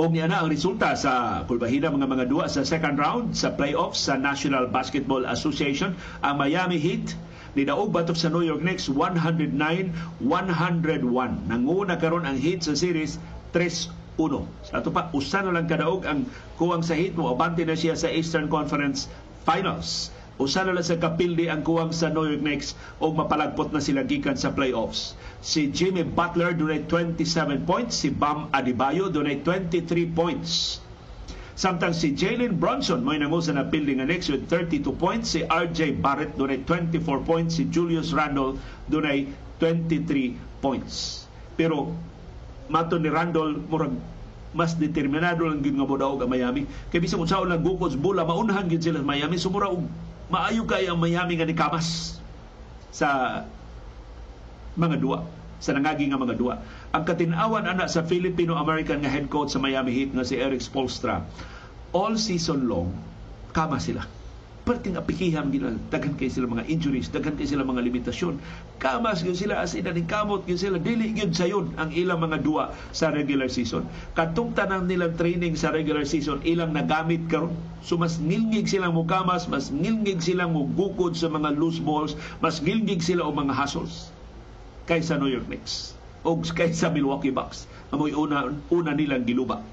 O 0.00 0.08
niya 0.08 0.32
na 0.32 0.40
ang 0.40 0.48
resulta 0.48 0.96
sa 0.96 1.44
kulbahina 1.44 1.92
mga 1.92 2.08
mga 2.08 2.24
duwa 2.32 2.48
sa 2.48 2.64
second 2.64 2.96
round 2.96 3.36
sa 3.36 3.52
playoffs 3.52 4.08
sa 4.08 4.16
National 4.16 4.64
Basketball 4.64 5.28
Association. 5.28 5.92
Ang 6.24 6.40
Miami 6.40 6.80
Heat 6.80 7.12
ni 7.52 7.68
daog 7.68 7.92
batok 7.92 8.16
sa 8.16 8.32
New 8.32 8.40
York 8.40 8.64
Knicks 8.64 8.88
109-101. 8.88 10.24
Nanguna 11.52 12.00
karon 12.00 12.24
ang 12.24 12.40
Heat 12.40 12.64
sa 12.64 12.72
series 12.72 13.20
3-1. 13.52 14.48
Sa 14.72 14.80
ato 14.80 14.88
pa, 14.88 15.12
usa 15.12 15.44
na 15.44 15.52
lang 15.52 15.68
kadaog 15.68 16.08
ang 16.08 16.24
kuwang 16.56 16.80
sa 16.80 16.96
Heat 16.96 17.12
mo. 17.12 17.28
Abante 17.28 17.60
na 17.68 17.76
siya 17.76 17.92
sa 17.92 18.08
Eastern 18.08 18.48
Conference 18.48 19.04
Finals 19.44 20.08
usa 20.40 20.64
na 20.64 20.80
sa 20.80 20.96
kapildi 20.96 21.52
ang 21.52 21.60
kuwang 21.60 21.92
sa 21.92 22.08
New 22.08 22.24
York 22.24 22.40
Knicks 22.40 22.72
o 22.96 23.12
mapalagpot 23.12 23.76
na 23.76 23.84
sila 23.84 24.08
gikan 24.08 24.40
sa 24.40 24.56
playoffs. 24.56 25.12
Si 25.44 25.68
Jimmy 25.68 26.08
Butler 26.08 26.56
dunay 26.56 26.88
27 26.88 27.68
points, 27.68 28.00
si 28.00 28.08
Bam 28.08 28.48
Adebayo 28.56 29.12
dunay 29.12 29.44
23 29.44 29.84
points. 30.16 30.80
Samtang 31.60 31.92
si 31.92 32.16
Jalen 32.16 32.56
Brunson 32.56 33.04
may 33.04 33.20
nangusa 33.20 33.52
na 33.52 33.68
building 33.68 34.00
nga 34.00 34.08
Knicks 34.08 34.32
with 34.32 34.48
32 34.48 34.96
points, 34.96 35.36
si 35.36 35.44
RJ 35.44 36.00
Barrett 36.00 36.32
dunay 36.40 36.64
24 36.64 37.04
points, 37.28 37.60
si 37.60 37.68
Julius 37.68 38.16
Randle 38.16 38.56
dunay 38.88 39.28
23 39.60 40.64
points. 40.64 41.28
Pero 41.60 41.92
mato 42.72 42.96
ni 42.96 43.12
Randle 43.12 43.60
murag 43.68 43.92
mas 44.50 44.74
determinado 44.74 45.46
lang 45.46 45.62
gid 45.62 45.78
nga 45.78 45.86
modaog 45.86 46.26
ang 46.26 46.30
Miami 46.30 46.66
kay 46.90 46.98
bisan 46.98 47.22
unsaon 47.22 47.46
lang 47.46 47.62
gukos 47.62 47.94
bula 47.94 48.26
maunahan 48.26 48.66
gid 48.66 48.82
sila 48.82 48.98
Miami 48.98 49.38
sumura 49.38 49.70
og 49.70 49.86
maayo 50.30 50.62
kay 50.64 50.86
ang 50.86 51.02
Miami 51.02 51.36
nga 51.36 51.46
ni 51.46 51.54
Kamas 51.58 52.18
sa 52.94 53.42
mga 54.78 54.96
duwa 55.02 55.26
sa 55.60 55.76
nangagi 55.76 56.08
nga 56.08 56.16
mga 56.16 56.40
duwa. 56.40 56.56
Ang 56.96 57.04
katinawan 57.04 57.68
ana 57.68 57.84
sa 57.84 58.00
Filipino-American 58.00 59.04
nga 59.04 59.12
head 59.12 59.28
coach 59.28 59.52
sa 59.52 59.60
Miami 59.60 59.92
Heat 59.92 60.16
nga 60.16 60.24
si 60.24 60.40
Eric 60.40 60.64
Spolstra 60.64 61.20
all 61.92 62.16
season 62.16 62.64
long 62.64 62.96
kama 63.52 63.76
sila. 63.76 64.06
Perting 64.64 64.94
apikiham 65.00 65.48
gila 65.48 65.72
daghan 65.88 66.14
kay 66.20 66.28
sila 66.28 66.46
mga 66.46 66.68
injuries 66.68 67.08
daghan 67.08 67.34
kay 67.34 67.48
sila 67.48 67.64
mga 67.64 67.80
limitasyon. 67.80 68.36
Kamas 68.76 69.24
gyud 69.24 69.36
sila 69.36 69.60
as 69.60 69.72
inaning 69.72 70.06
kamot 70.06 70.44
gyud 70.44 70.60
sila 70.60 70.76
dili 70.76 71.16
gyud 71.16 71.32
sayon 71.32 71.72
ang 71.80 71.90
ilang 71.96 72.20
mga 72.20 72.44
duwa 72.44 72.76
sa 72.92 73.08
regular 73.10 73.48
season. 73.48 73.88
Katong 74.12 74.52
tanan 74.52 74.86
nilang 74.86 75.16
training 75.16 75.56
sa 75.56 75.72
regular 75.72 76.04
season 76.04 76.44
ilang 76.44 76.76
nagamit 76.76 77.24
karon? 77.32 77.56
So 77.80 77.96
mas 77.96 78.20
ngilngig 78.20 78.68
silang 78.68 78.92
mo 78.92 79.08
kamas 79.08 79.48
mas 79.48 79.72
ngilngig 79.72 80.20
silang 80.20 80.52
mo 80.52 80.68
gukod 80.68 81.16
sa 81.16 81.32
mga 81.32 81.56
loose 81.56 81.80
balls 81.80 82.12
mas 82.44 82.60
ngilngig 82.60 83.00
sila 83.00 83.24
og 83.24 83.40
mga 83.40 83.56
hassles 83.56 84.12
kaysa 84.84 85.16
New 85.16 85.32
York 85.32 85.48
Knicks 85.48 85.96
o 86.20 86.36
kaysa 86.36 86.92
Milwaukee 86.92 87.32
Bucks. 87.32 87.64
Amoy 87.96 88.12
una 88.12 88.52
una 88.68 88.92
nilang 88.92 89.24
giluba 89.24 89.64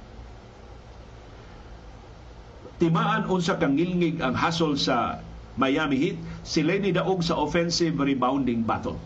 timaan 2.78 3.25
unsa 3.25 3.57
kang 3.57 3.73
ngilngig 3.73 4.21
ang 4.21 4.38
hasol 4.38 4.78
sa 4.78 5.21
Miami 5.57 5.97
Heat, 5.97 6.17
sila 6.45 6.78
ni 6.78 6.93
daog 6.93 7.25
sa 7.25 7.34
offensive 7.41 7.97
rebounding 7.97 8.61
battle. 8.61 9.01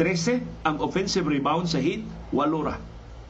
13 0.00 0.40
ang 0.64 0.80
offensive 0.80 1.28
rebound 1.28 1.68
sa 1.68 1.78
Heat, 1.78 2.00
walura 2.32 2.80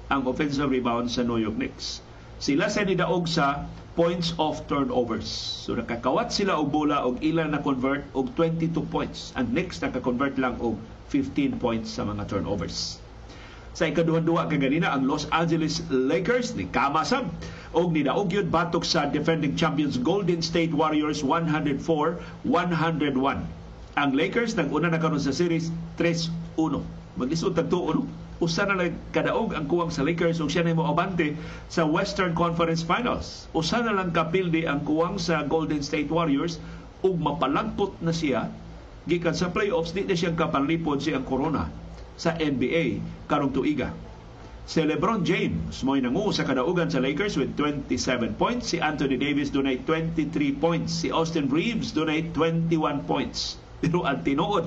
ang 0.09 0.23
offensive 0.31 0.71
rebound 0.71 1.11
sa 1.11 1.27
New 1.27 1.43
York 1.43 1.59
Knicks. 1.59 1.99
Sila 2.39 2.71
sa 2.71 2.87
ni 2.87 2.95
daog 2.95 3.27
sa 3.27 3.67
points 3.99 4.35
of 4.39 4.63
turnovers. 4.71 5.27
So 5.67 5.75
nakakawat 5.75 6.31
sila 6.31 6.59
og 6.59 6.71
bola 6.71 7.03
og 7.03 7.19
ilang 7.23 7.55
na 7.55 7.63
convert 7.63 8.07
og 8.15 8.31
22 8.39 8.87
points. 8.91 9.35
Ang 9.35 9.51
Knicks 9.51 9.83
naka-convert 9.83 10.39
lang 10.39 10.59
og 10.63 10.79
15 11.11 11.59
points 11.59 11.95
sa 11.95 12.07
mga 12.07 12.27
turnovers. 12.31 13.03
Sa 13.75 13.91
ikaduhan-duha 13.91 14.47
kaganina 14.47 14.95
ang 14.95 15.11
Los 15.11 15.27
Angeles 15.35 15.83
Lakers 15.91 16.55
ni 16.55 16.71
kamasab 16.71 17.27
og 17.75 17.91
nidaog 17.91 18.31
yun 18.31 18.47
batok 18.47 18.87
sa 18.87 19.11
defending 19.11 19.59
champions 19.59 19.99
Golden 19.99 20.39
State 20.47 20.71
Warriors 20.71 21.27
104-101. 21.27 21.83
Ang 23.99 24.11
Lakers 24.15 24.55
nag-una 24.55 24.95
na 24.95 25.03
karon 25.03 25.19
sa 25.19 25.35
series 25.35 25.75
3-1. 25.99 26.87
Mag-isod 27.19 27.59
tag 27.59 27.67
2 27.67 28.07
usa 28.39 28.63
na 28.63 28.79
lang 28.79 28.95
kadaog 29.11 29.59
ang 29.59 29.67
kuwang 29.67 29.91
sa 29.91 30.07
Lakers 30.07 30.39
ug 30.39 30.55
siya 30.55 30.63
na 30.63 30.79
mo 30.79 30.87
abante 30.87 31.35
sa 31.67 31.83
Western 31.83 32.31
Conference 32.39 32.87
Finals. 32.87 33.51
Usa 33.59 33.83
na 33.83 33.91
lang 33.91 34.15
kapildi 34.15 34.71
ang 34.71 34.87
kuwang 34.87 35.19
sa 35.19 35.43
Golden 35.43 35.83
State 35.83 36.15
Warriors 36.15 36.63
ug 37.03 37.19
mapalagpot 37.19 37.99
na 37.99 38.15
siya 38.15 38.55
gikan 39.11 39.35
sa 39.35 39.51
playoffs 39.51 39.91
di 39.91 40.07
na 40.07 40.15
siyang 40.15 40.39
kapanlipod 40.39 41.03
siyang 41.03 41.27
corona 41.27 41.83
sa 42.15 42.35
NBA 42.39 43.03
karong 43.27 43.51
tuiga. 43.51 43.91
Si 44.65 44.81
LeBron 44.81 45.29
James 45.29 45.85
mo'y 45.85 46.01
nangu 46.01 46.33
sa 46.33 46.49
kadaugan 46.49 46.89
sa 46.89 46.97
Lakers 46.97 47.37
with 47.37 47.53
27 47.61 48.33
points. 48.41 48.73
Si 48.73 48.81
Anthony 48.81 49.21
Davis 49.21 49.53
dunay 49.53 49.85
23 49.85 50.57
points. 50.57 51.05
Si 51.05 51.13
Austin 51.13 51.53
Reeves 51.53 51.93
dunay 51.93 52.33
21 52.33 53.05
points. 53.05 53.61
Pero 53.85 54.09
ang 54.09 54.25
tinuod 54.25 54.65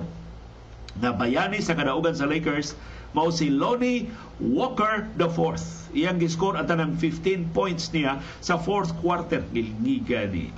na 1.02 1.18
bayani 1.18 1.66
sa 1.66 1.74
kadaugan 1.74 2.14
sa 2.14 2.30
Lakers 2.30 2.78
mao 3.18 3.34
si 3.34 3.50
Lonnie 3.50 4.06
Walker 4.38 5.10
the 5.18 5.26
fourth. 5.26 5.90
Iyang 5.98 6.22
giscore 6.22 6.62
at 6.62 6.70
ng 6.70 6.94
15 7.02 7.58
points 7.58 7.90
niya 7.90 8.22
sa 8.38 8.62
fourth 8.62 8.94
quarter. 9.02 9.42
Gilngiga 9.50 10.30
ni 10.30 10.54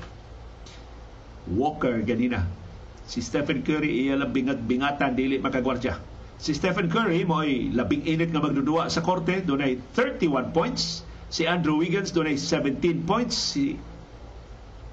Walker 1.48 2.04
ganina. 2.04 2.44
Si 3.08 3.24
Stephen 3.24 3.64
Curry 3.64 4.04
iya 4.04 4.20
lang 4.20 4.36
bingat-bingatan 4.36 5.16
dili 5.16 5.40
makagwardya 5.40 6.09
Si 6.40 6.56
Stephen 6.56 6.88
Curry 6.88 7.28
mo 7.28 7.44
ay 7.44 7.68
labing 7.76 8.08
init 8.08 8.32
nga 8.32 8.40
magdudua 8.40 8.88
sa 8.88 9.04
korte, 9.04 9.44
dunay 9.44 9.76
31 9.92 10.56
points. 10.56 11.04
Si 11.28 11.44
Andrew 11.44 11.84
Wiggins 11.84 12.16
dunay 12.16 12.40
17 12.40 13.04
points. 13.04 13.36
Si 13.36 13.76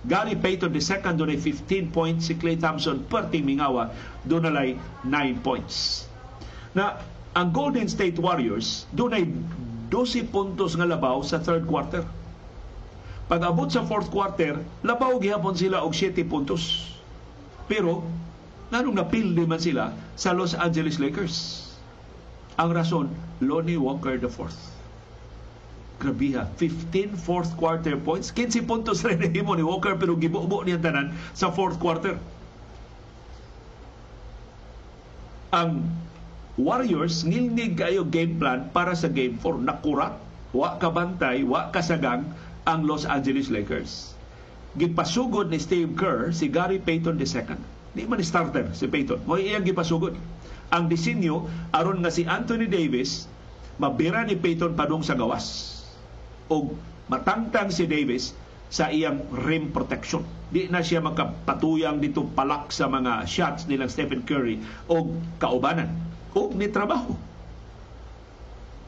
Gary 0.03 0.35
Payton 0.35 0.75
II 0.75 1.15
dunay 1.15 1.39
15 1.39 1.95
points. 1.95 2.27
Si 2.27 2.35
Clay 2.35 2.59
Thompson 2.59 3.07
perting 3.07 3.47
mingawa 3.47 3.95
dunay 4.27 4.75
9 5.07 5.47
points. 5.47 6.11
Na 6.75 6.99
ang 7.31 7.55
Golden 7.55 7.87
State 7.87 8.19
Warriors 8.19 8.91
dunay 8.91 9.31
12 9.95 10.35
puntos 10.35 10.75
nga 10.75 10.83
labaw 10.83 11.23
sa 11.23 11.39
third 11.39 11.63
quarter. 11.71 12.03
Pag 13.31 13.43
abot 13.47 13.71
sa 13.71 13.87
fourth 13.87 14.11
quarter, 14.11 14.59
labaw 14.83 15.15
gihapon 15.23 15.55
sila 15.55 15.87
og 15.87 15.95
7 15.95 16.27
puntos. 16.27 16.91
Pero 17.71 18.03
Nganong 18.67 18.99
napildi 18.99 19.47
man 19.47 19.63
sila 19.63 19.95
sa 20.19 20.35
Los 20.35 20.51
Angeles 20.59 20.99
Lakers? 20.99 21.63
Ang 22.59 22.75
rason, 22.75 23.07
Lonnie 23.39 23.79
Walker 23.79 24.19
fourth. 24.27 24.59
Grabiha, 26.03 26.51
15 26.59 27.17
fourth 27.17 27.55
quarter 27.57 27.97
points. 27.97 28.29
15 28.35 28.69
puntos 28.69 29.01
rin 29.07 29.23
na 29.23 29.31
ni 29.31 29.65
Walker 29.65 29.97
pero 29.97 30.19
gibubo 30.19 30.61
niya 30.67 30.83
tanan 30.83 31.15
sa 31.33 31.55
fourth 31.55 31.79
quarter. 31.79 32.19
Ang 35.55 35.87
Warriors 36.59 37.25
ngilnig 37.25 37.79
kayo 37.79 38.03
game 38.05 38.37
plan 38.41 38.69
para 38.75 38.97
sa 38.97 39.09
game 39.09 39.39
4. 39.41 39.63
Nakurat, 39.63 40.17
wa 40.53 40.77
kabantay, 40.81 41.45
wa 41.47 41.69
kasagang 41.71 42.29
ang 42.67 42.85
Los 42.85 43.07
Angeles 43.07 43.49
Lakers. 43.49 44.17
Gipasugod 44.77 45.49
ni 45.49 45.61
Steve 45.61 45.95
Kerr 45.97 46.35
si 46.35 46.51
Gary 46.51 46.81
Payton 46.83 47.17
II 47.17 47.76
Di 47.97 48.05
man 48.05 48.21
starter 48.21 48.77
si 48.77 48.93
Peyton. 48.93 49.25
Mo 49.25 49.41
iyang 49.41 49.65
gipasugod. 49.65 50.13
Ang 50.69 50.85
disenyo 50.93 51.49
aron 51.73 52.05
nga 52.05 52.13
si 52.13 52.29
Anthony 52.29 52.69
Davis 52.69 53.25
mabira 53.81 54.21
ni 54.29 54.37
Peyton 54.37 54.77
padung 54.77 55.01
sa 55.01 55.17
gawas. 55.17 55.73
O 56.53 56.77
matangtang 57.09 57.73
si 57.73 57.89
Davis 57.89 58.37
sa 58.69 58.93
iyang 58.93 59.25
rim 59.33 59.73
protection. 59.73 60.29
Di 60.53 60.69
na 60.69 60.85
siya 60.85 61.01
makapatuyang 61.01 62.05
dito 62.05 62.23
palak 62.23 62.69
sa 62.69 62.85
mga 62.85 63.25
shots 63.25 63.65
nilang 63.65 63.89
Stephen 63.89 64.29
Curry 64.29 64.61
o 64.93 65.09
kaubanan 65.41 65.89
o 66.37 66.53
ni 66.53 66.69
trabaho. 66.69 67.17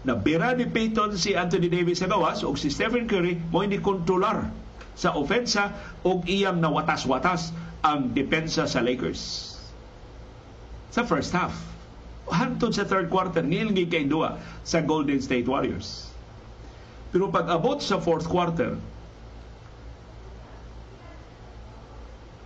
Nabira 0.04 0.52
ni 0.52 0.68
Peyton 0.68 1.16
si 1.16 1.32
Anthony 1.32 1.72
Davis 1.72 2.04
sa 2.04 2.12
gawas 2.12 2.44
o 2.44 2.52
si 2.54 2.68
Stephen 2.68 3.08
Curry 3.08 3.40
mo 3.50 3.64
ni 3.64 3.80
kontrolar 3.80 4.52
sa 4.98 5.14
ofensa 5.14 5.74
o 6.02 6.22
iyang 6.26 6.58
nawatas-watas 6.58 7.54
ang 7.84 8.10
depensa 8.10 8.66
sa 8.66 8.80
Lakers 8.82 9.54
sa 10.90 11.04
first 11.04 11.30
half. 11.36 11.54
Hantod 12.28 12.76
sa 12.76 12.84
third 12.84 13.08
quarter, 13.08 13.40
ngilngi 13.40 13.88
kay 13.88 14.04
duwa 14.04 14.36
sa 14.64 14.84
Golden 14.84 15.20
State 15.20 15.48
Warriors. 15.48 16.12
Pero 17.08 17.32
pag 17.32 17.48
abot 17.48 17.80
sa 17.80 17.96
fourth 17.96 18.28
quarter, 18.28 18.76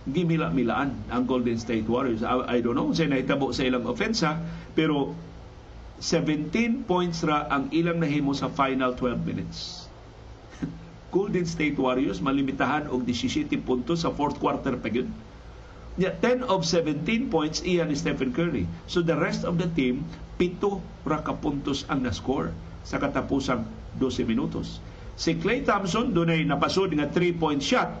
gimila-milaan 0.07 1.11
ang 1.11 1.23
Golden 1.27 1.59
State 1.59 1.87
Warriors. 1.87 2.23
I, 2.23 2.59
I 2.59 2.63
don't 2.63 2.75
know 2.75 2.91
sa 2.95 3.07
nahitabo 3.07 3.51
sa 3.51 3.63
ilang 3.67 3.87
ofensa, 3.87 4.39
pero 4.75 5.15
17 5.99 6.83
points 6.83 7.23
ra 7.23 7.47
ang 7.47 7.71
ilang 7.71 7.99
nahimo 8.03 8.35
sa 8.35 8.51
final 8.51 8.95
12 8.95 9.23
minutes. 9.23 9.82
Golden 11.13 11.45
State 11.45 11.77
Warriors 11.77 12.17
malimitahan 12.25 12.89
og 12.89 13.05
17 13.05 13.53
puntos 13.61 14.01
sa 14.01 14.09
fourth 14.09 14.41
quarter 14.41 14.73
pa 14.73 14.89
yun. 14.89 15.13
Yeah, 15.93 16.17
10 16.17 16.49
of 16.49 16.65
17 16.65 17.29
points 17.29 17.61
iyan 17.61 17.93
ni 17.93 17.95
Stephen 17.95 18.33
Curry. 18.33 18.65
So 18.89 19.05
the 19.05 19.13
rest 19.13 19.45
of 19.45 19.61
the 19.61 19.69
team, 19.77 20.09
pito 20.41 20.81
ra 21.05 21.21
ka 21.21 21.37
puntos 21.37 21.85
ang 21.85 22.01
na-score 22.01 22.49
sa 22.81 22.97
katapusang 22.97 23.61
12 24.01 24.25
minutos. 24.25 24.81
Si 25.13 25.37
Clay 25.37 25.61
Thompson 25.61 26.09
dunay 26.09 26.41
napasod 26.41 26.89
nga 26.97 27.05
3-point 27.05 27.61
shot 27.61 27.93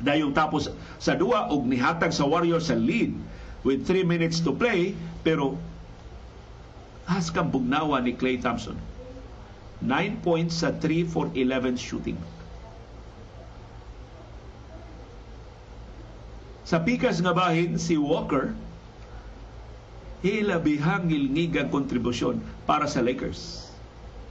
dayong 0.00 0.32
tapos 0.32 0.72
sa 0.96 1.12
duwa 1.12 1.52
og 1.52 1.68
nihatag 1.68 2.10
sa 2.10 2.24
Warriors 2.24 2.72
sa 2.72 2.76
lead 2.80 3.12
with 3.62 3.84
3 3.84 4.08
minutes 4.08 4.40
to 4.40 4.56
play 4.56 4.96
pero 5.20 5.60
has 7.04 7.28
kang 7.28 7.52
bugnawa 7.52 8.00
ni 8.00 8.16
Clay 8.16 8.40
Thompson 8.40 8.80
9 9.84 10.24
points 10.24 10.64
sa 10.64 10.72
3 10.72 11.04
for 11.04 11.28
11 11.36 11.76
shooting. 11.76 12.16
Sa 16.64 16.80
pikas 16.80 17.20
nga 17.20 17.36
bahin 17.36 17.76
si 17.76 18.00
Walker 18.00 18.56
hilabihang 20.24 21.12
ngilngigang 21.12 21.68
kontribusyon 21.68 22.40
para 22.64 22.88
sa 22.88 23.04
Lakers. 23.04 23.68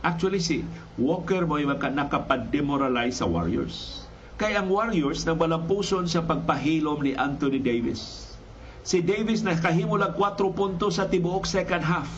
Actually 0.01 0.41
si 0.41 0.65
Walker 0.97 1.45
mo 1.45 1.61
yung 1.61 1.77
nakapag-demoralize 1.77 3.21
sa 3.21 3.29
Warriors. 3.29 4.01
Kaya 4.41 4.65
ang 4.65 4.73
Warriors 4.73 5.21
nang 5.29 5.37
walampuson 5.37 6.09
sa 6.09 6.25
pagpahilom 6.25 7.05
ni 7.05 7.13
Anthony 7.13 7.61
Davis. 7.61 8.33
Si 8.81 9.05
Davis 9.05 9.45
nakahimo 9.45 9.95
lang 9.95 10.17
4 10.17 10.57
puntos 10.57 10.97
sa 10.97 11.05
tibuok 11.05 11.45
second 11.45 11.85
half. 11.85 12.09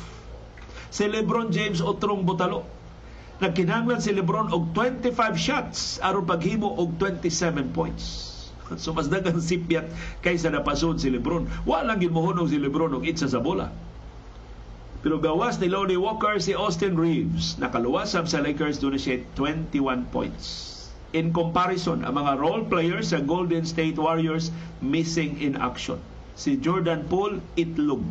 Si 0.87 1.03
LeBron 1.03 1.51
James 1.51 1.83
otrong 1.83 2.23
butalo 2.23 2.74
nagkinahanglan 3.43 3.99
si 3.99 4.15
Lebron 4.15 4.51
og 4.55 4.71
25 4.71 5.35
shots 5.35 5.99
aron 5.99 6.23
paghimo 6.23 6.71
og 6.79 6.95
27 7.01 7.75
points. 7.75 8.05
So 8.81 8.97
mas 8.97 9.11
dagang 9.11 9.37
sipyat 9.37 9.91
kaysa 10.25 10.49
napasod 10.49 10.97
si 10.97 11.13
Lebron. 11.13 11.45
Wa 11.69 11.85
lang 11.85 12.01
gimuhunong 12.01 12.49
si 12.49 12.57
Lebron 12.57 12.97
og 12.97 13.05
itsa 13.05 13.29
sa 13.29 13.37
bola. 13.37 13.69
Pero 15.05 15.21
gawas 15.21 15.61
ni 15.61 15.69
Lonnie 15.69 16.01
Walker 16.01 16.41
si 16.41 16.57
Austin 16.57 16.97
Reeves. 16.97 17.61
Nakaluwasam 17.61 18.25
sa 18.25 18.41
Lakers 18.41 18.81
doon 18.81 18.97
siya 18.97 19.21
21 19.37 20.09
points. 20.09 20.73
In 21.13 21.29
comparison, 21.29 22.01
ang 22.01 22.17
mga 22.17 22.41
role 22.41 22.65
players 22.65 23.13
sa 23.13 23.21
Golden 23.21 23.69
State 23.69 24.01
Warriors 24.01 24.49
missing 24.81 25.37
in 25.37 25.61
action. 25.61 26.01
Si 26.33 26.57
Jordan 26.57 27.05
Poole, 27.05 27.37
itlog. 27.53 28.01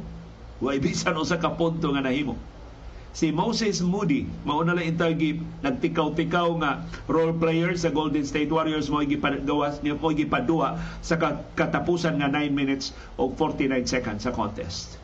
Way 0.62 0.78
bisan 0.78 1.18
usa 1.18 1.36
ka 1.36 1.58
punto 1.58 1.90
nga 1.90 2.06
nahimo. 2.06 2.38
Si 3.14 3.30
Moses 3.30 3.78
Moody, 3.78 4.26
mauna 4.42 4.74
lang 4.74 4.90
intergip, 4.90 5.38
nagtikaw-tikaw 5.62 6.58
nga 6.58 6.82
role 7.06 7.30
player 7.38 7.70
sa 7.78 7.94
Golden 7.94 8.26
State 8.26 8.50
Warriors 8.50 8.90
mo 8.90 9.06
gipagawas 9.06 9.78
niya 9.86 9.94
mo 9.94 10.10
gipadua 10.10 10.82
sa 10.98 11.14
katapusan 11.54 12.18
nga 12.18 12.26
9 12.26 12.50
minutes 12.50 12.90
o 13.14 13.30
49 13.30 13.86
seconds 13.86 14.26
sa 14.26 14.34
contest. 14.34 14.98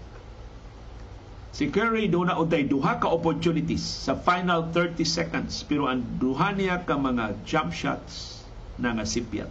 Si 1.55 1.71
Curry 1.71 2.11
do 2.11 2.27
na 2.27 2.35
untay 2.35 2.67
duha 2.67 2.99
ka 2.99 3.07
opportunities 3.07 3.87
sa 3.87 4.19
final 4.19 4.75
30 4.75 5.07
seconds 5.07 5.63
pero 5.63 5.87
ang 5.87 6.03
duha 6.19 6.51
niya 6.51 6.83
ka 6.83 6.99
mga 6.99 7.47
jump 7.47 7.71
shots 7.71 8.43
na 8.75 8.91
nga 8.91 9.07
sipyat. 9.07 9.51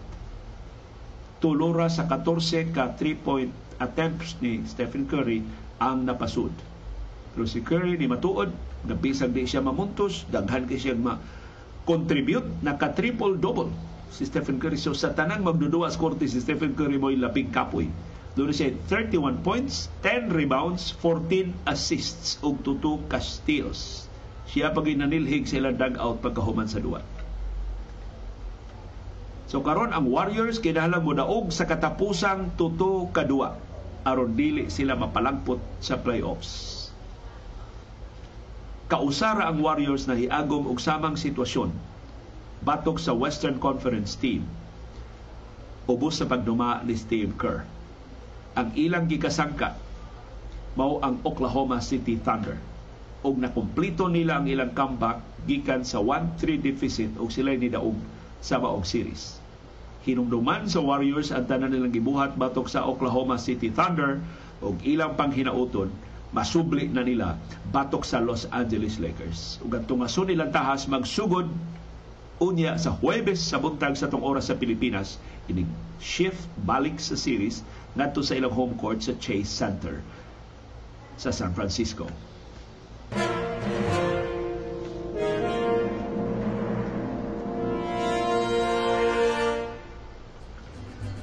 Tulura 1.40 1.88
sa 1.88 2.04
14 2.12 2.76
ka 2.76 2.92
3-point 2.92 3.56
attempts 3.80 4.36
ni 4.44 4.68
Stephen 4.68 5.08
Curry 5.08 5.48
ang 5.80 6.04
napasud 6.04 6.52
pero 7.34 7.46
si 7.46 7.62
Curry 7.62 7.96
ni 7.96 8.10
matuod, 8.10 8.50
nabisag 8.86 9.36
di 9.36 9.46
siya 9.46 9.62
mamuntos, 9.62 10.26
daghan 10.34 10.66
kay 10.66 10.82
siya 10.82 10.98
ma-contribute, 10.98 12.48
naka-triple-double 12.66 13.70
si 14.10 14.26
Stephen 14.26 14.58
Curry. 14.58 14.78
So 14.80 14.98
sa 14.98 15.14
tanang 15.14 15.46
magduduwa 15.46 15.90
sa 15.90 16.02
korte, 16.02 16.26
si 16.26 16.42
Stephen 16.42 16.74
Curry 16.74 16.98
mo'y 16.98 17.16
laping 17.22 17.54
kapoy. 17.54 17.88
Doon 18.34 18.54
siya 18.54 18.74
31 18.88 19.46
points, 19.46 19.90
10 20.02 20.34
rebounds, 20.34 20.94
14 21.02 21.54
assists 21.70 22.42
ug 22.42 22.62
2 22.66 23.10
ka. 23.10 23.22
Siya 24.50 24.74
pag 24.74 24.86
nanilhig 24.90 25.46
sila 25.46 25.70
dugout 25.70 26.26
pagkahuman 26.26 26.66
sa 26.66 26.82
duwa. 26.82 27.06
So 29.50 29.66
karon 29.66 29.94
ang 29.94 30.06
Warriors 30.10 30.62
kinahanglan 30.62 31.02
mo 31.02 31.14
daog 31.18 31.50
sa 31.50 31.66
katapusang 31.66 32.54
tuto 32.54 33.10
kadua 33.10 33.58
aron 34.06 34.38
dili 34.38 34.70
sila 34.70 34.94
mapalagpot 34.94 35.58
sa 35.82 35.98
playoffs 35.98 36.79
kausara 38.90 39.46
ang 39.46 39.62
Warriors 39.62 40.10
na 40.10 40.18
hiagom 40.18 40.66
og 40.66 40.82
samang 40.82 41.14
sitwasyon 41.14 41.70
batok 42.66 42.98
sa 42.98 43.14
Western 43.14 43.62
Conference 43.62 44.18
team 44.18 44.50
ubos 45.86 46.18
sa 46.18 46.26
pagduma 46.26 46.82
ni 46.82 46.98
Steve 46.98 47.38
Kerr. 47.38 47.70
Ang 48.58 48.74
ilang 48.74 49.06
gikasangka 49.06 49.78
mao 50.74 50.98
ang 51.06 51.22
Oklahoma 51.22 51.86
City 51.86 52.18
Thunder 52.18 52.58
ug 53.22 53.38
nakumpleto 53.38 54.10
nila 54.10 54.42
ang 54.42 54.50
ilang 54.50 54.74
comeback 54.74 55.22
gikan 55.46 55.86
sa 55.86 56.02
1-3 56.02 56.58
deficit 56.58 57.14
ug 57.22 57.30
sila 57.30 57.54
ni 57.54 57.70
daog 57.70 57.98
sa 58.42 58.58
maong 58.58 58.90
series. 58.90 59.38
Hinumduman 60.02 60.66
sa 60.66 60.82
Warriors 60.82 61.30
ang 61.30 61.46
tanan 61.46 61.78
nilang 61.78 61.94
gibuhat 61.94 62.34
batok 62.42 62.66
sa 62.66 62.90
Oklahoma 62.90 63.38
City 63.38 63.70
Thunder 63.70 64.18
ug 64.66 64.82
ilang 64.82 65.14
panghinauton 65.14 65.94
masubli 66.30 66.86
na 66.90 67.02
nila 67.02 67.38
batok 67.74 68.06
sa 68.06 68.22
Los 68.22 68.46
Angeles 68.54 69.02
Lakers. 69.02 69.58
Ug 69.66 69.74
ang 69.74 69.86
tungason 69.90 70.30
nilang 70.30 70.54
tahas 70.54 70.86
magsugod 70.86 71.50
unya 72.40 72.80
sa 72.80 72.96
Huwebes 72.96 73.42
sa 73.42 73.60
buntag 73.60 74.00
sa 74.00 74.08
tong 74.08 74.24
oras 74.24 74.48
sa 74.48 74.56
Pilipinas 74.56 75.20
inig 75.52 75.68
shift 76.00 76.48
balik 76.64 76.96
sa 77.02 77.20
series 77.20 77.66
ngadto 77.98 78.24
sa 78.24 78.38
ilang 78.38 78.54
home 78.54 78.74
court 78.80 79.04
sa 79.04 79.12
Chase 79.20 79.50
Center 79.50 80.00
sa 81.20 81.36
San 81.36 81.52
Francisco. 81.52 82.08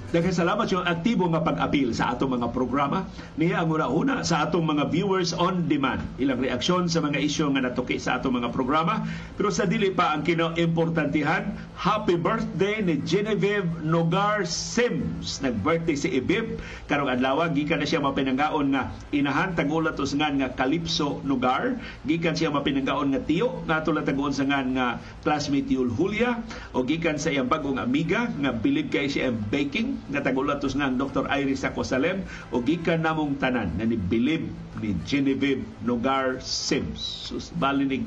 Daghang 0.07 0.39
salamat 0.39 0.71
yung 0.71 0.87
aktibo 0.87 1.27
nga 1.35 1.43
pag-apil 1.43 1.91
sa 1.91 2.15
atong 2.15 2.39
mga 2.39 2.55
programa. 2.55 3.11
Niya 3.35 3.67
ang 3.67 3.75
una-una 3.75 4.23
sa 4.23 4.47
atong 4.47 4.63
mga 4.63 4.87
viewers 4.95 5.35
on 5.35 5.67
demand. 5.67 5.99
Ilang 6.23 6.47
reaksyon 6.47 6.87
sa 6.87 7.03
mga 7.03 7.19
isyu 7.19 7.51
nga 7.51 7.67
natuki 7.67 7.99
sa 7.99 8.23
atong 8.23 8.39
mga 8.39 8.55
programa. 8.55 9.03
Pero 9.35 9.51
sa 9.51 9.67
dili 9.67 9.91
pa 9.91 10.15
ang 10.15 10.23
kinaimportantihan, 10.23 11.51
happy 11.75 12.15
birthday 12.23 12.87
ni 12.87 13.03
Genevieve 13.03 13.67
Nogar 13.83 14.47
Sims. 14.47 15.43
Nag-birthday 15.43 15.99
si 15.99 16.15
Ibib. 16.15 16.63
Karong 16.87 17.11
adlaw 17.11 17.43
gikan 17.51 17.83
na 17.83 17.91
siya 17.91 17.99
mapinanggaon 17.99 18.79
nga 18.79 18.95
inahan 19.11 19.59
tagulat 19.59 19.99
usngan 19.99 20.39
nga 20.39 20.55
Calypso 20.55 21.19
Nogar. 21.27 21.83
Gikan 22.07 22.39
siya 22.39 22.55
mapinanggaon 22.55 23.11
nga 23.11 23.27
tiyo 23.27 23.59
nga 23.67 23.83
tulad 23.83 24.07
taguon 24.07 24.31
sa 24.31 24.47
ngan 24.47 24.79
nga 24.79 25.03
classmate 25.27 25.67
Yul 25.67 25.91
Julia 25.91 26.47
o 26.79 26.87
gikan 26.87 27.19
sa 27.19 27.35
iyang 27.35 27.51
bagong 27.51 27.83
amiga 27.83 28.31
nga 28.39 28.55
bilib 28.55 28.95
kay 28.95 29.11
siya 29.11 29.35
baking 29.35 29.96
nga 30.13 30.23
tagulatos 30.23 30.77
nga 30.77 30.93
Dr. 30.93 31.27
Iris 31.29 31.67
Acosalem 31.67 32.23
o 32.53 32.63
gikan 32.63 33.03
namong 33.03 33.37
tanan 33.41 33.75
nga 33.77 33.85
ni 33.85 33.99
Bilib 33.99 34.49
ni 34.81 34.95
Genevieve 35.09 35.65
Nogar 35.83 36.39
Sims. 36.45 37.33
So, 37.33 37.41
balinig 37.57 38.07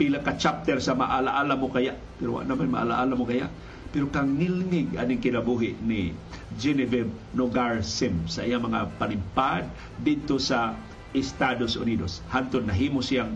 pila 0.00 0.24
ka 0.24 0.36
chapter 0.40 0.80
sa 0.80 0.96
maalaala 0.96 1.60
mo 1.60 1.68
kaya 1.68 1.92
pero 2.16 2.40
wala 2.40 2.48
naman 2.48 2.72
maalaala 2.72 3.12
mo 3.12 3.28
kaya 3.28 3.52
pero 3.90 4.06
kang 4.06 4.38
nilmig 4.38 4.94
aning 4.94 5.18
kinabuhi 5.18 5.74
ni 5.82 6.14
Genevieve 6.56 7.10
Nogar 7.34 7.82
Sims 7.82 8.38
sa 8.38 8.46
iyang 8.46 8.64
mga 8.64 8.86
panimpad 8.96 9.66
dito 9.98 10.38
sa 10.38 10.78
Estados 11.10 11.74
Unidos. 11.74 12.22
Hantod 12.30 12.70
nahimo 12.70 13.02
siyang 13.02 13.34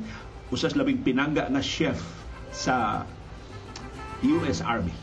usas 0.54 0.78
labing 0.78 1.02
pinangga 1.02 1.50
nga 1.50 1.58
chef 1.58 1.98
sa 2.54 3.02
US 4.22 4.62
Army. 4.62 4.94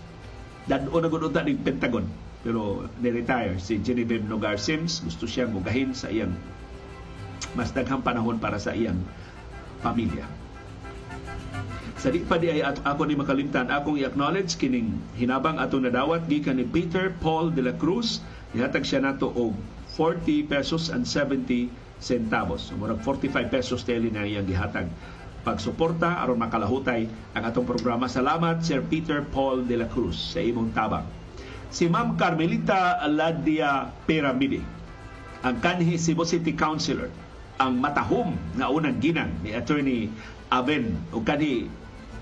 Dado 0.71 0.87
na 0.87 1.11
gud 1.11 1.35
ni 1.43 1.57
Pentagon 1.59 2.07
pero 2.41 2.89
ni-retire 2.97 3.61
si 3.61 3.77
Genevieve 3.81 4.25
Nogar 4.25 4.57
Sims. 4.57 5.01
Gusto 5.05 5.29
siyang 5.29 5.53
mugahin 5.53 5.93
sa 5.93 6.09
iyang 6.09 6.33
mas 7.53 7.69
daghang 7.73 8.01
panahon 8.01 8.41
para 8.41 8.57
sa 8.57 8.73
iyang 8.73 8.97
pamilya. 9.85 10.25
Sa 12.01 12.09
di 12.09 12.25
pa 12.25 12.41
di 12.41 12.49
ay 12.49 12.65
ako 12.65 13.05
ni 13.05 13.13
makalimtan 13.13 13.69
akong 13.69 14.01
i-acknowledge 14.01 14.57
kining 14.57 14.97
hinabang 15.13 15.61
ato 15.61 15.77
nadawat 15.77 16.25
gikan 16.25 16.57
ni 16.57 16.65
Peter 16.65 17.13
Paul 17.21 17.53
de 17.53 17.61
la 17.61 17.77
Cruz. 17.77 18.25
Ihatag 18.57 18.89
siya 18.89 19.05
nato 19.05 19.29
og 19.29 19.53
40 19.93 20.49
pesos 20.49 20.89
and 20.89 21.05
70 21.05 21.69
centavos. 22.01 22.73
So 22.73 22.73
murag 22.73 23.05
45 23.05 23.53
pesos 23.53 23.85
teli 23.85 24.09
na 24.09 24.25
iyang 24.25 24.49
gihatag. 24.49 24.89
Pagsuporta 25.45 26.21
aron 26.21 26.41
makalahutay 26.41 27.05
ang 27.37 27.43
atong 27.45 27.69
programa. 27.69 28.09
Salamat 28.09 28.65
Sir 28.65 28.81
Peter 28.81 29.21
Paul 29.21 29.69
de 29.69 29.77
la 29.77 29.85
Cruz 29.85 30.17
sa 30.17 30.41
imong 30.41 30.73
tabang 30.73 31.20
si 31.71 31.87
Ma'am 31.87 32.19
Carmelita 32.19 32.99
Ladia 33.07 33.87
Piramide, 34.03 34.59
ang 35.41 35.57
kanhi 35.63 35.95
Cebu 35.95 36.27
City 36.27 36.51
Councilor, 36.51 37.07
ang 37.57 37.79
matahom 37.79 38.35
nga 38.59 38.67
unang 38.67 38.99
ginang 38.99 39.31
ni 39.39 39.55
Attorney 39.55 40.11
Aven 40.51 40.99
o 41.15 41.23
kanhi 41.23 41.71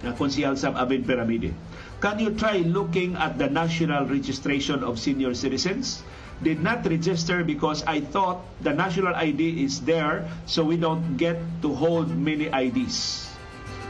na 0.06 0.14
konsihal 0.14 0.54
sa 0.54 0.72
Aven 0.78 1.02
Piramide. 1.02 1.52
Can 2.00 2.22
you 2.22 2.32
try 2.38 2.64
looking 2.64 3.20
at 3.20 3.36
the 3.36 3.50
national 3.52 4.08
registration 4.08 4.86
of 4.86 5.02
senior 5.02 5.36
citizens? 5.36 6.06
Did 6.40 6.64
not 6.64 6.88
register 6.88 7.44
because 7.44 7.84
I 7.84 8.00
thought 8.00 8.40
the 8.64 8.72
national 8.72 9.12
ID 9.12 9.60
is 9.60 9.84
there 9.84 10.24
so 10.48 10.64
we 10.64 10.80
don't 10.80 11.20
get 11.20 11.36
to 11.60 11.76
hold 11.76 12.08
many 12.16 12.48
IDs. 12.48 13.28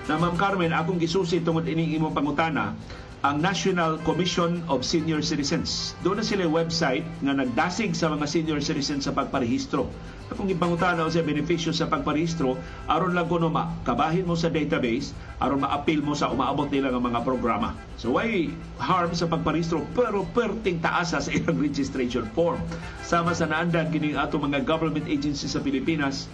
Na 0.10 0.18
Ma'am 0.18 0.34
Carmen, 0.34 0.73
akong 0.73 0.98
gisusi 0.98 1.38
tungod 1.45 1.69
ining 1.69 1.94
imong 1.94 2.18
pangutana, 2.18 2.73
ang 3.19 3.43
National 3.43 3.99
Commission 4.07 4.63
of 4.71 4.87
Senior 4.87 5.19
Citizens. 5.19 5.91
Doon 6.07 6.23
na 6.23 6.25
sila 6.25 6.47
website 6.47 7.03
nga 7.19 7.35
nagdasig 7.35 7.91
sa 7.91 8.07
mga 8.07 8.23
senior 8.23 8.63
citizens 8.63 9.03
sa 9.03 9.11
pagparehistro. 9.11 9.91
Kung 10.39 10.47
ipangutana 10.47 11.03
sa 11.11 11.19
benepisyo 11.19 11.75
sa 11.75 11.91
pagparehistro, 11.91 12.55
aron 12.87 13.11
lang 13.11 13.27
kuno 13.27 13.51
kabahin 13.83 14.23
mo 14.23 14.39
sa 14.39 14.47
database, 14.47 15.11
aron 15.43 15.67
ma-appeal 15.67 15.99
mo 15.99 16.15
sa 16.15 16.31
umaabot 16.31 16.71
nila 16.71 16.95
ng 16.95 17.03
mga 17.11 17.19
programa. 17.27 17.75
So 17.99 18.15
why 18.15 18.47
harm 18.79 19.11
sa 19.11 19.27
pagparehistro 19.27 19.83
pero 19.91 20.23
perting 20.31 20.79
taasa 20.79 21.19
sa 21.19 21.31
ilang 21.33 21.59
registration 21.67 22.23
form. 22.31 22.63
Sama 23.03 23.35
sa 23.35 23.51
naandan 23.51 23.91
kining 23.91 24.15
ato 24.15 24.39
mga 24.39 24.63
government 24.63 25.11
agencies 25.11 25.51
sa 25.51 25.59
Pilipinas, 25.59 26.31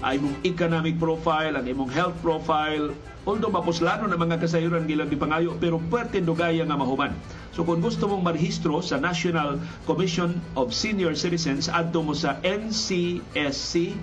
ay 0.00 0.16
imong 0.16 0.36
economic 0.48 0.96
profile, 0.96 1.56
ang 1.60 1.68
imong 1.68 1.92
health 1.92 2.16
profile, 2.24 2.92
although 3.28 3.52
mapuslano 3.52 4.08
na 4.08 4.16
mga 4.16 4.40
kasayuran 4.40 4.88
gilang 4.88 5.12
gipangayo 5.12 5.52
pero 5.60 5.76
pwerte 5.92 6.24
dugaya 6.24 6.64
nga 6.64 6.76
mahuman. 6.76 7.12
So 7.52 7.66
kung 7.66 7.84
gusto 7.84 8.08
mong 8.08 8.24
marehistro 8.24 8.80
sa 8.80 8.96
National 8.96 9.60
Commission 9.84 10.40
of 10.56 10.72
Senior 10.72 11.12
Citizens, 11.12 11.68
adto 11.68 12.00
mo 12.00 12.16
sa 12.16 12.40
ncsc.gov.ph. 12.40 14.00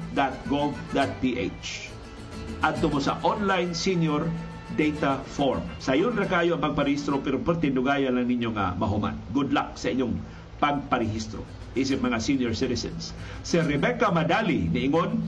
Adto 2.61 2.87
mo 2.89 2.99
sa 3.01 3.17
online 3.25 3.73
senior 3.73 4.29
data 4.77 5.17
form. 5.33 5.63
Sa 5.81 5.97
yun 5.97 6.13
ra 6.13 6.27
kayo 6.29 6.59
ang 6.59 6.61
pagparehistro 6.61 7.23
pero 7.23 7.41
pwerte 7.41 7.73
dugaya 7.73 8.13
lang 8.13 8.29
ninyo 8.29 8.53
nga 8.53 8.77
mahuman. 8.77 9.17
Good 9.33 9.55
luck 9.55 9.79
sa 9.79 9.89
inyong 9.89 10.13
pagparehistro 10.61 11.41
isip 11.77 12.01
mga 12.01 12.17
senior 12.17 12.53
citizens. 12.57 13.13
Si 13.45 13.61
Rebecca 13.61 14.09
Madali 14.09 14.65
niingon 14.65 15.21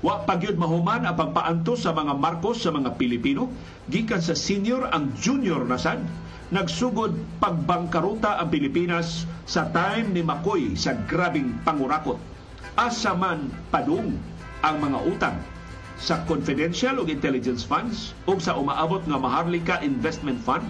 Wa 0.00 0.24
pagyud 0.24 0.56
mahuman 0.56 1.04
ang 1.04 1.12
pagpaantos 1.12 1.84
sa 1.84 1.92
mga 1.92 2.16
Marcos 2.16 2.64
sa 2.64 2.72
mga 2.72 2.96
Pilipino 2.96 3.52
gikan 3.92 4.24
sa 4.24 4.32
senior 4.32 4.88
ang 4.88 5.12
junior 5.12 5.60
na 5.68 5.76
sad 5.76 6.00
nagsugod 6.50 7.14
pagbangkaruta 7.36 8.40
ang 8.40 8.48
Pilipinas 8.48 9.28
sa 9.44 9.68
time 9.68 10.16
ni 10.16 10.24
Makoy 10.24 10.72
sa 10.74 10.96
grabing 11.04 11.52
pangurakot. 11.62 12.16
Asa 12.80 13.12
man 13.12 13.52
padung 13.68 14.16
ang 14.64 14.76
mga 14.80 14.98
utang 15.04 15.36
sa 16.00 16.24
confidential 16.24 16.96
o 16.96 17.04
intelligence 17.04 17.60
funds 17.60 18.16
o 18.24 18.40
sa 18.40 18.56
umaabot 18.56 19.04
nga 19.04 19.20
Maharlika 19.20 19.84
Investment 19.84 20.40
Fund 20.40 20.66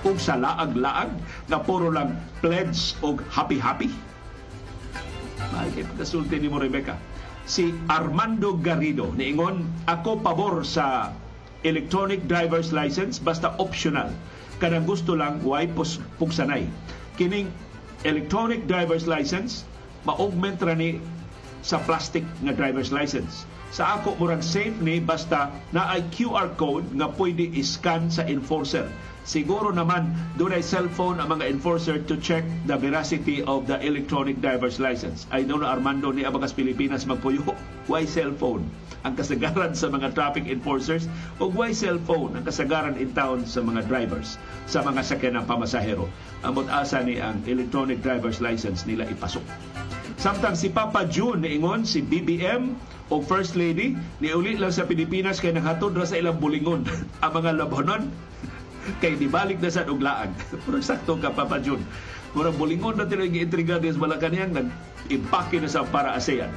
o 0.00 0.16
sa 0.16 0.40
laag-laag 0.40 1.12
nga 1.44 1.58
puro 1.60 1.92
lang 1.92 2.16
pledge 2.40 2.96
o 3.04 3.20
happy-happy. 3.28 3.92
Bakit 5.52 5.86
kasulti 6.00 6.40
ni 6.40 6.48
mo, 6.48 6.56
Rebecca? 6.56 7.09
Si 7.50 7.74
Armando 7.90 8.54
Garrido, 8.54 9.10
niingon, 9.10 9.66
ako 9.90 10.22
pabor 10.22 10.62
sa 10.62 11.10
electronic 11.66 12.30
driver's 12.30 12.70
license 12.70 13.18
basta 13.18 13.58
optional. 13.58 14.06
Kanang 14.62 14.86
gusto 14.86 15.18
lang 15.18 15.42
why 15.42 15.66
pugsanay? 15.66 16.70
Kining 17.18 17.50
electronic 18.06 18.70
driver's 18.70 19.10
license 19.10 19.66
ma-augment 20.06 20.62
ra 20.62 20.78
ni 20.78 21.02
sa 21.66 21.82
plastic 21.82 22.22
nga 22.46 22.54
driver's 22.54 22.94
license. 22.94 23.42
Sa 23.74 23.98
ako 23.98 24.14
murag 24.22 24.46
safe 24.46 24.78
ni 24.78 25.02
basta 25.02 25.50
na 25.74 25.90
ay 25.90 26.06
QR 26.14 26.54
code 26.54 26.86
nga 26.94 27.10
pwede 27.18 27.50
i-scan 27.50 28.14
sa 28.14 28.30
enforcer 28.30 28.86
siguro 29.30 29.70
naman 29.70 30.10
doon 30.34 30.58
ay 30.58 30.62
cellphone 30.66 31.22
ang 31.22 31.30
mga 31.30 31.46
enforcer 31.46 32.02
to 32.02 32.18
check 32.18 32.42
the 32.66 32.74
veracity 32.74 33.46
of 33.46 33.70
the 33.70 33.78
electronic 33.78 34.42
driver's 34.42 34.82
license. 34.82 35.30
I 35.30 35.46
know 35.46 35.62
Armando 35.62 36.10
ni 36.10 36.26
Abagas 36.26 36.50
Pilipinas 36.50 37.06
magpuyo. 37.06 37.54
Why 37.90 38.10
cellphone? 38.10 38.66
Ang 39.06 39.14
kasagaran 39.14 39.78
sa 39.78 39.86
mga 39.86 40.18
traffic 40.18 40.50
enforcers 40.50 41.08
o 41.40 41.48
why 41.48 41.72
cellphone 41.72 42.36
ang 42.36 42.44
kasagaran 42.44 43.00
in 43.00 43.16
town 43.16 43.48
sa 43.48 43.64
mga 43.64 43.88
drivers 43.88 44.36
sa 44.68 44.84
mga 44.84 45.00
sakyan 45.00 45.40
ng 45.40 45.48
pamasahero. 45.48 46.04
Ang 46.44 46.68
asa 46.68 47.00
ni 47.00 47.16
ang 47.16 47.40
electronic 47.48 48.04
driver's 48.04 48.44
license 48.44 48.84
nila 48.84 49.08
ipasok. 49.08 49.40
Samtang 50.20 50.52
si 50.52 50.68
Papa 50.68 51.08
June 51.08 51.40
niingon 51.40 51.88
si 51.88 52.04
BBM 52.04 52.76
o 53.08 53.24
First 53.24 53.56
Lady 53.56 53.96
niuli 54.20 54.60
lang 54.60 54.68
sa 54.68 54.84
Pilipinas 54.84 55.40
kay 55.40 55.56
naghatod 55.56 55.96
ra 55.96 56.04
sa 56.04 56.20
ilang 56.20 56.36
bulingon 56.36 56.84
ang 57.24 57.32
mga 57.32 57.56
labanon 57.56 58.12
kay 58.98 59.14
dibalik 59.14 59.62
na 59.62 59.70
sa 59.70 59.86
uglaag. 59.86 60.34
Pero 60.66 60.82
sakto 60.82 61.14
ka 61.22 61.30
Papa 61.30 61.62
Jun. 61.62 61.80
Murang 62.34 62.58
bulingon 62.58 62.98
na 62.98 63.06
tinag 63.06 63.34
intriga 63.34 63.78
sa 63.78 63.98
Malacanang 63.98 64.54
nag-impake 64.54 65.62
na 65.62 65.70
sa 65.70 65.86
para 65.86 66.14
ASEAN. 66.14 66.50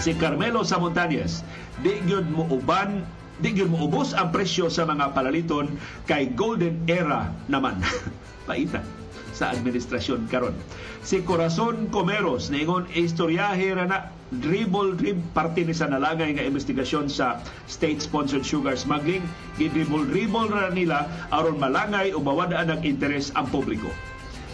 Si 0.00 0.16
Carmelo 0.16 0.64
Samontañez, 0.64 1.44
di 1.84 2.00
gyud 2.08 2.28
mo 2.32 2.48
uban 2.48 3.04
di 3.44 3.52
gyud 3.52 3.68
mo 3.68 3.84
ubos 3.84 4.16
ang 4.16 4.32
presyo 4.32 4.72
sa 4.72 4.88
mga 4.88 5.12
palaliton 5.12 5.76
kay 6.08 6.32
golden 6.32 6.80
era 6.88 7.28
naman. 7.48 7.76
Paita 8.48 9.01
sa 9.42 9.50
administrasyon 9.50 10.30
karon. 10.30 10.54
Si 11.02 11.26
Corazon 11.26 11.90
Comeros 11.90 12.54
niingon 12.54 12.86
istoryahe 12.94 13.74
ra 13.74 13.90
na 13.90 13.98
dribble 14.30 14.94
drib 14.94 15.18
parte 15.34 15.66
ni 15.66 15.74
sa 15.74 15.90
nalangay 15.90 16.38
nga 16.38 16.46
investigasyon 16.46 17.10
sa 17.10 17.42
state-sponsored 17.66 18.46
sugar 18.46 18.78
smuggling 18.78 19.26
gidribble 19.58 20.06
dribble 20.06 20.46
ra 20.46 20.70
nila 20.70 21.10
aron 21.34 21.58
malangay 21.58 22.14
o 22.14 22.22
mawadaan 22.22 22.70
ang 22.70 22.80
interes 22.86 23.34
ang 23.34 23.50
publiko 23.50 23.90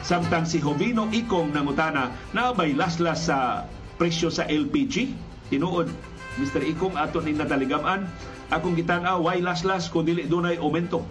samtang 0.03 0.49
si 0.49 0.59
Jovino 0.59 1.07
Ikong 1.13 1.53
nangutana 1.53 2.11
na 2.33 2.51
bay 2.57 2.73
laslas 2.73 3.29
sa 3.29 3.69
presyo 4.01 4.33
sa 4.33 4.49
LPG 4.49 5.13
tinuod 5.53 5.87
Mr. 6.43 6.65
Ikong 6.65 6.97
ato 6.99 7.23
ni 7.23 7.37
nataligaman 7.37 8.09
akong 8.51 8.75
gitan-aw 8.75 9.21
why 9.21 9.39
laslas 9.39 9.93
kun 9.93 10.09
dili 10.09 10.25
dunay 10.25 10.57
aumento 10.59 11.05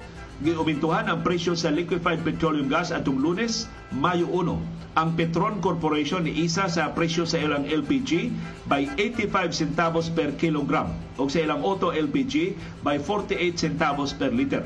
giumintuhan 0.45 1.09
ang 1.09 1.25
presyo 1.25 1.57
sa 1.57 1.73
liquefied 1.73 2.21
petroleum 2.21 2.69
gas 2.69 2.93
atong 2.93 3.17
Lunes, 3.17 3.65
Mayo 3.89 4.29
1. 4.29 4.97
Ang 4.97 5.09
Petron 5.13 5.61
Corporation 5.61 6.25
ni 6.25 6.33
isa 6.45 6.69
sa 6.69 6.93
presyo 6.93 7.25
sa 7.25 7.41
ilang 7.41 7.65
LPG 7.65 8.33
by 8.69 8.85
85 8.97 9.53
centavos 9.53 10.09
per 10.09 10.33
kilogram 10.37 10.93
o 11.17 11.25
sa 11.29 11.41
ilang 11.41 11.61
auto 11.61 11.93
LPG 11.93 12.57
by 12.81 12.97
48 13.01 13.57
centavos 13.57 14.13
per 14.13 14.33
liter. 14.33 14.65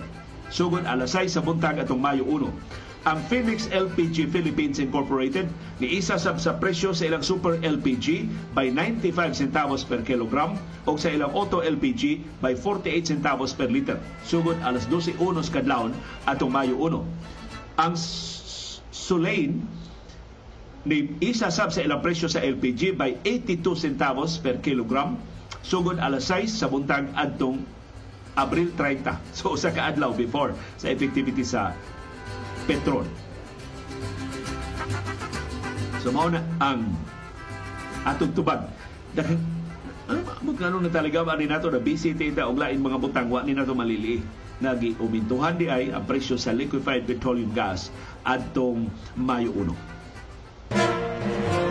Sugod 0.52 0.84
alas 0.84 1.16
6 1.16 1.40
sa 1.40 1.44
buntag 1.44 1.80
atong 1.80 2.00
Mayo 2.00 2.28
1 2.28 2.91
ang 3.02 3.18
Phoenix 3.26 3.66
LPG 3.74 4.30
Philippines 4.30 4.78
Incorporated 4.78 5.50
ni 5.82 5.98
isa 5.98 6.22
sab 6.22 6.38
sa 6.38 6.54
presyo 6.62 6.94
sa 6.94 7.10
ilang 7.10 7.26
Super 7.26 7.58
LPG 7.58 8.30
by 8.54 8.70
95 8.70 9.42
centavos 9.42 9.82
per 9.82 10.06
kilogram 10.06 10.54
o 10.86 10.94
sa 11.02 11.10
ilang 11.10 11.34
Auto 11.34 11.66
LPG 11.66 12.22
by 12.46 12.54
48 12.54 13.18
centavos 13.18 13.58
per 13.58 13.74
liter. 13.74 13.98
Sugod 14.22 14.62
alas 14.62 14.86
12 14.86 15.18
unos 15.18 15.50
kadlawon 15.50 15.98
atong 16.30 16.54
Mayo 16.54 16.78
1. 16.78 17.82
Ang 17.82 17.94
Sulain 18.92 19.66
ni 20.86 21.10
isa 21.26 21.50
sab 21.50 21.74
sa 21.74 21.82
ilang 21.82 22.06
presyo 22.06 22.30
sa 22.30 22.42
LPG 22.46 22.94
by 22.94 23.18
82 23.26 23.82
centavos 23.82 24.38
per 24.38 24.62
kilogram 24.62 25.18
sugod 25.66 25.98
alas 25.98 26.30
6 26.30 26.54
sa 26.54 26.70
buntag 26.70 27.10
adtong 27.18 27.66
Abril 28.38 28.70
30. 28.78 29.10
So 29.38 29.58
usa 29.58 29.74
ka 29.74 29.90
adlaw 29.90 30.14
before 30.14 30.54
sa 30.78 30.94
effectivity 30.94 31.42
sa 31.42 31.74
Petron. 32.70 33.10
So 36.02 36.10
na 36.10 36.42
ang 36.58 36.98
atong 38.06 38.34
tubag. 38.34 38.66
Daghang 39.14 39.38
ano 40.10 40.20
magkano 40.44 40.82
na 40.82 40.90
talaga 40.90 41.24
ba 41.24 41.38
nato 41.38 41.70
na 41.70 41.80
busy 41.80 42.14
tita 42.18 42.50
og 42.50 42.60
lain 42.60 42.82
mga 42.82 43.00
butang 43.00 43.30
wa 43.30 43.44
ni 43.46 43.54
nato 43.56 43.74
malili 43.78 44.22
nagi 44.62 44.94
umintuhan 45.00 45.58
di 45.58 45.70
ay 45.72 45.90
ang 45.90 46.06
presyo 46.06 46.38
sa 46.38 46.54
liquefied 46.54 47.08
petroleum 47.08 47.50
gas 47.56 47.90
adtong 48.28 48.92
Mayo 49.18 49.52
1. 49.56 51.71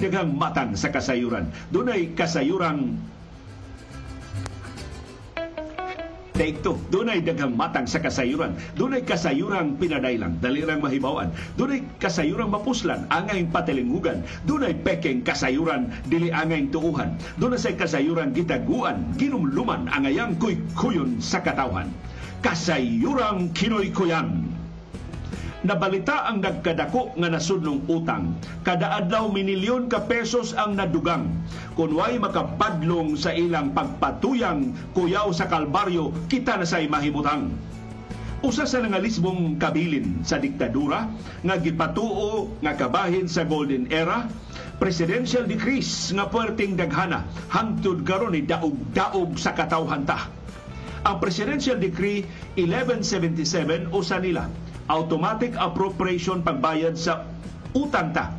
Dunay 0.00 0.16
daghang 0.16 0.32
matang 0.32 0.72
sa 0.72 0.88
kasayuran. 0.88 1.44
Dunay 1.68 2.16
kasayurang 2.16 2.96
Take 6.32 6.64
two. 6.64 6.72
Dunay 6.88 7.20
daghang 7.20 7.52
matang 7.52 7.84
sa 7.84 8.00
kasayuran. 8.00 8.56
Dunay 8.80 9.04
kasayurang 9.04 9.76
pinadaylang, 9.76 10.40
dalirang 10.40 10.80
mahibawan. 10.80 11.28
Dunay 11.60 11.84
kasayurang 12.00 12.48
mapuslan, 12.48 13.04
angay 13.12 13.44
patelingugan. 13.44 14.24
Dunay 14.48 14.72
pekeng 14.72 15.20
kasayuran, 15.20 15.92
dili 16.08 16.32
angay 16.32 16.72
tuuhan. 16.72 17.20
Dunay 17.36 17.60
say 17.60 17.76
kasayuran 17.76 18.32
gitaguan, 18.32 19.04
ginumluman, 19.20 19.84
angayang 19.92 20.32
kuy-kuyon 20.40 21.20
sa 21.20 21.44
katawhan. 21.44 21.92
Kasayurang 22.40 23.52
kinoy-kuyan 23.52 24.48
nabalita 25.60 26.24
ang 26.24 26.40
nagkadako 26.40 27.16
nga 27.20 27.28
nasudlong 27.28 27.84
utang. 27.90 28.32
Kada 28.64 28.96
adlaw 28.96 29.28
minilyon 29.28 29.92
ka 29.92 30.08
pesos 30.08 30.56
ang 30.56 30.76
nadugang. 30.76 31.28
Kung 31.76 31.92
way 31.92 32.16
makapadlong 32.16 33.16
sa 33.16 33.36
ilang 33.36 33.76
pagpatuyang 33.76 34.72
kuyaw 34.96 35.28
sa 35.36 35.48
kalbaryo, 35.52 36.12
kita 36.32 36.56
na 36.56 36.64
say 36.64 36.88
mahimutang. 36.88 37.52
Usa 38.40 38.64
sa 38.64 38.80
nangalisbong 38.80 39.60
kabilin 39.60 40.24
sa 40.24 40.40
diktadura 40.40 41.12
nga 41.44 41.56
gipatuo 41.60 42.56
nga 42.64 42.72
kabahin 42.72 43.28
sa 43.28 43.44
Golden 43.44 43.84
Era, 43.92 44.24
presidential 44.80 45.44
decrees 45.44 46.08
nga 46.16 46.24
puwerteng 46.24 46.72
daghana 46.72 47.28
hangtod 47.52 48.00
karon 48.00 48.32
ni 48.32 48.40
daog-daog 48.48 49.36
sa 49.36 49.52
katawhan 49.52 50.08
ta. 50.08 50.32
Ang 51.00 51.16
Presidential 51.16 51.80
Decree 51.80 52.28
1177 52.60 53.88
usa 53.88 54.20
nila 54.20 54.48
automatic 54.90 55.54
appropriation 55.54 56.42
pagbayad 56.42 56.98
sa 56.98 57.22
utang 57.78 58.10
ta. 58.10 58.34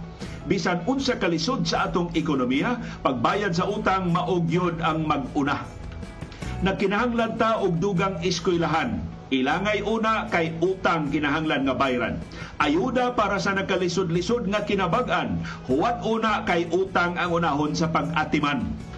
Bisan 0.51 0.83
unsa 0.83 1.15
kalisod 1.15 1.63
sa 1.63 1.87
atong 1.87 2.11
ekonomiya 2.11 2.75
pagbayad 2.99 3.55
sa 3.55 3.71
utang 3.71 4.11
maogyod 4.11 4.83
ang 4.83 5.07
maguna. 5.07 5.63
Nagkinahanglan 6.61 7.39
ta 7.39 7.63
og 7.63 7.79
dugang 7.79 8.19
eskwelahan. 8.19 8.99
Ilangay 9.31 9.87
una 9.87 10.27
kay 10.27 10.51
utang 10.59 11.07
kinahanglan 11.07 11.63
nga 11.63 11.75
bayran. 11.79 12.19
Ayuda 12.59 13.15
para 13.15 13.39
sa 13.39 13.55
nagkalisod-lisod 13.55 14.51
nga 14.51 14.67
kinabag-an. 14.67 15.39
Huwat 15.71 16.03
una 16.03 16.43
kay 16.43 16.67
utang 16.67 17.15
ang 17.15 17.31
unahon 17.31 17.71
sa 17.71 17.87
pag-atiman 17.87 18.90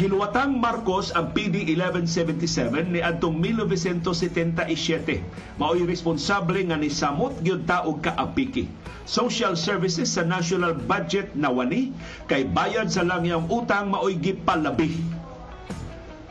Giluwatang 0.00 0.56
Marcos 0.56 1.12
ang 1.12 1.36
PD 1.36 1.76
1177 1.76 2.88
ni 2.88 3.04
adtong 3.04 3.36
1977. 3.36 5.20
Mao'y 5.60 5.84
responsable 5.84 6.56
nga 6.64 6.80
ni 6.80 6.88
samot 6.88 7.36
gyud 7.44 7.68
ta 7.68 7.84
og 7.84 8.00
kaapiki. 8.00 8.64
Social 9.04 9.60
services 9.60 10.08
sa 10.08 10.24
national 10.24 10.72
budget 10.72 11.36
nawani 11.36 11.92
kay 12.32 12.48
bayad 12.48 12.88
sa 12.88 13.04
langyang 13.04 13.44
utang 13.52 13.92
mao'y 13.92 14.16
gipalabi. 14.16 15.19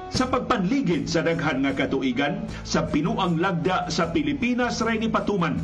Sa 0.10 0.26
pagpanligid 0.30 1.06
sa 1.06 1.22
daghan 1.22 1.65
nga 1.65 1.73
katuigan 1.77 2.45
sa 2.65 2.86
pinuang 2.90 3.38
lagda 3.38 3.90
sa 3.94 4.10
Pilipinas 4.10 4.81
ray 4.81 4.98
ni 4.98 5.10
patuman 5.10 5.57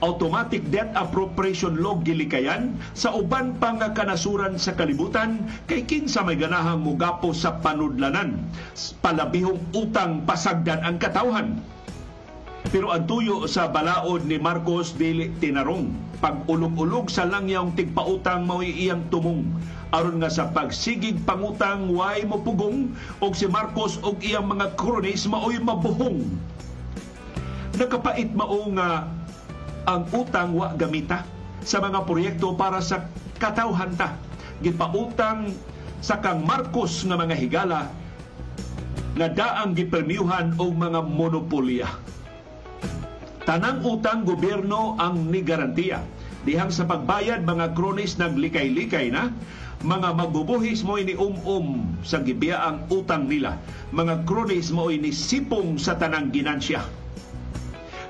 automatic 0.00 0.64
debt 0.72 0.88
appropriation 0.96 1.76
law 1.78 2.00
gilikayan 2.00 2.72
sa 2.96 3.12
uban 3.12 3.56
pa 3.60 3.76
nga 3.76 3.92
kanasuran 3.92 4.56
sa 4.56 4.72
kalibutan 4.72 5.44
kay 5.68 5.84
kinsa 5.84 6.24
may 6.24 6.40
ganahang 6.40 6.80
mugapo 6.80 7.36
sa 7.36 7.60
panudlanan. 7.60 8.40
Palabihong 9.04 9.60
utang 9.76 10.24
pasagdan 10.24 10.80
ang 10.84 10.96
katawhan. 10.96 11.60
Pero 12.70 12.92
ang 12.92 13.04
tuyo 13.08 13.48
sa 13.48 13.72
balaod 13.72 14.28
ni 14.28 14.36
Marcos 14.36 14.96
dili 14.96 15.32
tinarong. 15.40 16.12
Pag 16.20 16.44
ulog-ulog 16.44 17.08
sa 17.08 17.24
langyang 17.24 17.72
tigpautang 17.72 18.44
mao 18.44 18.60
iyang 18.60 19.08
tumong 19.08 19.48
aron 19.90 20.22
nga 20.22 20.30
sa 20.30 20.50
pagsigig 20.50 21.18
pangutang 21.26 21.90
way 21.90 22.22
mo 22.22 22.38
pugong? 22.42 22.94
Og 23.18 23.34
si 23.34 23.50
Marcos 23.50 23.98
og 24.02 24.22
iyang 24.22 24.46
mga 24.46 24.74
kronis 24.78 25.26
maoy 25.26 25.58
mabuhong. 25.58 26.26
Nakapait 27.78 28.30
mao 28.34 28.66
nga 28.74 29.10
ang 29.86 30.06
utang 30.14 30.54
wa 30.54 30.74
gamita 30.74 31.26
sa 31.66 31.82
mga 31.82 32.06
proyekto 32.06 32.54
para 32.54 32.78
sa 32.78 33.06
katawhan 33.42 33.94
ta. 33.98 34.14
Gipautang 34.60 35.50
sa 36.00 36.20
kang 36.20 36.44
Marcos 36.44 37.04
nga 37.04 37.16
mga 37.16 37.36
higala 37.36 37.88
nga 39.16 39.28
daang 39.28 39.74
gipremyuhan 39.74 40.54
og 40.56 40.72
mga 40.76 41.00
monopolya. 41.02 41.88
Tanang 43.44 43.82
utang 43.82 44.22
gobyerno 44.22 44.94
ang 45.00 45.26
ni 45.26 45.42
garantiya 45.42 46.04
dihang 46.46 46.72
sa 46.72 46.88
pagbayad 46.88 47.44
mga 47.44 47.76
kronis 47.76 48.16
naglikay-likay 48.16 49.12
na 49.12 49.28
mga 49.80 50.12
magbubuhis 50.12 50.84
mo 50.84 51.00
ini 51.00 51.16
um-um 51.16 51.88
sa 52.04 52.20
gibiyaang 52.20 52.92
utang 52.92 53.24
nila. 53.24 53.56
Mga 53.96 54.28
kronis 54.28 54.68
mo 54.68 54.92
ini 54.92 55.08
sipong 55.08 55.80
sa 55.80 55.96
tanang 55.96 56.28
ginansya. 56.28 56.84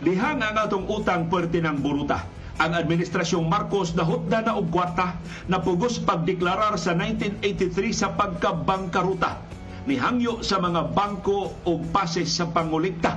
Dihang 0.02 0.42
ang 0.42 0.56
atong 0.58 0.90
utang 0.90 1.30
pwerte 1.30 1.62
ng 1.62 1.78
buruta. 1.78 2.26
Ang 2.60 2.74
Administrasyong 2.74 3.46
Marcos 3.46 3.94
nahutda 3.94 4.44
na 4.44 4.58
og 4.58 4.68
kwarta 4.68 5.16
na 5.46 5.62
pugos 5.62 6.02
pagdeklarar 6.02 6.74
sa 6.76 6.92
1983 6.92 7.94
sa 7.94 8.08
pagkabangkaruta. 8.18 9.38
Nihangyo 9.86 10.42
sa 10.44 10.60
mga 10.60 10.92
bangko 10.92 11.54
o 11.64 11.72
pases 11.94 12.34
sa 12.34 12.50
pangulikta. 12.50 13.16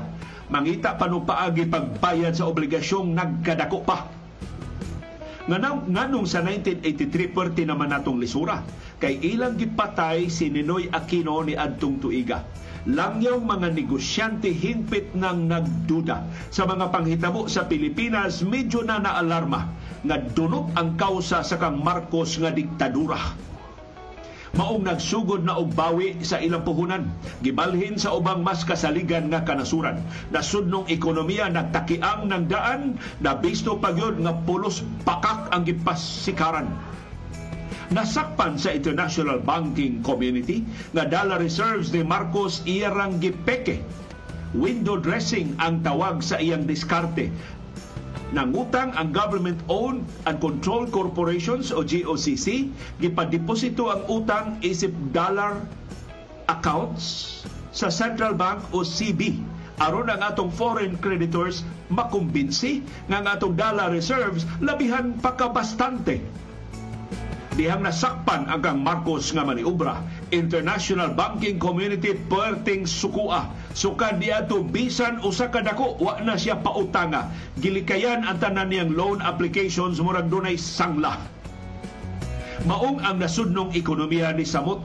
Mangita 0.53 0.95
panupaagi 0.95 1.67
pagbayad 1.67 2.37
sa 2.37 2.47
obligasyong 2.47 3.17
nagkadako 3.17 3.81
pa 3.83 4.22
Nganong, 5.43 5.91
nganong 5.91 6.23
sa 6.23 6.39
1983 6.39 7.35
perti 7.35 7.67
naman 7.67 7.91
natong 7.91 8.15
lisura. 8.15 8.63
Kay 9.03 9.19
ilang 9.35 9.59
gipatay 9.59 10.31
si 10.31 10.47
Ninoy 10.47 10.87
Aquino 10.87 11.43
ni 11.43 11.51
Adtong 11.51 11.99
Tuiga. 11.99 12.47
Langyaw 12.87 13.43
mga 13.43 13.75
negosyante 13.75 14.47
hingpit 14.47 15.11
nang 15.11 15.51
nagduda. 15.51 16.23
Sa 16.47 16.63
mga 16.63 16.87
panghitabo 16.95 17.51
sa 17.51 17.67
Pilipinas 17.67 18.39
medyo 18.39 18.87
na 18.87 19.03
naalarma. 19.03 19.67
Nga 20.07 20.31
dunot 20.31 20.71
ang 20.79 20.95
kausa 20.95 21.43
sa 21.43 21.59
kang 21.59 21.79
Marcos 21.79 22.39
nga 22.39 22.51
diktadura 22.51 23.51
maong 24.53 24.85
nagsugod 24.85 25.41
na 25.41 25.57
og 25.57 25.73
bawi 25.73 26.21
sa 26.21 26.37
ilang 26.37 26.61
puhunan 26.61 27.09
gibalhin 27.41 27.97
sa 27.97 28.13
ubang 28.13 28.45
mas 28.45 28.61
kasaligan 28.61 29.33
nga 29.33 29.41
kanasuran. 29.41 29.97
Nasudnong 30.29 30.85
ekonomiya 30.93 31.49
nagtakiang 31.49 32.29
ng 32.29 32.45
daan 32.45 33.01
na 33.17 33.33
bisto 33.33 33.81
pagyod 33.81 34.21
nga 34.21 34.37
pulos 34.45 34.85
pakak 35.01 35.49
ang 35.49 35.65
gipasikaran 35.65 36.69
nasakpan 37.93 38.57
sa 38.57 38.73
international 38.73 39.37
banking 39.41 40.01
community 40.01 40.65
nga 40.97 41.05
dollar 41.05 41.37
reserves 41.37 41.93
ni 41.93 42.01
Marcos 42.01 42.65
iyarang 42.65 43.21
gipeke. 43.21 43.85
Window 44.53 45.01
dressing 45.01 45.57
ang 45.61 45.81
tawag 45.81 46.21
sa 46.21 46.37
iyang 46.37 46.65
diskarte 46.69 47.33
nangutang 48.33 48.89
ang 48.97 49.13
government-owned 49.13 50.01
and 50.25 50.35
controlled 50.41 50.89
corporations 50.89 51.69
o 51.69 51.85
GOCC 51.85 52.73
gipadeposito 52.97 53.93
ang 53.93 54.01
utang 54.09 54.57
isip 54.65 54.89
dollar 55.13 55.61
accounts 56.49 57.45
sa 57.69 57.93
Central 57.93 58.33
Bank 58.33 58.65
o 58.73 58.81
CB 58.81 59.37
aron 59.81 60.09
ang 60.09 60.21
atong 60.25 60.49
foreign 60.49 60.97
creditors 60.97 61.61
makumbinsi 61.93 62.81
nga 63.09 63.21
ang 63.21 63.27
atong 63.29 63.53
dollar 63.53 63.93
reserves 63.93 64.49
labihan 64.61 65.13
pa 65.21 65.37
ka 65.37 65.49
bastante. 65.53 66.21
Dihang 67.53 67.85
nasakpan 67.85 68.49
ang 68.49 68.65
Marcos 68.81 69.29
nga 69.29 69.45
maniubra 69.45 70.01
international 70.33 71.13
banking 71.13 71.61
community 71.61 72.17
perting 72.25 72.89
sukua. 72.89 73.53
Sukad 73.77 74.17
so, 74.17 74.33
ato 74.33 74.57
bisan 74.65 75.21
usa 75.21 75.53
ka 75.53 75.61
dako 75.61 76.01
wa 76.01 76.17
na 76.25 76.33
siya 76.33 76.57
pautanga. 76.57 77.29
Gilikayan 77.61 78.25
ang 78.25 78.41
tanan 78.41 78.73
niyang 78.73 78.97
loan 78.97 79.21
applications 79.21 80.01
murag 80.01 80.33
dunay 80.33 80.57
sangla. 80.57 81.21
Maong 82.65 83.05
ang 83.05 83.21
nasudnong 83.21 83.77
ekonomiya 83.77 84.33
ni 84.33 84.45
samot 84.45 84.81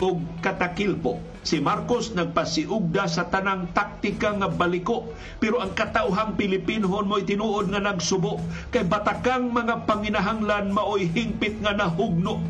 og 0.00 0.20
katakilpo. 0.40 1.20
Si 1.40 1.56
Marcos 1.56 2.12
nagpasiugda 2.12 3.08
sa 3.08 3.28
tanang 3.32 3.72
taktika 3.72 4.36
nga 4.36 4.48
baliko 4.48 5.08
pero 5.40 5.60
ang 5.64 5.72
katauhang 5.72 6.36
Pilipinhon 6.36 7.08
mo'y 7.08 7.24
tinuod 7.24 7.72
nga 7.72 7.80
nagsubo. 7.80 8.40
Kay 8.72 8.84
batakang 8.84 9.48
mga 9.48 9.88
panginahanglan 9.88 10.72
maoy 10.72 11.08
hingpit 11.08 11.60
nga 11.64 11.72
nahugno 11.72 12.44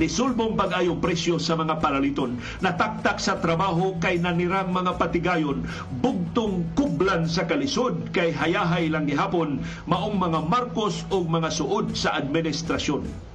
nisulbong 0.00 0.56
pag-ayong 0.56 0.96
presyo 1.04 1.36
sa 1.36 1.60
mga 1.60 1.76
paraliton, 1.76 2.40
nataktak 2.64 3.20
sa 3.20 3.36
trabaho 3.36 4.00
kay 4.00 4.16
nanirang 4.16 4.72
mga 4.72 4.96
patigayon, 4.96 5.60
bugtong 6.00 6.64
kublan 6.72 7.28
sa 7.28 7.44
kalisod 7.44 8.08
kay 8.16 8.32
hayahay 8.32 8.88
lang 8.88 9.04
gihapon 9.04 9.60
maong 9.84 10.16
mga 10.16 10.40
Marcos 10.48 11.04
o 11.12 11.20
mga 11.20 11.52
suod 11.52 11.92
sa 11.92 12.16
administrasyon 12.16 13.30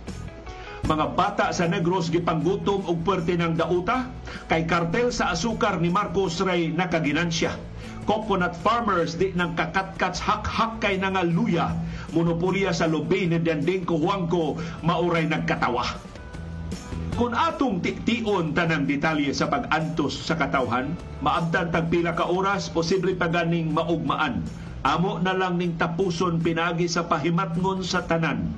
mga 0.85 1.17
bata 1.17 1.49
sa 1.49 1.65
Negros 1.65 2.13
gipanggutom 2.13 2.85
og 2.85 3.01
puwerte 3.01 3.33
ng 3.33 3.57
dauta 3.57 4.05
kay 4.45 4.69
kartel 4.69 5.09
sa 5.09 5.33
asukar 5.33 5.81
ni 5.81 5.89
Marcos 5.89 6.37
Ray 6.45 6.69
nakaginansya. 6.69 7.57
Coconut 8.05 8.53
farmers 8.61 9.17
di 9.17 9.33
nang 9.33 9.57
kakatkats 9.57 10.21
hak-hak 10.21 10.77
kay 10.77 11.01
nga 11.01 11.25
luya. 11.25 11.73
Monopolya 12.13 12.69
sa 12.69 12.85
lobi 12.85 13.25
ni 13.25 13.41
Dending 13.41 13.81
Kuhuangko 13.81 14.61
mauray 14.85 15.25
nagkatawa. 15.25 16.14
Kung 17.15 17.31
atong 17.31 17.79
tiktion 17.79 18.51
tanang 18.51 18.83
detalye 18.83 19.31
sa 19.31 19.47
pag-antos 19.47 20.19
sa 20.27 20.35
katawhan, 20.35 20.99
maabtan 21.23 21.71
tagpila 21.71 22.11
ka 22.11 22.27
oras, 22.27 22.67
posible 22.67 23.15
pa 23.15 23.31
ganing 23.31 23.71
maugmaan. 23.71 24.43
Amo 24.83 25.23
na 25.23 25.31
lang 25.31 25.55
ning 25.55 25.79
tapuson 25.79 26.43
pinagi 26.43 26.91
sa 26.91 27.07
pahimatngon 27.07 27.87
sa 27.87 28.03
tanan 28.03 28.51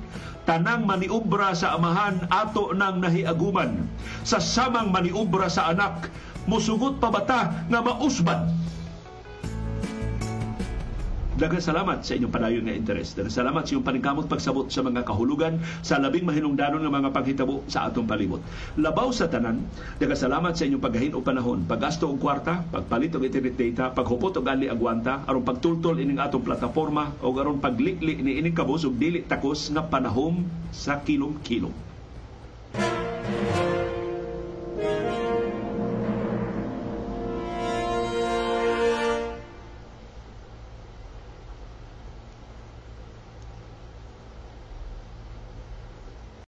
tanang 0.48 0.88
maniubra 0.88 1.52
sa 1.52 1.76
amahan 1.76 2.24
ato 2.32 2.72
nang 2.72 3.04
nahiaguman. 3.04 3.84
Sa 4.24 4.40
samang 4.40 4.88
maniubra 4.88 5.44
sa 5.52 5.68
anak, 5.68 6.08
musugot 6.48 6.96
pa 6.96 7.12
bata 7.12 7.68
nga 7.68 7.80
mausbad 7.84 8.48
Daghang 11.38 11.62
salamat 11.62 12.02
sa 12.02 12.18
inyong 12.18 12.34
padayon 12.34 12.66
nga 12.66 12.74
interes. 12.74 13.14
Daghang 13.14 13.30
salamat 13.30 13.62
sa 13.62 13.70
inyong 13.70 13.86
paningkamot 13.86 14.26
pagsabot 14.26 14.66
sa 14.74 14.82
mga 14.82 15.06
kahulugan 15.06 15.62
sa 15.86 16.02
labing 16.02 16.26
mahinungdanon 16.26 16.82
nga 16.82 16.90
mga 16.90 17.14
paghitabo 17.14 17.62
sa 17.70 17.86
atong 17.86 18.10
palibot. 18.10 18.42
Labaw 18.74 19.14
sa 19.14 19.30
tanan, 19.30 19.62
daghang 20.02 20.18
salamat 20.18 20.58
sa 20.58 20.66
inyong 20.66 20.82
paggahin 20.82 21.14
o 21.14 21.22
panahon, 21.22 21.62
paggasto 21.62 22.10
og 22.10 22.18
kwarta, 22.18 22.66
pagpalit 22.74 23.14
og 23.14 23.22
internet 23.22 23.54
data, 23.54 23.94
paghupot 23.94 24.34
og 24.34 24.50
ali 24.50 24.66
agwanta, 24.66 25.22
aron 25.30 25.46
pagtultol 25.46 26.02
ining 26.02 26.18
atong 26.18 26.42
plataporma 26.42 27.14
o 27.22 27.30
aron 27.30 27.62
paglikli 27.62 28.18
ni 28.18 28.42
ining 28.42 28.58
kabus 28.58 28.82
og 28.82 28.98
dili 28.98 29.22
takos 29.22 29.70
nga 29.70 29.86
panahom 29.86 30.42
sa 30.74 30.98
kilom-kilom. 31.06 31.70